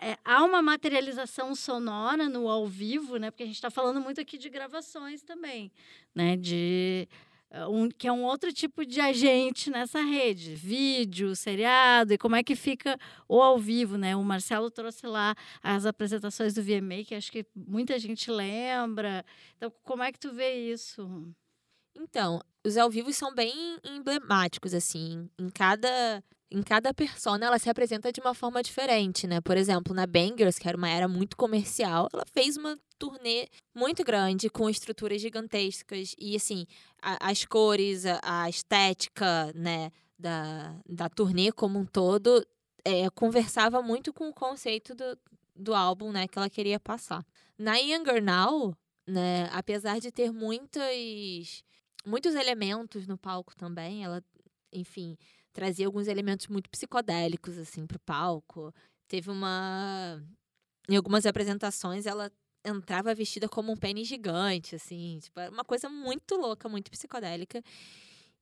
É, 0.00 0.16
há 0.24 0.42
uma 0.42 0.62
materialização 0.62 1.54
sonora 1.54 2.30
no 2.30 2.48
ao 2.48 2.66
vivo, 2.66 3.18
né? 3.18 3.30
Porque 3.30 3.42
a 3.42 3.46
gente 3.46 3.56
está 3.56 3.70
falando 3.70 4.00
muito 4.00 4.22
aqui 4.22 4.38
de 4.38 4.48
gravações 4.48 5.22
também, 5.22 5.70
né? 6.14 6.34
De 6.34 7.06
eh, 7.10 7.31
um, 7.68 7.88
que 7.88 8.08
é 8.08 8.12
um 8.12 8.24
outro 8.24 8.52
tipo 8.52 8.84
de 8.84 9.00
agente 9.00 9.70
nessa 9.70 10.00
rede, 10.00 10.54
vídeo, 10.54 11.36
seriado, 11.36 12.14
e 12.14 12.18
como 12.18 12.36
é 12.36 12.42
que 12.42 12.56
fica 12.56 12.98
o 13.28 13.40
ao 13.42 13.58
vivo, 13.58 13.96
né? 13.96 14.16
O 14.16 14.24
Marcelo 14.24 14.70
trouxe 14.70 15.06
lá 15.06 15.34
as 15.62 15.84
apresentações 15.84 16.54
do 16.54 16.62
VMA, 16.62 17.04
que 17.06 17.14
acho 17.14 17.30
que 17.30 17.44
muita 17.54 17.98
gente 17.98 18.30
lembra. 18.30 19.24
Então, 19.56 19.72
como 19.82 20.02
é 20.02 20.10
que 20.10 20.18
tu 20.18 20.32
vê 20.32 20.54
isso? 20.72 21.32
Então, 21.94 22.40
os 22.64 22.76
ao 22.76 22.90
vivo 22.90 23.12
são 23.12 23.34
bem 23.34 23.78
emblemáticos, 23.84 24.72
assim, 24.72 25.28
em 25.38 25.50
cada 25.50 26.24
em 26.52 26.62
cada 26.62 26.92
persona 26.92 27.46
ela 27.46 27.58
se 27.58 27.70
apresenta 27.70 28.12
de 28.12 28.20
uma 28.20 28.34
forma 28.34 28.62
diferente, 28.62 29.26
né? 29.26 29.40
Por 29.40 29.56
exemplo, 29.56 29.94
na 29.94 30.06
Bangers, 30.06 30.58
que 30.58 30.68
era 30.68 30.76
uma 30.76 30.88
era 30.88 31.08
muito 31.08 31.36
comercial, 31.36 32.08
ela 32.12 32.24
fez 32.32 32.56
uma 32.56 32.78
turnê 32.98 33.48
muito 33.74 34.04
grande, 34.04 34.50
com 34.50 34.68
estruturas 34.68 35.20
gigantescas. 35.20 36.14
E, 36.18 36.36
assim, 36.36 36.66
a, 37.00 37.30
as 37.30 37.44
cores, 37.44 38.04
a, 38.04 38.20
a, 38.22 38.50
estética, 38.50 39.52
né, 39.54 39.90
da, 40.18 40.76
da 40.86 41.08
turnê 41.08 41.50
como 41.50 41.78
um 41.78 41.86
todo, 41.86 42.46
é, 42.84 43.08
conversava 43.10 43.82
muito 43.82 44.12
com 44.12 44.28
o 44.28 44.34
conceito 44.34 44.94
do, 44.94 45.18
do 45.56 45.74
álbum, 45.74 46.12
né, 46.12 46.28
que 46.28 46.38
ela 46.38 46.50
queria 46.50 46.78
passar. 46.78 47.24
Na 47.58 47.76
Younger 47.76 48.22
Now, 48.22 48.76
né, 49.06 49.48
apesar 49.52 49.98
de 49.98 50.12
ter 50.12 50.30
muitas, 50.30 51.64
muitos 52.04 52.34
elementos 52.34 53.06
no 53.06 53.16
palco 53.16 53.56
também, 53.56 54.04
ela, 54.04 54.22
enfim 54.72 55.16
trazia 55.52 55.86
alguns 55.86 56.08
elementos 56.08 56.46
muito 56.48 56.70
psicodélicos, 56.70 57.58
assim, 57.58 57.86
pro 57.86 57.98
palco. 58.00 58.72
Teve 59.08 59.30
uma. 59.30 60.22
Em 60.88 60.96
algumas 60.96 61.26
apresentações, 61.26 62.06
ela 62.06 62.30
entrava 62.64 63.14
vestida 63.14 63.48
como 63.48 63.72
um 63.72 63.76
pênis 63.76 64.08
gigante, 64.08 64.74
assim, 64.76 65.18
tipo, 65.20 65.40
uma 65.50 65.64
coisa 65.64 65.88
muito 65.88 66.36
louca, 66.36 66.68
muito 66.68 66.90
psicodélica. 66.90 67.62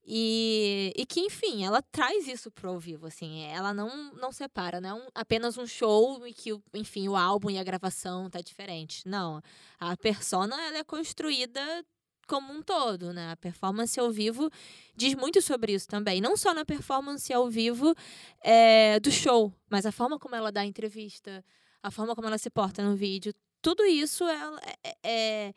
E, 0.06 0.92
e 0.96 1.04
que, 1.06 1.20
enfim, 1.20 1.64
ela 1.64 1.82
traz 1.82 2.26
isso 2.26 2.50
pro 2.50 2.70
ao 2.70 2.78
vivo, 2.80 3.06
assim, 3.06 3.44
ela 3.44 3.72
não, 3.74 4.12
não 4.14 4.32
separa, 4.32 4.80
não 4.80 4.88
é 4.88 4.94
um, 4.94 5.08
apenas 5.14 5.58
um 5.58 5.66
show 5.66 6.26
e 6.26 6.32
que, 6.32 6.50
enfim, 6.74 7.06
o 7.08 7.16
álbum 7.16 7.50
e 7.50 7.58
a 7.58 7.64
gravação 7.64 8.28
tá 8.30 8.40
diferente. 8.40 9.06
Não, 9.06 9.42
a 9.78 9.96
persona, 9.96 10.60
ela 10.62 10.78
é 10.78 10.84
construída 10.84 11.84
como 12.30 12.52
um 12.52 12.62
todo, 12.62 13.12
né? 13.12 13.32
A 13.32 13.36
performance 13.36 13.98
ao 13.98 14.08
vivo 14.12 14.48
diz 14.94 15.16
muito 15.16 15.42
sobre 15.42 15.72
isso 15.72 15.88
também. 15.88 16.20
Não 16.20 16.36
só 16.36 16.54
na 16.54 16.64
performance 16.64 17.32
ao 17.32 17.50
vivo 17.50 17.92
é, 18.40 19.00
do 19.00 19.10
show, 19.10 19.52
mas 19.68 19.84
a 19.84 19.90
forma 19.90 20.16
como 20.16 20.36
ela 20.36 20.52
dá 20.52 20.60
a 20.60 20.64
entrevista, 20.64 21.44
a 21.82 21.90
forma 21.90 22.14
como 22.14 22.28
ela 22.28 22.38
se 22.38 22.48
porta 22.48 22.84
no 22.84 22.94
vídeo. 22.94 23.34
Tudo 23.60 23.84
isso 23.84 24.22
é, 24.22 24.38
é, 24.84 24.96
é, 25.02 25.54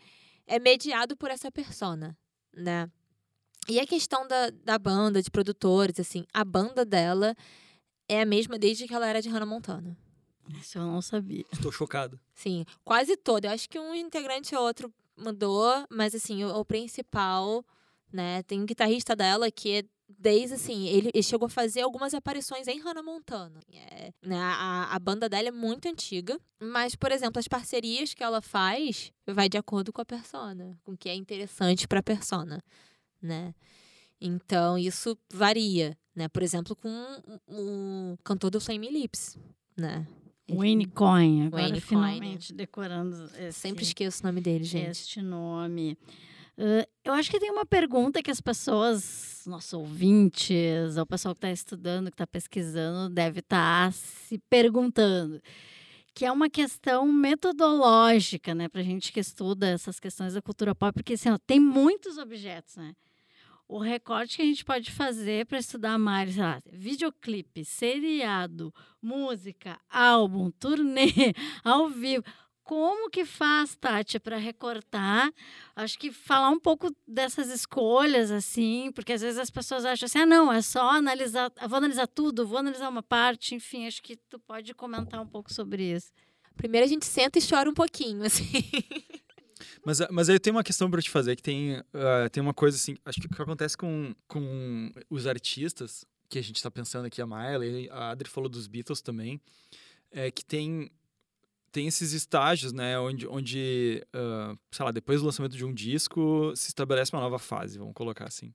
é 0.47 0.59
mediado 0.59 1.15
por 1.15 1.30
essa 1.30 1.51
persona, 1.51 2.17
né? 2.51 2.89
E 3.69 3.80
a 3.80 3.86
questão 3.86 4.28
da, 4.28 4.49
da 4.49 4.80
banda, 4.80 5.21
de 5.21 5.30
produtores, 5.30 5.99
assim, 5.99 6.26
a 6.34 6.43
banda 6.43 6.84
dela 6.84 7.36
é 8.09 8.19
a 8.19 8.26
mesma 8.26 8.57
desde 8.57 8.88
que 8.88 8.95
ela 8.95 9.07
era 9.07 9.21
de 9.21 9.30
Hannah 9.30 9.45
Montana. 9.45 9.95
Isso 10.59 10.80
eu 10.80 10.82
não 10.82 11.03
sabia. 11.03 11.45
Estou 11.53 11.71
chocado. 11.71 12.19
Sim, 12.34 12.65
quase 12.84 13.15
toda. 13.15 13.47
Eu 13.47 13.51
acho 13.51 13.69
que 13.69 13.80
um 13.80 13.93
integrante 13.93 14.55
ou 14.55 14.63
outro 14.63 14.91
mudou, 15.18 15.86
mas 15.89 16.16
assim, 16.16 16.43
o, 16.43 16.55
o, 16.55 16.66
principal, 16.66 17.66
né? 18.11 18.43
Tem 18.43 18.61
um 18.61 18.66
guitarrista 18.66 19.16
dela 19.16 19.51
que 19.51 19.78
é 19.78 19.84
desde 20.20 20.55
assim, 20.55 20.88
ele, 20.88 21.09
ele, 21.14 21.24
chegou 21.24 21.47
a 21.47 21.49
fazer 21.49 21.82
algumas 21.82 22.14
aparições 22.14 22.68
em 22.68 22.80
Hannah 22.80 23.03
Montana. 23.03 23.59
É, 23.74 24.11
né, 24.22 24.38
a, 24.38 24.93
a 24.93 24.99
banda 24.99 25.28
dela 25.28 25.47
é 25.47 25.51
muito 25.51 25.88
antiga, 25.88 26.39
mas, 26.61 26.95
por 26.95 27.11
exemplo, 27.11 27.39
as 27.39 27.47
parcerias 27.47 28.14
que 28.14 28.24
ela 28.24 28.41
faz 28.41 29.11
vai 29.28 29.49
de 29.49 29.57
acordo 29.57 29.91
com 29.91 30.01
a 30.01 30.05
persona, 30.05 30.78
com 30.84 30.93
o 30.93 30.97
que 30.97 31.09
é 31.09 31.16
interessante 31.16 31.88
para 31.88 31.99
a 31.99 32.03
persona, 32.03 32.61
né? 33.22 33.53
Então, 34.20 34.78
isso 34.78 35.18
varia, 35.32 35.97
né? 36.16 36.28
Por 36.30 36.43
exemplo, 36.43 36.76
com 36.76 36.89
o, 37.47 38.18
cantor 38.24 38.49
do 38.49 38.61
Flame 38.61 38.89
Lips, 38.89 39.38
né? 39.76 40.07
Wayne 40.49 40.85
Coyne, 40.87 41.47
agora 41.47 41.63
Wayne 41.63 41.79
finalmente 41.79 42.47
Coyne. 42.47 42.57
decorando. 42.57 43.29
Esse, 43.37 43.59
Sempre 43.59 43.83
esqueço 43.83 44.23
o 44.23 44.27
nome 44.27 44.41
dele, 44.41 44.63
gente. 44.63 44.89
Este 44.89 45.21
nome. 45.21 45.97
Uh, 46.57 46.85
eu 47.03 47.13
acho 47.13 47.31
que 47.31 47.39
tem 47.39 47.49
uma 47.49 47.65
pergunta 47.65 48.21
que 48.21 48.29
as 48.29 48.39
pessoas, 48.39 49.43
nossos 49.47 49.73
ouvintes, 49.73 50.97
o 50.97 51.05
pessoal 51.05 51.33
que 51.33 51.39
está 51.39 51.51
estudando, 51.51 52.07
que 52.07 52.15
está 52.15 52.27
pesquisando, 52.27 53.13
deve 53.13 53.39
estar 53.39 53.87
tá 53.87 53.91
se 53.91 54.37
perguntando. 54.49 55.41
Que 56.13 56.25
é 56.25 56.31
uma 56.31 56.49
questão 56.49 57.11
metodológica, 57.11 58.53
né? 58.53 58.69
Para 58.69 58.83
gente 58.83 59.11
que 59.11 59.19
estuda 59.19 59.67
essas 59.67 59.99
questões 59.99 60.35
da 60.35 60.41
cultura 60.43 60.75
pop, 60.75 60.93
porque 60.93 61.13
assim, 61.13 61.29
ó, 61.29 61.37
tem 61.39 61.59
muitos 61.59 62.19
objetos, 62.19 62.75
né? 62.75 62.93
O 63.68 63.80
recorte 63.80 64.38
que 64.38 64.41
a 64.41 64.45
gente 64.45 64.66
pode 64.66 64.91
fazer 64.91 65.45
para 65.45 65.57
estudar 65.57 65.97
mais, 65.97 66.36
lá, 66.36 66.61
videoclipe, 66.72 67.66
seriado, 67.66 68.74
música, 69.01 69.80
álbum, 69.89 70.51
turnê, 70.51 71.07
ao 71.64 71.89
vivo. 71.89 72.24
Como 72.64 73.09
que 73.09 73.26
faz, 73.26 73.76
Tati, 73.76 74.20
para 74.20 74.38
recortar? 74.38 75.30
Acho 75.76 75.99
que 75.99 76.11
falar 76.14 76.49
um 76.49 76.59
pouco 76.59 76.89
dessas 77.05 77.49
escolhas, 77.49 78.32
assim, 78.32 78.89
porque 78.95 79.11
às 79.11 79.22
vezes 79.22 79.38
as 79.38 79.49
pessoas 79.49 79.84
acham 79.84 80.05
assim, 80.05 80.20
ah, 80.20 80.26
não, 80.26 80.51
é 80.51 80.61
só 80.61 80.89
analisar, 80.91 81.51
vou 81.68 81.78
analisar 81.78 82.07
tudo, 82.07 82.47
vou 82.47 82.57
analisar 82.57 82.88
uma 82.88 83.03
parte, 83.03 83.53
enfim, 83.53 83.86
acho 83.86 84.01
que 84.01 84.16
tu 84.16 84.39
pode 84.39 84.74
comentar 84.74 85.22
um 85.22 85.28
pouco 85.28 85.51
sobre 85.51 85.84
isso. 85.93 86.14
Primeiro 86.55 86.86
a 86.86 86.89
gente 86.89 87.05
senta 87.05 87.38
e 87.38 87.45
chora 87.45 87.70
um 87.70 87.74
pouquinho, 87.74 88.24
assim. 88.26 88.64
Mas, 89.86 89.99
mas 90.09 90.30
aí 90.30 90.39
tem 90.39 90.51
uma 90.51 90.64
questão 90.64 90.89
para 90.89 91.01
te 91.01 91.09
fazer, 91.09 91.36
que 91.36 91.43
tem, 91.43 91.80
uh, 91.80 92.30
tem 92.32 92.41
uma 92.41 92.53
coisa 92.53 92.78
assim, 92.78 92.95
acho 93.05 93.20
que 93.20 93.28
o 93.28 93.30
que 93.30 93.41
acontece 93.41 93.78
com, 93.78 94.16
com 94.28 94.91
os 95.09 95.28
artistas, 95.28 96.05
que 96.30 96.39
a 96.39 96.41
gente 96.41 96.57
está 96.57 96.72
pensando 96.72 97.05
aqui, 97.05 97.22
a 97.22 97.28
Miley, 97.28 97.89
a 97.91 98.11
Adri 98.11 98.30
falou 98.30 98.49
dos 98.49 98.68
Beatles 98.68 99.01
também, 99.01 99.39
é 100.11 100.32
que 100.32 100.43
tem, 100.43 100.91
tem 101.72 101.88
esses 101.88 102.14
estágios, 102.14 102.72
né, 102.72 102.97
onde, 102.99 103.28
onde 103.28 104.03
uh, 104.16 104.57
sei 104.72 104.86
lá, 104.86 104.91
depois 104.91 105.22
do 105.22 105.26
lançamento 105.26 105.55
de 105.55 105.66
um 105.66 105.74
disco, 105.74 106.53
se 106.55 106.70
estabelece 106.70 107.14
uma 107.14 107.22
nova 107.22 107.39
fase, 107.39 107.78
vamos 107.78 107.93
colocar 107.93 108.26
assim. 108.26 108.53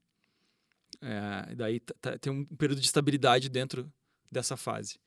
É, 1.00 1.54
daí 1.54 1.80
tem 2.20 2.32
um 2.32 2.44
período 2.44 2.80
de 2.80 2.86
estabilidade 2.86 3.48
dentro 3.48 3.90
dessa 4.30 4.56
fase. 4.56 4.98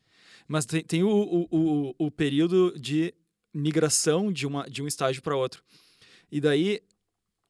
Mas 0.47 0.65
tem, 0.65 0.83
tem 0.83 1.03
o, 1.03 1.09
o, 1.09 1.47
o, 1.51 1.95
o 1.97 2.11
período 2.11 2.73
de 2.79 3.13
migração 3.53 4.31
de, 4.31 4.47
uma, 4.47 4.63
de 4.69 4.81
um 4.81 4.87
estágio 4.87 5.21
para 5.21 5.35
outro. 5.35 5.63
E 6.31 6.39
daí, 6.39 6.81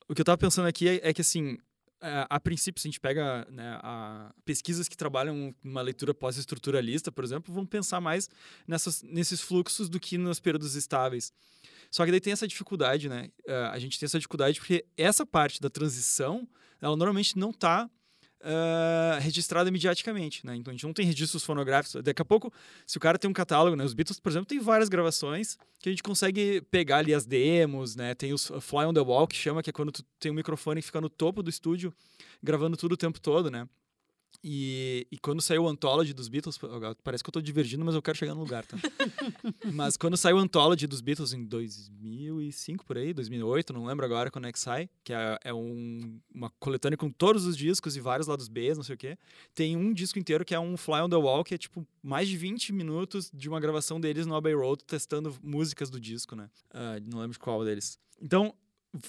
o 0.08 0.16
que 0.16 0.22
eu 0.22 0.24
estava 0.24 0.38
pensando 0.38 0.68
aqui 0.68 0.88
é, 0.88 1.10
é 1.10 1.14
que, 1.14 1.22
assim, 1.22 1.58
a, 2.02 2.36
a, 2.36 2.40
princípio, 2.40 2.82
se 2.82 2.88
a 2.88 2.90
gente 2.90 3.00
pega 3.00 3.48
né, 3.50 3.80
a, 3.84 4.34
pesquisas 4.44 4.88
que 4.88 4.98
trabalham 4.98 5.54
uma 5.64 5.82
leitura 5.82 6.14
pós-estruturalista, 6.14 7.12
por 7.12 7.24
exemplo, 7.24 7.54
vão 7.54 7.66
pensar 7.66 8.02
mais 8.02 8.30
nessas, 8.68 9.04
nesses 9.04 9.40
fluxos 9.40 9.88
do 9.88 10.00
que 10.00 10.18
nos 10.18 10.40
períodos 10.40 10.76
estáveis. 10.76 11.32
Só 11.92 12.04
que 12.04 12.12
daí 12.12 12.20
tem 12.20 12.34
essa 12.34 12.48
dificuldade, 12.48 13.08
né? 13.08 13.30
Uh, 13.48 13.72
a 13.72 13.78
gente 13.78 14.00
tem 14.00 14.08
essa 14.08 14.18
dificuldade 14.18 14.60
porque 14.60 14.86
essa 14.98 15.26
parte 15.26 15.62
da 15.62 15.70
transição, 15.70 16.48
ela 16.82 16.96
normalmente 16.96 17.38
não 17.38 17.52
está 17.52 17.90
uh, 18.42 19.20
registrada 19.20 19.72
mediaticamente, 19.72 20.46
né? 20.46 20.56
Então 20.56 20.72
a 20.72 20.74
gente 20.74 20.86
não 20.86 20.94
tem 20.94 21.06
registros 21.06 21.44
fonográficos. 21.44 22.02
Daqui 22.04 22.22
a 22.22 22.26
pouco, 22.26 22.52
se 22.86 22.98
o 22.98 23.00
cara 23.00 23.18
tem 23.18 23.30
um 23.30 23.34
catálogo, 23.34 23.76
né? 23.76 23.84
Os 23.84 23.94
Beatles, 23.94 24.20
por 24.20 24.30
exemplo, 24.30 24.48
tem 24.48 24.60
várias 24.60 24.90
gravações 24.90 25.58
que 25.80 25.90
a 25.90 25.92
gente 25.92 26.04
consegue 26.04 26.62
pegar 26.70 26.98
ali 26.98 27.14
as 27.14 27.26
demos, 27.26 27.96
né? 27.96 28.14
Tem 28.14 28.34
os 28.34 28.52
Fly 28.62 28.86
on 28.86 28.94
the 28.94 29.02
Wall, 29.02 29.28
que 29.28 29.36
chama, 29.36 29.64
que 29.64 29.70
é 29.70 29.74
quando 29.74 29.92
tu 29.92 30.04
tem 30.20 30.32
um 30.32 30.36
microfone 30.36 30.82
que 30.82 30.88
fica 30.88 31.02
no 31.02 31.10
topo 31.10 31.42
do 31.42 31.50
estúdio, 31.50 31.94
gravando 32.42 32.78
tudo 32.78 32.94
o 32.94 32.98
tempo 32.98 33.20
todo, 33.20 33.50
né? 33.50 33.68
E, 34.44 35.06
e 35.12 35.18
quando 35.20 35.42
saiu 35.42 35.64
o 35.64 35.68
Anthology 35.68 36.14
dos 36.14 36.28
Beatles, 36.28 36.58
parece 37.04 37.24
que 37.24 37.30
eu 37.30 37.32
tô 37.32 37.42
divergindo, 37.42 37.86
mas 37.86 37.94
eu 37.94 38.02
quero 38.02 38.18
chegar 38.18 38.34
no 38.34 38.40
lugar, 38.40 38.66
tá? 38.66 38.76
mas 39.72 39.96
quando 39.96 40.18
saiu 40.18 40.38
o 40.38 40.40
Anthology 40.40 40.88
dos 40.88 41.00
Beatles 41.00 41.32
em 41.34 41.46
2005, 41.46 42.84
por 42.84 42.98
aí, 42.98 43.14
2008, 43.14 43.72
não 43.72 43.86
lembro 43.86 44.04
agora 44.04 44.32
quando 44.32 44.48
é 44.48 44.52
que 44.52 44.60
sai, 44.60 44.90
que 45.04 45.14
é, 45.14 45.38
é 45.44 45.54
um, 45.54 46.20
uma 46.34 46.50
coletânea 46.60 46.98
com 46.98 47.12
todos 47.12 47.46
os 47.46 47.56
discos 47.56 47.96
e 47.96 48.00
vários 48.00 48.28
lados 48.28 48.48
B, 48.48 48.74
não 48.74 48.82
sei 48.82 48.96
o 48.96 48.98
quê. 48.98 49.18
Tem 49.54 49.78
um 49.78 49.94
disco 49.94 50.18
inteiro 50.18 50.44
que 50.44 50.56
é 50.56 50.60
um 50.60 50.76
Fly 50.76 51.02
on 51.02 51.10
the 51.10 51.16
Wall, 51.16 51.44
que 51.44 51.54
é 51.54 51.58
tipo 51.58 51.86
mais 52.02 52.28
de 52.28 52.36
20 52.36 52.74
minutos 52.74 53.30
de 53.32 53.48
uma 53.48 53.60
gravação 53.60 54.02
deles 54.02 54.26
no 54.26 54.36
Abbey 54.36 54.56
Road, 54.56 54.84
testando 54.86 55.36
músicas 55.44 55.90
do 55.90 56.00
disco, 56.00 56.36
né? 56.36 56.50
Uh, 56.74 57.00
não 57.12 57.20
lembro 57.20 57.34
de 57.34 57.40
qual 57.40 57.64
deles. 57.64 58.00
Então, 58.20 58.56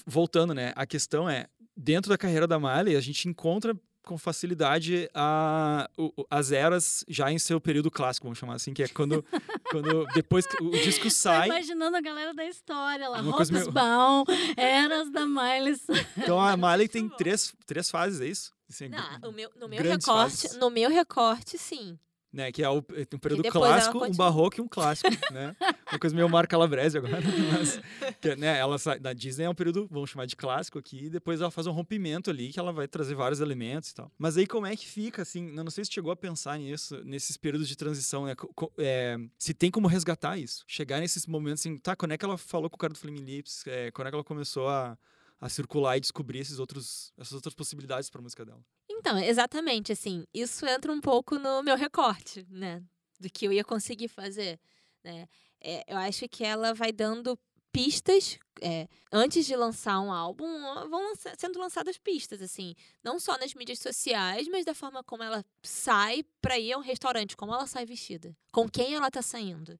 voltando, 0.05 0.53
né? 0.53 0.73
A 0.75 0.85
questão 0.85 1.27
é, 1.27 1.47
dentro 1.75 2.09
da 2.09 2.17
carreira 2.17 2.47
da 2.47 2.59
Miley, 2.59 2.95
a 2.95 3.01
gente 3.01 3.27
encontra 3.27 3.75
com 4.03 4.17
facilidade 4.17 5.09
a, 5.13 5.89
o, 5.97 6.11
as 6.29 6.51
eras 6.51 7.03
já 7.07 7.31
em 7.31 7.39
seu 7.39 7.59
período 7.59 7.89
clássico, 7.89 8.25
vamos 8.25 8.37
chamar 8.37 8.55
assim, 8.55 8.73
que 8.73 8.83
é 8.83 8.87
quando, 8.87 9.23
quando 9.71 10.05
depois 10.13 10.45
que 10.45 10.61
o 10.61 10.71
disco 10.71 11.09
sai. 11.09 11.47
Tô 11.47 11.55
imaginando 11.55 11.97
a 11.97 12.01
galera 12.01 12.33
da 12.33 12.45
história 12.45 13.09
lá, 13.09 13.21
Rockesbaum, 13.21 14.23
meio... 14.27 14.53
eras 14.57 15.11
da 15.11 15.25
Miley. 15.25 15.75
Então 16.17 16.39
a 16.39 16.55
Miley 16.57 16.87
tem 16.87 17.09
três, 17.09 17.53
três 17.65 17.89
fases, 17.89 18.21
é 18.21 18.27
isso? 18.27 18.53
Assim, 18.69 18.89
Não, 18.89 19.31
meu, 19.31 19.49
no 19.55 19.67
meu 19.67 19.83
recorte, 19.83 20.57
no 20.57 20.69
meu 20.69 20.89
recorte, 20.89 21.57
sim 21.57 21.97
né? 22.33 22.51
Que 22.51 22.63
é 22.63 22.69
o, 22.69 22.77
um 22.77 23.19
período 23.19 23.43
clássico, 23.43 24.03
um 24.03 24.11
barroco 24.11 24.59
e 24.59 24.61
um 24.61 24.67
clássico, 24.67 25.09
né? 25.31 25.55
Uma 25.91 25.99
coisa 25.99 26.15
meio 26.15 26.27
Marca 26.27 26.49
Calabrese 26.49 26.97
agora, 26.97 27.19
mas 27.51 27.79
que, 28.19 28.35
né, 28.35 28.57
ela 28.57 28.77
sai, 28.79 28.99
da 28.99 29.13
Disney 29.13 29.45
é 29.45 29.49
um 29.49 29.53
período, 29.55 29.87
vamos 29.89 30.09
chamar 30.09 30.25
de 30.25 30.35
clássico 30.35 30.79
aqui, 30.79 31.05
e 31.05 31.09
depois 31.09 31.39
ela 31.39 31.51
faz 31.51 31.67
um 31.67 31.71
rompimento 31.71 32.31
ali 32.31 32.51
que 32.51 32.59
ela 32.59 32.73
vai 32.73 32.87
trazer 32.87 33.13
vários 33.13 33.39
elementos 33.39 33.91
e 33.91 33.95
tal. 33.95 34.11
Mas 34.17 34.35
aí 34.35 34.47
como 34.47 34.65
é 34.65 34.75
que 34.75 34.87
fica 34.87 35.21
assim? 35.21 35.51
Não 35.51 35.69
sei 35.69 35.85
se 35.85 35.91
chegou 35.91 36.11
a 36.11 36.15
pensar 36.15 36.57
nisso 36.57 37.01
nesses 37.05 37.37
períodos 37.37 37.67
de 37.67 37.75
transição, 37.75 38.25
né? 38.25 38.35
É, 38.77 39.17
se 39.37 39.53
tem 39.53 39.69
como 39.69 39.87
resgatar 39.87 40.37
isso, 40.37 40.63
chegar 40.67 40.99
nesses 40.99 41.27
momentos 41.27 41.61
assim, 41.61 41.77
tá? 41.77 41.95
Quando 41.95 42.13
é 42.13 42.17
que 42.17 42.25
ela 42.25 42.37
falou 42.37 42.69
com 42.69 42.75
o 42.75 42.79
cara 42.79 42.93
do 42.93 42.99
Flame 42.99 43.19
Lips? 43.19 43.63
É, 43.67 43.91
quando 43.91 44.07
é 44.07 44.11
que 44.11 44.15
ela 44.15 44.23
começou 44.23 44.67
a 44.67 44.97
a 45.43 45.49
circular 45.49 45.97
e 45.97 45.99
descobrir 45.99 46.39
esses 46.39 46.57
outros, 46.57 47.11
essas 47.17 47.33
outras 47.33 47.53
possibilidades 47.53 48.09
para 48.09 48.21
a 48.21 48.23
música 48.23 48.45
dela. 48.45 48.63
Então, 49.03 49.19
exatamente, 49.19 49.91
assim, 49.91 50.25
isso 50.33 50.65
entra 50.65 50.89
um 50.89 51.01
pouco 51.01 51.37
no 51.37 51.61
meu 51.61 51.75
recorte, 51.75 52.47
né? 52.49 52.81
Do 53.19 53.29
que 53.29 53.45
eu 53.45 53.51
ia 53.51 53.61
conseguir 53.61 54.07
fazer, 54.07 54.57
né? 55.03 55.27
É, 55.59 55.83
eu 55.89 55.97
acho 55.97 56.25
que 56.29 56.41
ela 56.41 56.73
vai 56.73 56.93
dando 56.93 57.37
pistas 57.69 58.39
é, 58.61 58.87
antes 59.11 59.45
de 59.45 59.57
lançar 59.57 59.99
um 59.99 60.09
álbum 60.09 60.47
vão 60.89 61.13
sendo 61.37 61.59
lançadas 61.59 61.97
pistas 61.97 62.39
assim 62.39 62.75
não 63.03 63.19
só 63.19 63.35
nas 63.39 63.55
mídias 63.55 63.79
sociais 63.79 64.47
mas 64.47 64.63
da 64.63 64.75
forma 64.75 65.03
como 65.03 65.23
ela 65.23 65.43
sai 65.63 66.23
para 66.39 66.59
ir 66.59 66.73
a 66.73 66.77
um 66.77 66.81
restaurante 66.81 67.35
como 67.35 67.51
ela 67.51 67.65
sai 67.65 67.83
vestida 67.83 68.37
com 68.51 68.69
quem 68.69 68.93
ela 68.93 69.09
tá 69.09 69.23
saindo 69.23 69.79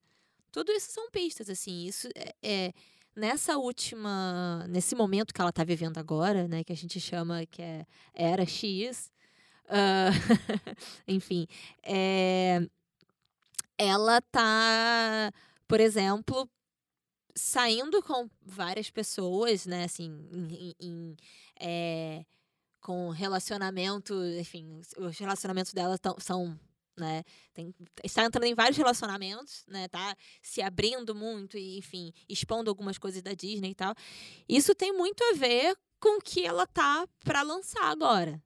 tudo 0.51 0.71
isso 0.71 0.91
são 0.91 1.11
pistas 1.11 1.51
assim 1.51 1.85
isso 1.85 2.09
é, 2.15 2.33
é 2.41 2.73
nessa 3.15 3.57
última 3.59 4.65
nesse 4.67 4.95
momento 4.95 5.31
que 5.31 5.39
ela 5.39 5.51
tá 5.51 5.63
vivendo 5.63 5.99
agora 5.99 6.47
né 6.47 6.63
que 6.63 6.73
a 6.73 6.75
gente 6.75 6.99
chama 6.99 7.45
que 7.45 7.61
é 7.61 7.85
era 8.15 8.43
X 8.43 9.12
uh, 9.65 10.13
enfim 11.07 11.47
é, 11.83 12.59
ela 13.77 14.21
tá 14.21 15.31
por 15.67 15.79
exemplo 15.79 16.49
saindo 17.35 18.01
com 18.03 18.29
várias 18.41 18.89
pessoas, 18.91 19.65
né, 19.65 19.85
assim, 19.85 20.27
em, 20.31 20.75
em 20.79 21.17
é, 21.59 22.23
com 22.79 23.09
relacionamento, 23.09 24.13
enfim, 24.39 24.81
os 24.97 25.17
relacionamentos 25.17 25.73
dela 25.73 25.97
tão, 25.97 26.15
são 26.19 26.59
né? 26.95 27.23
Tem, 27.55 27.73
está 28.03 28.23
entrando 28.23 28.43
em 28.43 28.53
vários 28.53 28.77
relacionamentos, 28.77 29.63
né? 29.67 29.87
Tá 29.87 30.15
se 30.43 30.61
abrindo 30.61 31.15
muito 31.15 31.57
e, 31.57 31.79
enfim, 31.79 32.13
expondo 32.29 32.69
algumas 32.69 32.99
coisas 32.99 33.21
da 33.23 33.33
Disney 33.33 33.71
e 33.71 33.75
tal. 33.75 33.95
Isso 34.47 34.75
tem 34.75 34.93
muito 34.93 35.23
a 35.23 35.33
ver 35.33 35.75
com 35.99 36.19
o 36.19 36.21
que 36.21 36.45
ela 36.45 36.67
tá 36.67 37.07
para 37.23 37.41
lançar 37.41 37.85
agora. 37.85 38.39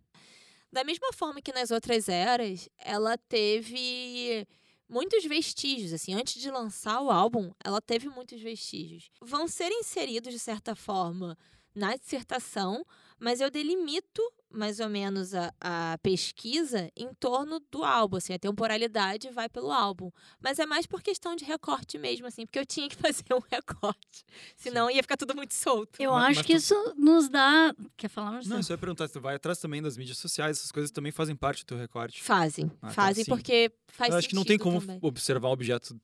Da 0.77 0.83
mesma 0.83 1.11
forma 1.11 1.41
que 1.41 1.51
nas 1.51 1.71
outras 1.71 2.07
eras, 2.07 2.69
ela 2.77 3.17
teve 3.17 4.47
muitos 4.87 5.25
vestígios, 5.25 5.91
assim, 5.91 6.13
antes 6.13 6.39
de 6.39 6.51
lançar 6.51 7.01
o 7.01 7.09
álbum, 7.09 7.51
ela 7.65 7.81
teve 7.81 8.07
muitos 8.09 8.39
vestígios. 8.39 9.09
Vão 9.19 9.47
ser 9.47 9.71
inseridos 9.71 10.31
de 10.31 10.37
certa 10.37 10.75
forma 10.75 11.35
na 11.73 11.95
dissertação, 11.95 12.85
mas 13.19 13.41
eu 13.41 13.49
delimito 13.49 14.21
mais 14.49 14.79
ou 14.79 14.89
menos 14.89 15.33
a, 15.33 15.53
a 15.59 15.97
pesquisa 16.01 16.89
em 16.95 17.13
torno 17.13 17.59
do 17.71 17.83
álbum, 17.83 18.17
assim, 18.17 18.33
a 18.33 18.39
temporalidade 18.39 19.29
vai 19.29 19.49
pelo 19.49 19.71
álbum. 19.71 20.09
Mas 20.41 20.57
é 20.57 20.65
mais 20.65 20.85
por 20.85 21.01
questão 21.01 21.35
de 21.35 21.43
recorte 21.43 21.97
mesmo, 21.97 22.25
assim, 22.25 22.45
porque 22.45 22.59
eu 22.59 22.65
tinha 22.65 22.87
que 22.87 22.95
fazer 22.97 23.25
um 23.33 23.41
recorte. 23.51 24.25
Senão 24.55 24.89
ia 24.89 25.01
ficar 25.03 25.17
tudo 25.17 25.35
muito 25.35 25.53
solto. 25.53 26.01
Eu 26.01 26.11
mas, 26.11 26.29
acho 26.29 26.39
mas 26.39 26.45
que 26.45 26.53
tu... 26.53 26.57
isso 26.57 26.95
nos 26.97 27.29
dá. 27.29 27.73
Quer 27.95 28.07
falar, 28.07 28.31
Marcelo? 28.31 28.55
Não, 28.55 28.63
só 28.63 28.73
ia 28.73 28.77
perguntar, 28.77 29.09
tu 29.09 29.19
vai 29.19 29.35
atrás 29.35 29.59
também 29.59 29.81
das 29.81 29.97
mídias 29.97 30.17
sociais, 30.17 30.57
essas 30.57 30.71
coisas 30.71 30.91
também 30.91 31.11
fazem 31.11 31.35
parte 31.35 31.63
do 31.63 31.67
teu 31.67 31.77
recorte. 31.77 32.23
Fazem. 32.23 32.71
Ah, 32.81 32.87
tá, 32.87 32.93
fazem 32.93 33.25
tá, 33.25 33.35
porque 33.35 33.71
faz 33.87 34.11
Eu 34.11 34.17
acho 34.17 34.29
que 34.29 34.35
não 34.35 34.45
tem 34.45 34.57
como 34.57 34.79
também. 34.79 34.99
observar 35.01 35.49
o 35.49 35.51
objeto 35.51 35.99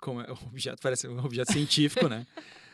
como 0.00 0.20
é, 0.20 0.30
o 0.30 0.34
objeto 0.46 0.80
parece 0.82 1.08
um 1.08 1.18
objeto 1.24 1.52
científico, 1.52 2.08
né? 2.08 2.26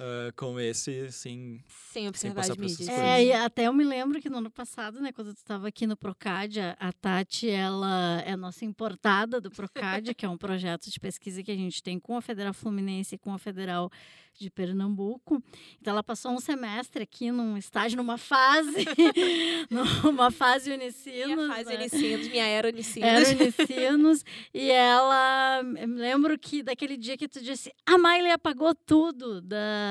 uh, 0.00 0.32
como 0.34 0.58
esse, 0.58 1.12
sem, 1.12 1.62
sem 1.92 2.08
observar 2.08 2.44
sem 2.44 2.52
as 2.52 2.56
mídias. 2.56 2.88
É, 2.88 3.24
e 3.24 3.32
até 3.32 3.68
eu 3.68 3.72
me 3.72 3.84
lembro 3.84 4.20
que 4.20 4.30
no 4.30 4.38
ano 4.38 4.50
passado, 4.50 5.00
né, 5.00 5.12
quando 5.12 5.34
tu 5.34 5.38
estava 5.38 5.68
aqui 5.68 5.86
no 5.86 5.96
Procad, 5.96 6.56
a 6.78 6.92
Tati, 6.92 7.48
ela 7.48 8.22
é 8.24 8.34
nossa 8.34 8.64
importada 8.64 9.40
do 9.40 9.50
Procad, 9.50 10.14
que 10.14 10.24
é 10.24 10.28
um 10.28 10.38
projeto 10.38 10.90
de 10.90 10.98
pesquisa 10.98 11.42
que 11.42 11.50
a 11.50 11.56
gente 11.56 11.82
tem 11.82 11.98
com 11.98 12.16
a 12.16 12.22
Federal 12.22 12.54
Fluminense 12.54 13.14
e 13.14 13.18
com 13.18 13.32
a 13.32 13.38
Federal 13.38 13.90
de 14.38 14.48
Pernambuco. 14.48 15.42
Então 15.80 15.92
ela 15.92 16.02
passou 16.02 16.32
um 16.32 16.40
semestre 16.40 17.02
aqui 17.02 17.30
num 17.30 17.56
estágio, 17.56 17.96
numa 17.96 18.16
fase, 18.16 18.86
numa 19.68 20.30
fase 20.30 20.72
Unicinos. 20.72 21.36
Minha 21.36 21.48
fase 21.48 21.70
né? 21.70 21.76
Unicinos, 21.76 22.28
minha 22.28 22.46
era 22.46 22.68
Unicinos. 22.68 23.08
Era 23.08 23.28
Unicinos. 23.36 24.24
e 24.54 24.70
ela, 24.70 25.60
eu 25.78 25.88
me 25.88 26.00
lembro 26.00 26.38
que 26.38 26.62
daquele 26.62 26.96
dia 26.96 27.18
que 27.18 27.28
tu 27.28 27.40
disse, 27.42 27.70
a 27.84 27.98
Miley 27.98 28.30
apagou 28.30 28.74
tudo 28.74 29.42
da 29.42 29.89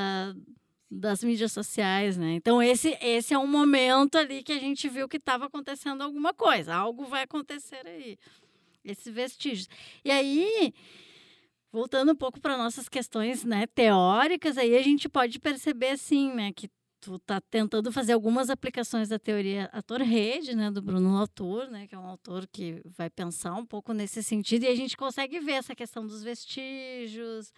das 0.89 1.23
mídias 1.23 1.51
sociais, 1.51 2.17
né? 2.17 2.33
Então 2.33 2.61
esse 2.61 2.97
esse 3.01 3.33
é 3.33 3.37
um 3.37 3.47
momento 3.47 4.17
ali 4.17 4.41
que 4.41 4.51
a 4.51 4.59
gente 4.59 4.89
viu 4.89 5.07
que 5.07 5.17
estava 5.17 5.45
acontecendo 5.45 6.01
alguma 6.01 6.33
coisa, 6.33 6.73
algo 6.73 7.05
vai 7.05 7.23
acontecer 7.23 7.85
aí. 7.85 8.17
Esses 8.83 9.13
vestígios. 9.13 9.67
E 10.03 10.09
aí, 10.09 10.73
voltando 11.71 12.11
um 12.11 12.15
pouco 12.15 12.39
para 12.39 12.57
nossas 12.57 12.89
questões, 12.89 13.43
né, 13.43 13.67
teóricas, 13.67 14.57
aí 14.57 14.75
a 14.75 14.81
gente 14.81 15.07
pode 15.07 15.37
perceber 15.37 15.89
assim, 15.89 16.33
né, 16.33 16.51
que 16.51 16.69
tu 17.01 17.15
está 17.15 17.39
tentando 17.39 17.91
fazer 17.91 18.13
algumas 18.13 18.49
aplicações 18.49 19.09
da 19.09 19.19
teoria 19.19 19.69
ator-rede, 19.71 20.55
né, 20.55 20.71
do 20.71 20.81
Bruno 20.81 21.13
Latour, 21.13 21.69
né, 21.69 21.87
que 21.87 21.95
é 21.95 21.99
um 21.99 22.07
autor 22.07 22.47
que 22.47 22.81
vai 22.85 23.09
pensar 23.09 23.53
um 23.53 23.65
pouco 23.65 23.93
nesse 23.93 24.23
sentido, 24.23 24.63
e 24.63 24.67
a 24.67 24.75
gente 24.75 24.97
consegue 24.97 25.39
ver 25.39 25.53
essa 25.53 25.75
questão 25.75 26.05
dos 26.05 26.23
vestígios, 26.23 27.53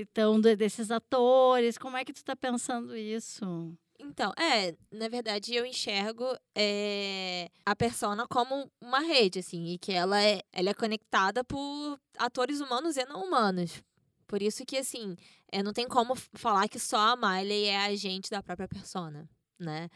então, 0.00 0.40
desses 0.40 0.92
atores, 0.92 1.76
como 1.76 1.96
é 1.96 2.04
que 2.04 2.12
tu 2.12 2.18
está 2.18 2.36
pensando 2.36 2.96
isso? 2.96 3.76
Então, 3.98 4.32
é, 4.38 4.76
na 4.92 5.08
verdade, 5.08 5.52
eu 5.52 5.66
enxergo 5.66 6.24
é, 6.54 7.50
a 7.66 7.74
persona 7.74 8.24
como 8.28 8.70
uma 8.80 9.00
rede, 9.00 9.40
assim, 9.40 9.72
e 9.72 9.78
que 9.78 9.90
ela 9.90 10.22
é, 10.22 10.40
ela 10.52 10.70
é 10.70 10.74
conectada 10.74 11.42
por 11.42 11.98
atores 12.16 12.60
humanos 12.60 12.96
e 12.96 13.04
não 13.06 13.24
humanos. 13.24 13.82
Por 14.28 14.40
isso 14.40 14.64
que, 14.64 14.76
assim, 14.76 15.16
é, 15.50 15.64
não 15.64 15.72
tem 15.72 15.88
como 15.88 16.14
falar 16.14 16.68
que 16.68 16.78
só 16.78 16.98
a 16.98 17.16
Miley 17.16 17.64
é 17.64 17.86
agente 17.86 18.30
da 18.30 18.40
própria 18.40 18.68
persona, 18.68 19.28
né? 19.58 19.88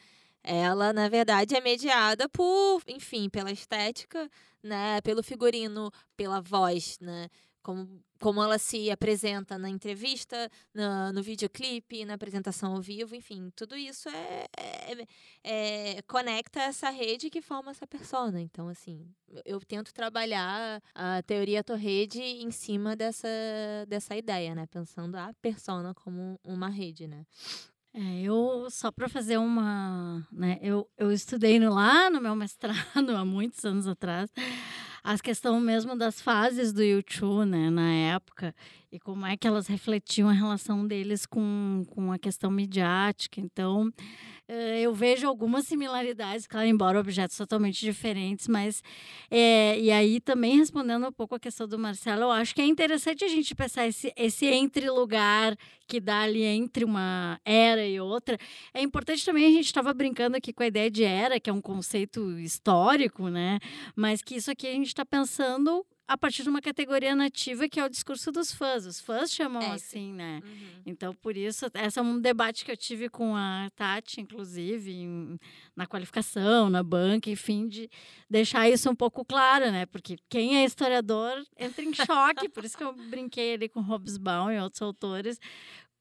Ela, 0.43 0.93
na 0.93 1.09
verdade, 1.09 1.55
é 1.55 1.61
mediada 1.61 2.29
por, 2.29 2.83
enfim, 2.89 3.29
pela 3.31 3.53
estética, 3.53 4.29
né? 4.61 5.01
Pelo 5.03 5.23
figurino, 5.23 5.93
pela 6.17 6.41
voz, 6.41 6.99
né? 7.01 7.29
Como, 7.63 8.03
como 8.21 8.43
ela 8.43 8.59
se 8.59 8.91
apresenta 8.91 9.57
na 9.59 9.71
entrevista, 9.71 10.51
no, 11.13 11.23
videoclipe, 11.23 12.05
na 12.05 12.15
apresentação 12.15 12.75
ao 12.75 12.83
vivo, 12.83 13.15
enfim, 13.15 13.51
tudo 13.55 13.77
isso 13.77 14.09
é, 14.09 14.47
é, 14.57 15.07
é, 15.45 16.03
conecta 16.03 16.61
essa 16.61 16.91
rede 16.91 17.31
que 17.31 17.41
forma 17.41 17.71
essa 17.71 17.87
persona. 17.87 18.41
Então, 18.41 18.69
assim, 18.69 19.07
eu, 19.29 19.43
eu 19.45 19.61
tento 19.61 19.93
trabalhar 19.93 20.83
a 20.95 21.23
teoria 21.23 21.65
torrede 21.65 22.21
em 22.21 22.51
cima 22.51 22.97
dessa, 22.97 23.29
dessa 23.89 24.17
ideia, 24.17 24.55
né? 24.55 24.67
Pensando 24.67 25.17
a 25.17 25.33
persona 25.41 25.95
como 25.95 26.39
uma 26.45 26.69
rede, 26.69 27.07
né? 27.07 27.25
É, 27.95 28.23
eu, 28.23 28.69
só 28.71 28.91
para 28.91 29.07
fazer 29.07 29.37
uma. 29.37 30.27
Né, 30.33 30.59
eu, 30.63 30.89
eu 30.97 31.13
estudei 31.13 31.61
no, 31.61 31.75
lá 31.75 32.09
no 32.09 32.23
meu 32.23 32.35
mestrado, 32.35 32.75
há 33.15 33.25
muitos 33.25 33.63
anos 33.67 33.87
atrás, 33.87 34.31
as 35.05 35.21
questão 35.21 35.59
mesmo 35.61 35.97
das 35.97 36.21
fases 36.21 36.73
do 36.73 36.83
YouTube, 36.83 37.47
né, 37.47 37.71
na 37.71 37.91
época, 37.93 38.55
e 38.91 39.01
como 39.01 39.27
é 39.27 39.37
que 39.37 39.47
elas 39.49 39.67
refletiam 39.67 40.29
a 40.29 40.33
relação 40.33 40.87
deles 40.87 41.27
com, 41.27 41.85
com 41.91 42.13
a 42.13 42.19
questão 42.19 42.51
midiática. 42.51 43.41
Então, 43.41 43.93
eu 44.81 44.93
vejo 44.95 45.27
algumas 45.27 45.67
similaridades, 45.67 46.47
claro, 46.47 46.67
embora 46.67 47.01
objetos 47.01 47.37
totalmente 47.37 47.81
diferentes, 47.81 48.49
mas 48.49 48.83
é, 49.31 49.79
e 49.79 49.91
aí 49.91 50.21
também 50.21 50.59
respondendo 50.59 51.07
um 51.07 51.13
pouco 51.13 51.35
a 51.35 51.41
questão 51.41 51.67
do 51.67 51.79
Marcelo, 51.79 52.23
eu 52.23 52.31
acho 52.31 52.55
que 52.55 52.61
é 52.61 52.67
interessante 52.67 53.25
a 53.25 53.29
gente 53.29 53.55
pensar 53.55 53.87
esse, 53.87 54.13
esse 54.17 54.47
entre 54.47 54.91
lugar 54.91 55.57
que 55.87 56.01
dá 56.01 56.23
ali 56.23 56.43
entre 56.43 56.85
uma 56.85 57.41
era 57.45 57.87
e 57.87 58.01
outra. 58.01 58.39
É 58.73 58.81
importante 58.83 59.25
também 59.25 59.47
a 59.47 59.51
gente 59.51 59.67
estava 59.67 59.93
brincando 59.93 60.37
aqui 60.37 60.53
com 60.53 60.63
a 60.63 60.67
ideia 60.67 60.91
de 60.91 61.05
era, 61.05 61.39
que 61.39 61.51
é 61.51 61.53
um 61.53 61.61
conceito 61.61 62.39
histórico, 62.39 63.29
né? 63.29 63.59
Mas 63.95 64.23
que 64.23 64.37
isso 64.37 64.51
aqui 64.51 64.67
a 64.67 64.73
gente 64.73 64.89
está 64.89 65.05
pensando 65.05 65.85
a 66.13 66.17
partir 66.17 66.43
de 66.43 66.49
uma 66.51 66.61
categoria 66.61 67.17
nativa 67.17 67.69
que 67.69 67.81
é 67.81 67.85
o 67.85 67.89
discurso 67.89 68.31
dos 68.31 68.53
fãs. 68.53 68.85
Os 68.85 69.01
fãs 69.01 69.33
chamam 69.33 69.63
é, 69.63 69.71
assim, 69.73 70.13
né? 70.13 70.43
Uhum. 70.45 70.83
Então, 70.85 71.15
por 71.15 71.37
isso, 71.37 71.67
esse 71.75 71.99
é 71.99 72.03
um 72.03 72.21
debate 72.21 72.65
que 72.65 72.71
eu 72.71 72.77
tive 72.77 73.09
com 73.09 73.35
a 73.35 73.71
Tati, 73.75 74.21
inclusive, 74.21 74.93
em, 74.93 75.39
na 75.75 75.87
qualificação, 75.87 76.69
na 76.69 76.83
banca, 76.83 77.31
enfim, 77.31 77.67
de 77.67 77.89
deixar 78.29 78.69
isso 78.69 78.91
um 78.91 78.95
pouco 78.95 79.25
claro, 79.25 79.71
né? 79.73 79.87
Porque 79.87 80.17
quem 80.29 80.59
é 80.59 80.65
historiador 80.65 81.43
entra 81.59 81.83
em 81.83 81.93
choque, 81.95 82.49
por 82.49 82.65
isso 82.65 82.77
que 82.77 82.85
eu 82.85 82.93
brinquei 82.93 83.55
ali 83.55 83.69
com 83.69 83.81
Hobsbawm 83.81 84.51
e 84.53 84.61
outros 84.61 84.83
autores, 84.83 85.41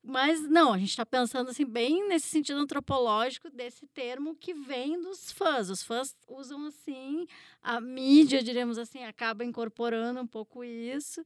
mas 0.03 0.41
não, 0.49 0.73
a 0.73 0.77
gente 0.77 0.89
está 0.89 1.05
pensando 1.05 1.51
assim 1.51 1.65
bem 1.65 2.07
nesse 2.07 2.27
sentido 2.27 2.59
antropológico 2.59 3.49
desse 3.49 3.85
termo 3.87 4.35
que 4.35 4.53
vem 4.53 4.99
dos 4.99 5.31
fãs. 5.31 5.69
Os 5.69 5.83
fãs 5.83 6.15
usam 6.27 6.65
assim, 6.65 7.27
a 7.61 7.79
mídia, 7.79 8.41
diremos 8.41 8.77
assim, 8.77 9.03
acaba 9.03 9.45
incorporando 9.45 10.19
um 10.19 10.27
pouco 10.27 10.63
isso. 10.63 11.23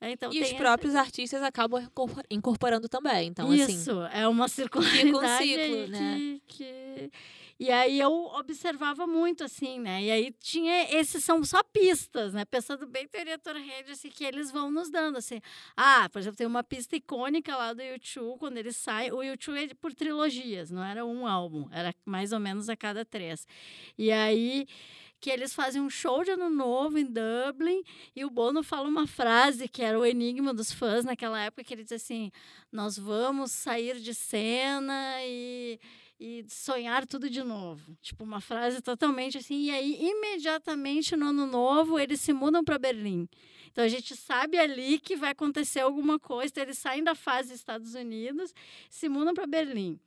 É, 0.00 0.12
então, 0.12 0.32
e 0.32 0.40
os 0.40 0.52
próprios 0.52 0.94
essa... 0.94 1.02
artistas 1.02 1.42
acabam 1.42 1.84
incorporando 2.30 2.88
também. 2.88 3.28
Então, 3.28 3.52
Isso, 3.52 3.90
assim, 4.00 4.08
é 4.12 4.28
uma 4.28 4.48
circularidade 4.48 5.08
um 5.08 5.38
ciclo, 5.38 5.86
né? 5.88 6.40
que, 6.46 6.64
que 6.64 7.10
e 7.60 7.72
aí 7.72 7.98
eu 7.98 8.12
observava 8.38 9.04
muito, 9.04 9.42
assim, 9.42 9.80
né? 9.80 10.00
E 10.04 10.10
aí 10.12 10.32
tinha, 10.38 10.94
esses 10.96 11.24
são 11.24 11.42
só 11.42 11.60
pistas, 11.64 12.32
né? 12.32 12.44
Pensando 12.44 12.86
bem 12.86 13.08
teoria 13.08 13.36
rede 13.54 13.90
assim, 13.90 14.10
que 14.10 14.22
eles 14.24 14.52
vão 14.52 14.70
nos 14.70 14.88
dando, 14.90 15.18
assim. 15.18 15.40
Ah, 15.76 16.08
por 16.12 16.20
exemplo, 16.20 16.36
tem 16.36 16.46
uma 16.46 16.62
pista 16.62 16.94
icônica 16.94 17.56
lá 17.56 17.72
do 17.72 17.82
YouTube, 17.82 18.38
quando 18.38 18.58
ele 18.58 18.72
sai, 18.72 19.10
o 19.10 19.24
YouTube 19.24 19.58
é 19.58 19.74
por 19.74 19.92
trilogias, 19.92 20.70
não 20.70 20.84
era 20.84 21.04
um 21.04 21.26
álbum, 21.26 21.68
era 21.72 21.92
mais 22.04 22.32
ou 22.32 22.38
menos 22.38 22.68
a 22.68 22.76
cada 22.76 23.04
três. 23.04 23.44
E 23.98 24.12
aí 24.12 24.64
que 25.20 25.30
eles 25.30 25.54
fazem 25.54 25.80
um 25.80 25.90
show 25.90 26.24
de 26.24 26.30
ano 26.30 26.48
novo 26.50 26.98
em 26.98 27.04
Dublin 27.04 27.82
e 28.14 28.24
o 28.24 28.30
Bono 28.30 28.62
fala 28.62 28.88
uma 28.88 29.06
frase 29.06 29.68
que 29.68 29.82
era 29.82 29.98
o 29.98 30.04
enigma 30.06 30.54
dos 30.54 30.72
fãs 30.72 31.04
naquela 31.04 31.40
época, 31.40 31.64
que 31.64 31.74
ele 31.74 31.82
diz 31.82 31.92
assim: 31.92 32.30
Nós 32.70 32.98
vamos 32.98 33.52
sair 33.52 34.00
de 34.00 34.14
cena 34.14 35.16
e 35.22 35.78
e 36.20 36.44
sonhar 36.48 37.06
tudo 37.06 37.30
de 37.30 37.42
novo. 37.42 37.96
Tipo, 38.02 38.24
uma 38.24 38.40
frase 38.40 38.82
totalmente 38.82 39.38
assim. 39.38 39.62
E 39.62 39.70
aí, 39.70 39.98
imediatamente 40.00 41.14
no 41.14 41.26
ano 41.26 41.46
novo, 41.46 41.98
eles 41.98 42.20
se 42.20 42.32
mudam 42.32 42.64
para 42.64 42.78
Berlim. 42.78 43.28
Então, 43.70 43.84
a 43.84 43.88
gente 43.88 44.16
sabe 44.16 44.58
ali 44.58 44.98
que 44.98 45.14
vai 45.14 45.30
acontecer 45.30 45.80
alguma 45.80 46.18
coisa. 46.18 46.50
Então, 46.50 46.64
eles 46.64 46.78
saem 46.78 47.04
da 47.04 47.14
fase 47.14 47.54
Estados 47.54 47.94
Unidos, 47.94 48.52
se 48.90 49.08
mudam 49.08 49.32
para 49.32 49.46
Berlim. 49.46 49.98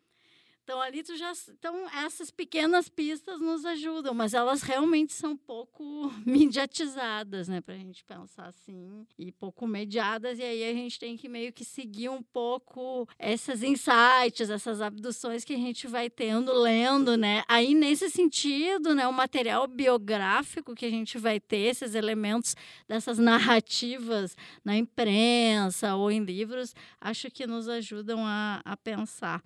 Então, 0.72 0.82
ali 0.82 1.04
tu 1.04 1.18
já. 1.18 1.34
Então, 1.50 1.86
essas 1.90 2.32
pequenas 2.32 2.88
pistas 2.88 3.42
nos 3.42 3.66
ajudam, 3.66 4.14
mas 4.14 4.34
elas 4.34 4.62
realmente 4.62 5.12
são 5.12 5.36
pouco 5.36 6.10
mediatizadas, 6.26 7.50
né? 7.50 7.62
A 7.68 7.74
gente 7.74 8.06
pensar 8.06 8.46
assim, 8.46 9.06
e 9.20 9.34
pouco 9.34 9.68
mediadas, 9.68 10.40
e 10.40 10.44
aí 10.44 10.64
a 10.64 10.74
gente 10.74 10.98
tem 10.98 11.18
que 11.18 11.28
meio 11.28 11.52
que 11.52 11.66
seguir 11.66 12.08
um 12.08 12.24
pouco 12.24 13.06
essas 13.20 13.64
insights, 13.64 14.50
essas 14.50 14.80
abduções 14.80 15.44
que 15.44 15.54
a 15.54 15.58
gente 15.58 15.88
vai 15.88 16.10
tendo, 16.10 16.54
lendo, 16.54 17.18
né? 17.18 17.44
Aí, 17.50 17.74
nesse 17.74 18.10
sentido, 18.10 18.96
né, 18.96 19.06
o 19.06 19.12
material 19.12 19.68
biográfico 19.68 20.74
que 20.74 20.86
a 20.86 20.90
gente 20.90 21.18
vai 21.18 21.38
ter, 21.38 21.58
esses 21.58 21.96
elementos 21.96 22.56
dessas 22.88 23.18
narrativas 23.18 24.38
na 24.64 24.78
imprensa 24.78 25.96
ou 25.96 26.10
em 26.10 26.24
livros, 26.24 26.74
acho 27.02 27.30
que 27.30 27.46
nos 27.46 27.68
ajudam 27.68 28.26
a, 28.26 28.62
a 28.64 28.78
pensar. 28.78 29.44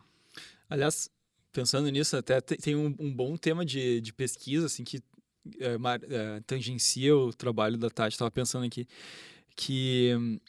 Aliás, 0.70 1.10
pensando 1.56 1.90
nisso, 1.90 2.18
até 2.18 2.42
tem 2.42 2.76
um, 2.76 2.94
um 3.00 3.14
bom 3.14 3.38
tema 3.38 3.66
de, 3.66 4.02
de 4.02 4.12
pesquisa, 4.12 4.66
assim, 4.66 4.84
que 4.84 5.02
é, 5.60 5.76
é, 5.76 6.42
tangencia 6.46 7.16
o 7.16 7.34
trabalho 7.34 7.78
da 7.78 7.90
Tati, 7.90 8.14
estava 8.14 8.30
pensando 8.30 8.66
aqui, 8.66 8.86
que 9.56 10.40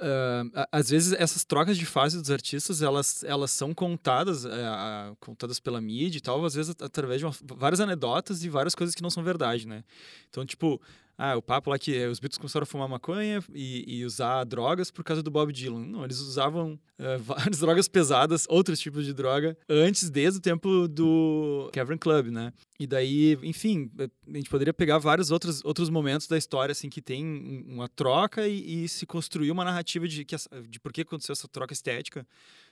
uh, 0.00 0.66
às 0.72 0.88
vezes 0.88 1.12
essas 1.12 1.44
trocas 1.44 1.76
de 1.76 1.84
fase 1.84 2.18
dos 2.18 2.30
artistas, 2.30 2.80
elas, 2.80 3.22
elas 3.22 3.50
são 3.50 3.74
contadas, 3.74 4.46
uh, 4.46 5.14
contadas 5.20 5.60
pela 5.60 5.80
mídia 5.80 6.16
e 6.16 6.22
tal, 6.22 6.42
às 6.42 6.54
vezes 6.54 6.74
através 6.80 7.20
de 7.20 7.26
uma, 7.26 7.34
várias 7.54 7.80
anedotas 7.80 8.42
e 8.42 8.48
várias 8.48 8.74
coisas 8.74 8.94
que 8.94 9.02
não 9.02 9.10
são 9.10 9.22
verdade, 9.22 9.68
né? 9.68 9.84
Então, 10.30 10.46
tipo, 10.46 10.80
ah, 11.20 11.36
o 11.36 11.42
papo 11.42 11.68
lá 11.68 11.76
que 11.76 12.06
os 12.06 12.20
Beatles 12.20 12.38
começaram 12.38 12.62
a 12.62 12.66
fumar 12.66 12.88
maconha 12.88 13.42
e, 13.52 13.98
e 13.98 14.04
usar 14.04 14.44
drogas 14.44 14.88
por 14.88 15.02
causa 15.02 15.20
do 15.20 15.32
Bob 15.32 15.52
Dylan. 15.52 15.84
Não, 15.84 16.04
eles 16.04 16.20
usavam 16.20 16.78
uh, 16.96 17.18
várias 17.18 17.58
drogas 17.58 17.88
pesadas, 17.88 18.46
outros 18.48 18.78
tipos 18.78 19.04
de 19.04 19.12
droga, 19.12 19.58
antes, 19.68 20.10
desde 20.10 20.38
o 20.38 20.40
tempo 20.40 20.86
do 20.86 21.68
Cavern 21.72 21.98
Club, 21.98 22.28
né? 22.28 22.52
E 22.78 22.86
daí, 22.86 23.36
enfim, 23.42 23.90
a 23.98 24.36
gente 24.36 24.48
poderia 24.48 24.72
pegar 24.72 24.98
vários 24.98 25.32
outros, 25.32 25.60
outros 25.64 25.90
momentos 25.90 26.28
da 26.28 26.38
história, 26.38 26.70
assim, 26.70 26.88
que 26.88 27.02
tem 27.02 27.64
uma 27.66 27.88
troca 27.88 28.46
e, 28.46 28.84
e 28.84 28.88
se 28.88 29.04
construir 29.04 29.50
uma 29.50 29.64
narrativa 29.64 30.06
de, 30.06 30.24
que, 30.24 30.36
de 30.68 30.78
por 30.78 30.92
que 30.92 31.00
aconteceu 31.00 31.32
essa 31.32 31.48
troca 31.48 31.72
estética 31.72 32.24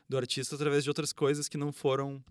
do 0.09 0.17
artista 0.17 0.55
através 0.55 0.85
de 0.85 0.91
outras 0.91 1.13
coisas 1.13 1.49
que 1.49 1.59
não 1.59 1.73
foram 1.73 2.23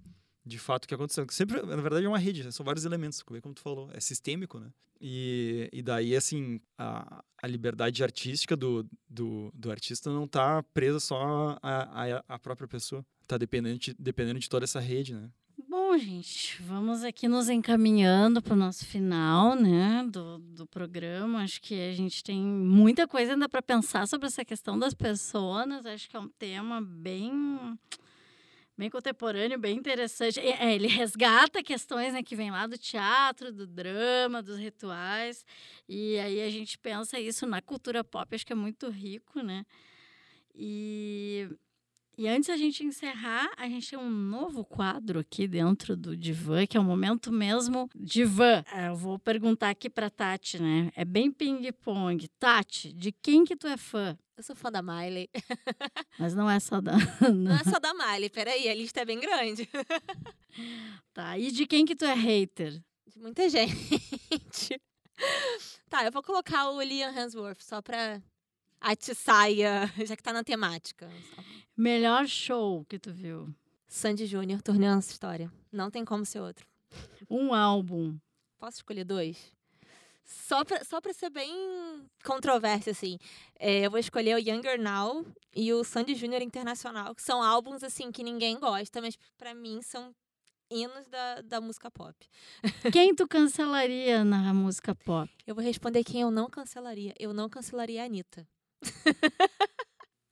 de 0.46 0.60
fato 0.60 0.86
o 0.86 0.88
que 0.88 0.94
aconteceu. 0.94 1.26
Sempre, 1.30 1.62
na 1.62 1.76
verdade, 1.78 2.06
é 2.06 2.10
uma 2.10 2.20
rede, 2.20 2.44
né? 2.44 2.52
são 2.52 2.66
vários 2.66 2.86
elementos, 2.86 3.22
como 3.24 3.54
tu 3.54 3.62
falou, 3.62 3.90
é 3.94 4.00
sistêmico, 4.00 4.60
né? 4.60 4.70
E, 5.02 5.70
e 5.74 5.82
daí, 5.82 6.16
assim, 6.16 6.60
a, 6.78 7.24
a 7.42 7.48
liberdade 7.48 8.04
artística 8.04 8.56
do, 8.56 8.88
do, 9.10 9.52
do 9.54 9.72
artista 9.72 10.10
não 10.10 10.24
está 10.24 10.64
presa 10.64 11.00
só 11.00 11.58
à, 11.62 12.24
à, 12.28 12.40
própria 12.40 12.68
pessoa, 12.68 13.06
está 13.24 13.38
dependendo, 13.38 13.80
dependendo 14.00 14.40
de 14.40 14.50
toda 14.50 14.64
essa 14.64 14.80
rede, 14.80 15.14
né? 15.14 15.30
Bom, 15.70 15.98
gente, 15.98 16.62
vamos 16.64 17.04
aqui 17.04 17.28
nos 17.28 17.50
encaminhando 17.50 18.42
para 18.42 18.54
o 18.54 18.58
nosso 18.58 18.86
final, 18.86 19.56
né, 19.56 20.06
do, 20.10 20.38
do 20.38 20.66
programa. 20.66 21.44
Acho 21.44 21.62
que 21.62 21.90
a 21.90 21.94
gente 21.94 22.24
tem 22.24 22.42
muita 22.42 23.08
coisa 23.08 23.34
ainda 23.34 23.48
para 23.48 23.62
pensar 23.62 24.08
sobre 24.08 24.28
essa 24.28 24.44
questão 24.44 24.78
das 24.78 24.94
pessoas. 24.94 25.86
Acho 25.86 26.10
que 26.10 26.16
é 26.16 26.20
um 26.20 26.30
tema 26.30 26.82
bem 26.82 27.78
bem 28.78 28.90
contemporâneo, 28.90 29.58
bem 29.58 29.78
interessante. 29.78 30.40
É, 30.40 30.74
ele 30.74 30.88
resgata 30.88 31.64
questões 31.64 32.14
né, 32.14 32.22
que 32.22 32.36
vêm 32.36 32.52
lá 32.52 32.68
do 32.68 32.78
teatro, 32.78 33.52
do 33.52 33.66
drama, 33.66 34.42
dos 34.42 34.58
rituais. 34.58 35.46
E 35.88 36.18
aí 36.20 36.42
a 36.42 36.50
gente 36.50 36.78
pensa 36.78 37.20
isso 37.20 37.46
na 37.46 37.62
cultura 37.62 38.04
pop, 38.04 38.34
acho 38.36 38.46
que 38.46 38.54
é 38.54 38.56
muito 38.56 38.90
rico, 38.90 39.42
né? 39.42 39.66
E, 40.54 41.50
e 42.18 42.28
antes 42.28 42.50
a 42.50 42.56
gente 42.56 42.84
encerrar, 42.84 43.50
a 43.58 43.68
gente 43.68 43.90
tem 43.90 44.00
um 44.00 44.10
novo 44.10 44.64
quadro 44.64 45.20
aqui 45.20 45.48
dentro 45.48 45.98
do 45.98 46.16
Divã, 46.16 46.66
que 46.66 46.78
é 46.78 46.80
o 46.80 46.84
momento 46.84 47.32
mesmo 47.32 47.90
Divã. 47.94 48.64
É, 48.72 48.88
eu 48.88 48.96
vou 48.96 49.20
perguntar 49.20 49.70
aqui 49.70 49.90
para 49.90 50.10
Tati, 50.10 50.62
né? 50.62 50.92
É 50.96 51.04
bem 51.04 51.32
ping-pong. 51.32 52.28
Tati, 52.40 52.94
de 52.94 53.12
quem 53.12 53.44
que 53.44 53.56
tu 53.56 53.68
é 53.68 53.76
fã? 53.78 54.18
Eu 54.38 54.44
sou 54.44 54.56
fã 54.56 54.72
da 54.72 54.82
Miley. 54.82 55.30
Mas 56.20 56.36
não 56.36 56.50
é 56.50 56.60
só 56.60 56.82
da. 56.82 56.94
Não 57.34 57.56
é 57.56 57.64
só 57.64 57.80
da 57.80 57.94
Miley, 57.94 58.30
peraí, 58.30 58.68
a 58.68 58.76
lista 58.76 59.02
é 59.02 59.06
bem 59.06 59.20
grande. 59.20 59.68
Tá, 61.14 61.38
e 61.38 61.52
de 61.52 61.66
quem 61.66 61.86
que 61.86 61.96
tu 61.96 62.04
é 62.06 62.14
hater? 62.14 62.82
De 63.08 63.20
muita 63.20 63.48
gente. 63.50 64.02
Tá, 65.90 66.04
eu 66.06 66.12
vou 66.12 66.22
colocar 66.22 66.70
o 66.70 66.82
Liam 66.82 67.16
Hemsworth 67.18 67.62
só 67.62 67.82
pra 67.82 68.22
atiçar, 68.82 69.48
já 70.06 70.16
que 70.16 70.24
tá 70.24 70.34
na 70.34 70.44
temática. 70.44 71.10
Melhor 71.76 72.28
show 72.28 72.84
que 72.86 73.00
tu 73.00 73.14
viu? 73.14 73.54
Sandy 73.88 74.26
Júnior, 74.26 74.62
Torneio 74.62 74.96
Nossa 74.96 75.12
História. 75.12 75.50
Não 75.72 75.90
tem 75.90 76.04
como 76.04 76.26
ser 76.26 76.42
outro. 76.42 76.68
Um 77.30 77.54
álbum. 77.54 78.18
Posso 78.58 78.78
escolher 78.78 79.06
dois? 79.06 79.55
Só 80.26 80.66
pra, 80.66 80.84
só 80.84 81.00
pra 81.00 81.14
ser 81.14 81.30
bem 81.30 81.54
controverso, 82.24 82.90
assim, 82.90 83.20
é, 83.60 83.86
eu 83.86 83.92
vou 83.92 84.00
escolher 84.00 84.36
o 84.36 84.40
Younger 84.40 84.82
Now 84.82 85.24
e 85.56 85.72
o 85.72 85.84
Sandy 85.84 86.16
Júnior 86.16 86.42
Internacional, 86.42 87.14
que 87.14 87.22
são 87.22 87.44
álbuns, 87.44 87.84
assim, 87.84 88.12
que 88.12 88.24
ninguém 88.24 88.60
gosta, 88.60 89.00
mas 89.02 89.16
para 89.38 89.54
mim 89.54 89.84
são 89.84 90.16
hinos 90.70 91.08
da, 91.08 91.42
da 91.42 91.62
música 91.62 91.92
pop. 91.92 92.16
Quem 92.92 93.14
tu 93.14 93.28
cancelaria 93.30 94.24
na 94.24 94.52
música 94.52 94.96
pop? 94.96 95.32
Eu 95.46 95.54
vou 95.54 95.64
responder 95.64 96.04
quem 96.04 96.22
eu 96.22 96.32
não 96.32 96.50
cancelaria. 96.50 97.14
Eu 97.20 97.34
não 97.34 97.48
cancelaria 97.48 98.02
a 98.02 98.06
Anitta. 98.06 98.48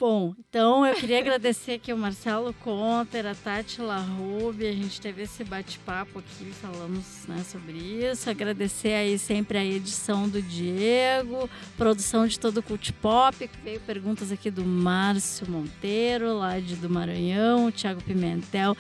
Bom, 0.06 0.36
então 0.38 0.86
eu 0.86 0.96
queria 0.96 1.20
agradecer 1.20 1.76
aqui 1.76 1.94
o 1.94 1.98
Marcelo 1.98 2.54
Conter, 2.56 3.26
a 3.26 3.34
Tati 3.34 3.82
Larrube, 3.82 4.68
a 4.68 4.74
gente 4.74 5.00
teve 5.00 5.22
esse 5.22 5.46
bate-papo 5.46 6.20
aqui, 6.20 6.52
falamos 6.52 7.26
né, 7.26 7.42
sobre 7.50 7.78
isso. 7.78 8.30
Agradecer 8.30 8.96
aí 8.96 9.18
sempre 9.18 9.58
a 9.58 9.64
edição 9.64 10.28
do 10.28 10.42
Diego, 10.42 11.50
produção 11.78 12.28
de 12.28 12.38
todo 12.38 12.58
o 12.58 12.62
Cult 12.62 12.92
Pop, 12.92 13.50
veio 13.64 13.80
perguntas 13.80 14.30
aqui 14.30 14.52
do 14.52 14.66
Márcio 14.66 15.50
Monteiro, 15.50 16.38
lá 16.38 16.60
de 16.60 16.76
do 16.76 16.90
Maranhão, 16.90 17.72
Thiago 17.72 18.04
Pimentel 18.04 18.76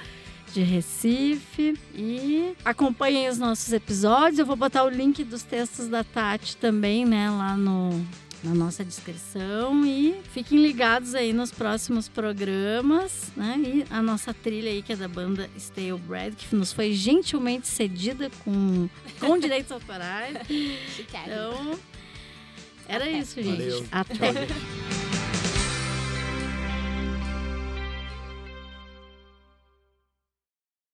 de 0.52 0.62
Recife. 0.62 1.80
E 1.96 2.54
acompanhem 2.66 3.30
os 3.30 3.38
nossos 3.38 3.72
episódios. 3.72 4.40
Eu 4.40 4.46
vou 4.46 4.58
botar 4.58 4.84
o 4.84 4.90
link 4.90 5.24
dos 5.24 5.44
textos 5.44 5.88
da 5.88 6.04
Tati 6.04 6.58
também, 6.58 7.06
né, 7.06 7.30
lá 7.30 7.56
no, 7.56 8.06
na 8.44 8.54
nossa 8.54 8.84
descrição 8.84 9.86
e 9.86 10.22
fiquem 10.34 10.62
ligados 10.62 11.16
aí 11.16 11.32
nos 11.32 11.52
próximos 11.52 12.10
programas, 12.10 13.32
né? 13.36 13.56
E 13.58 13.86
a 13.90 14.02
nossa 14.02 14.34
trilha 14.34 14.70
aí 14.70 14.82
que 14.82 14.94
é 14.94 14.96
da 14.96 15.08
banda 15.08 15.50
Stale 15.58 15.98
Bread, 15.98 16.36
que 16.36 16.56
nos 16.56 16.74
foi 16.74 16.92
gentilmente 16.94 17.68
cedida 17.68 18.30
com, 18.44 18.90
com 19.20 19.38
direitos 19.38 19.72
autorais. 19.72 20.38
Então, 21.00 21.80
era 22.88 23.10
isso, 23.10 23.42
gente. 23.42 23.58
Valeu. 23.58 23.86
Até. 23.92 24.16
Tchau, 24.16 24.34
gente. 24.34 25.03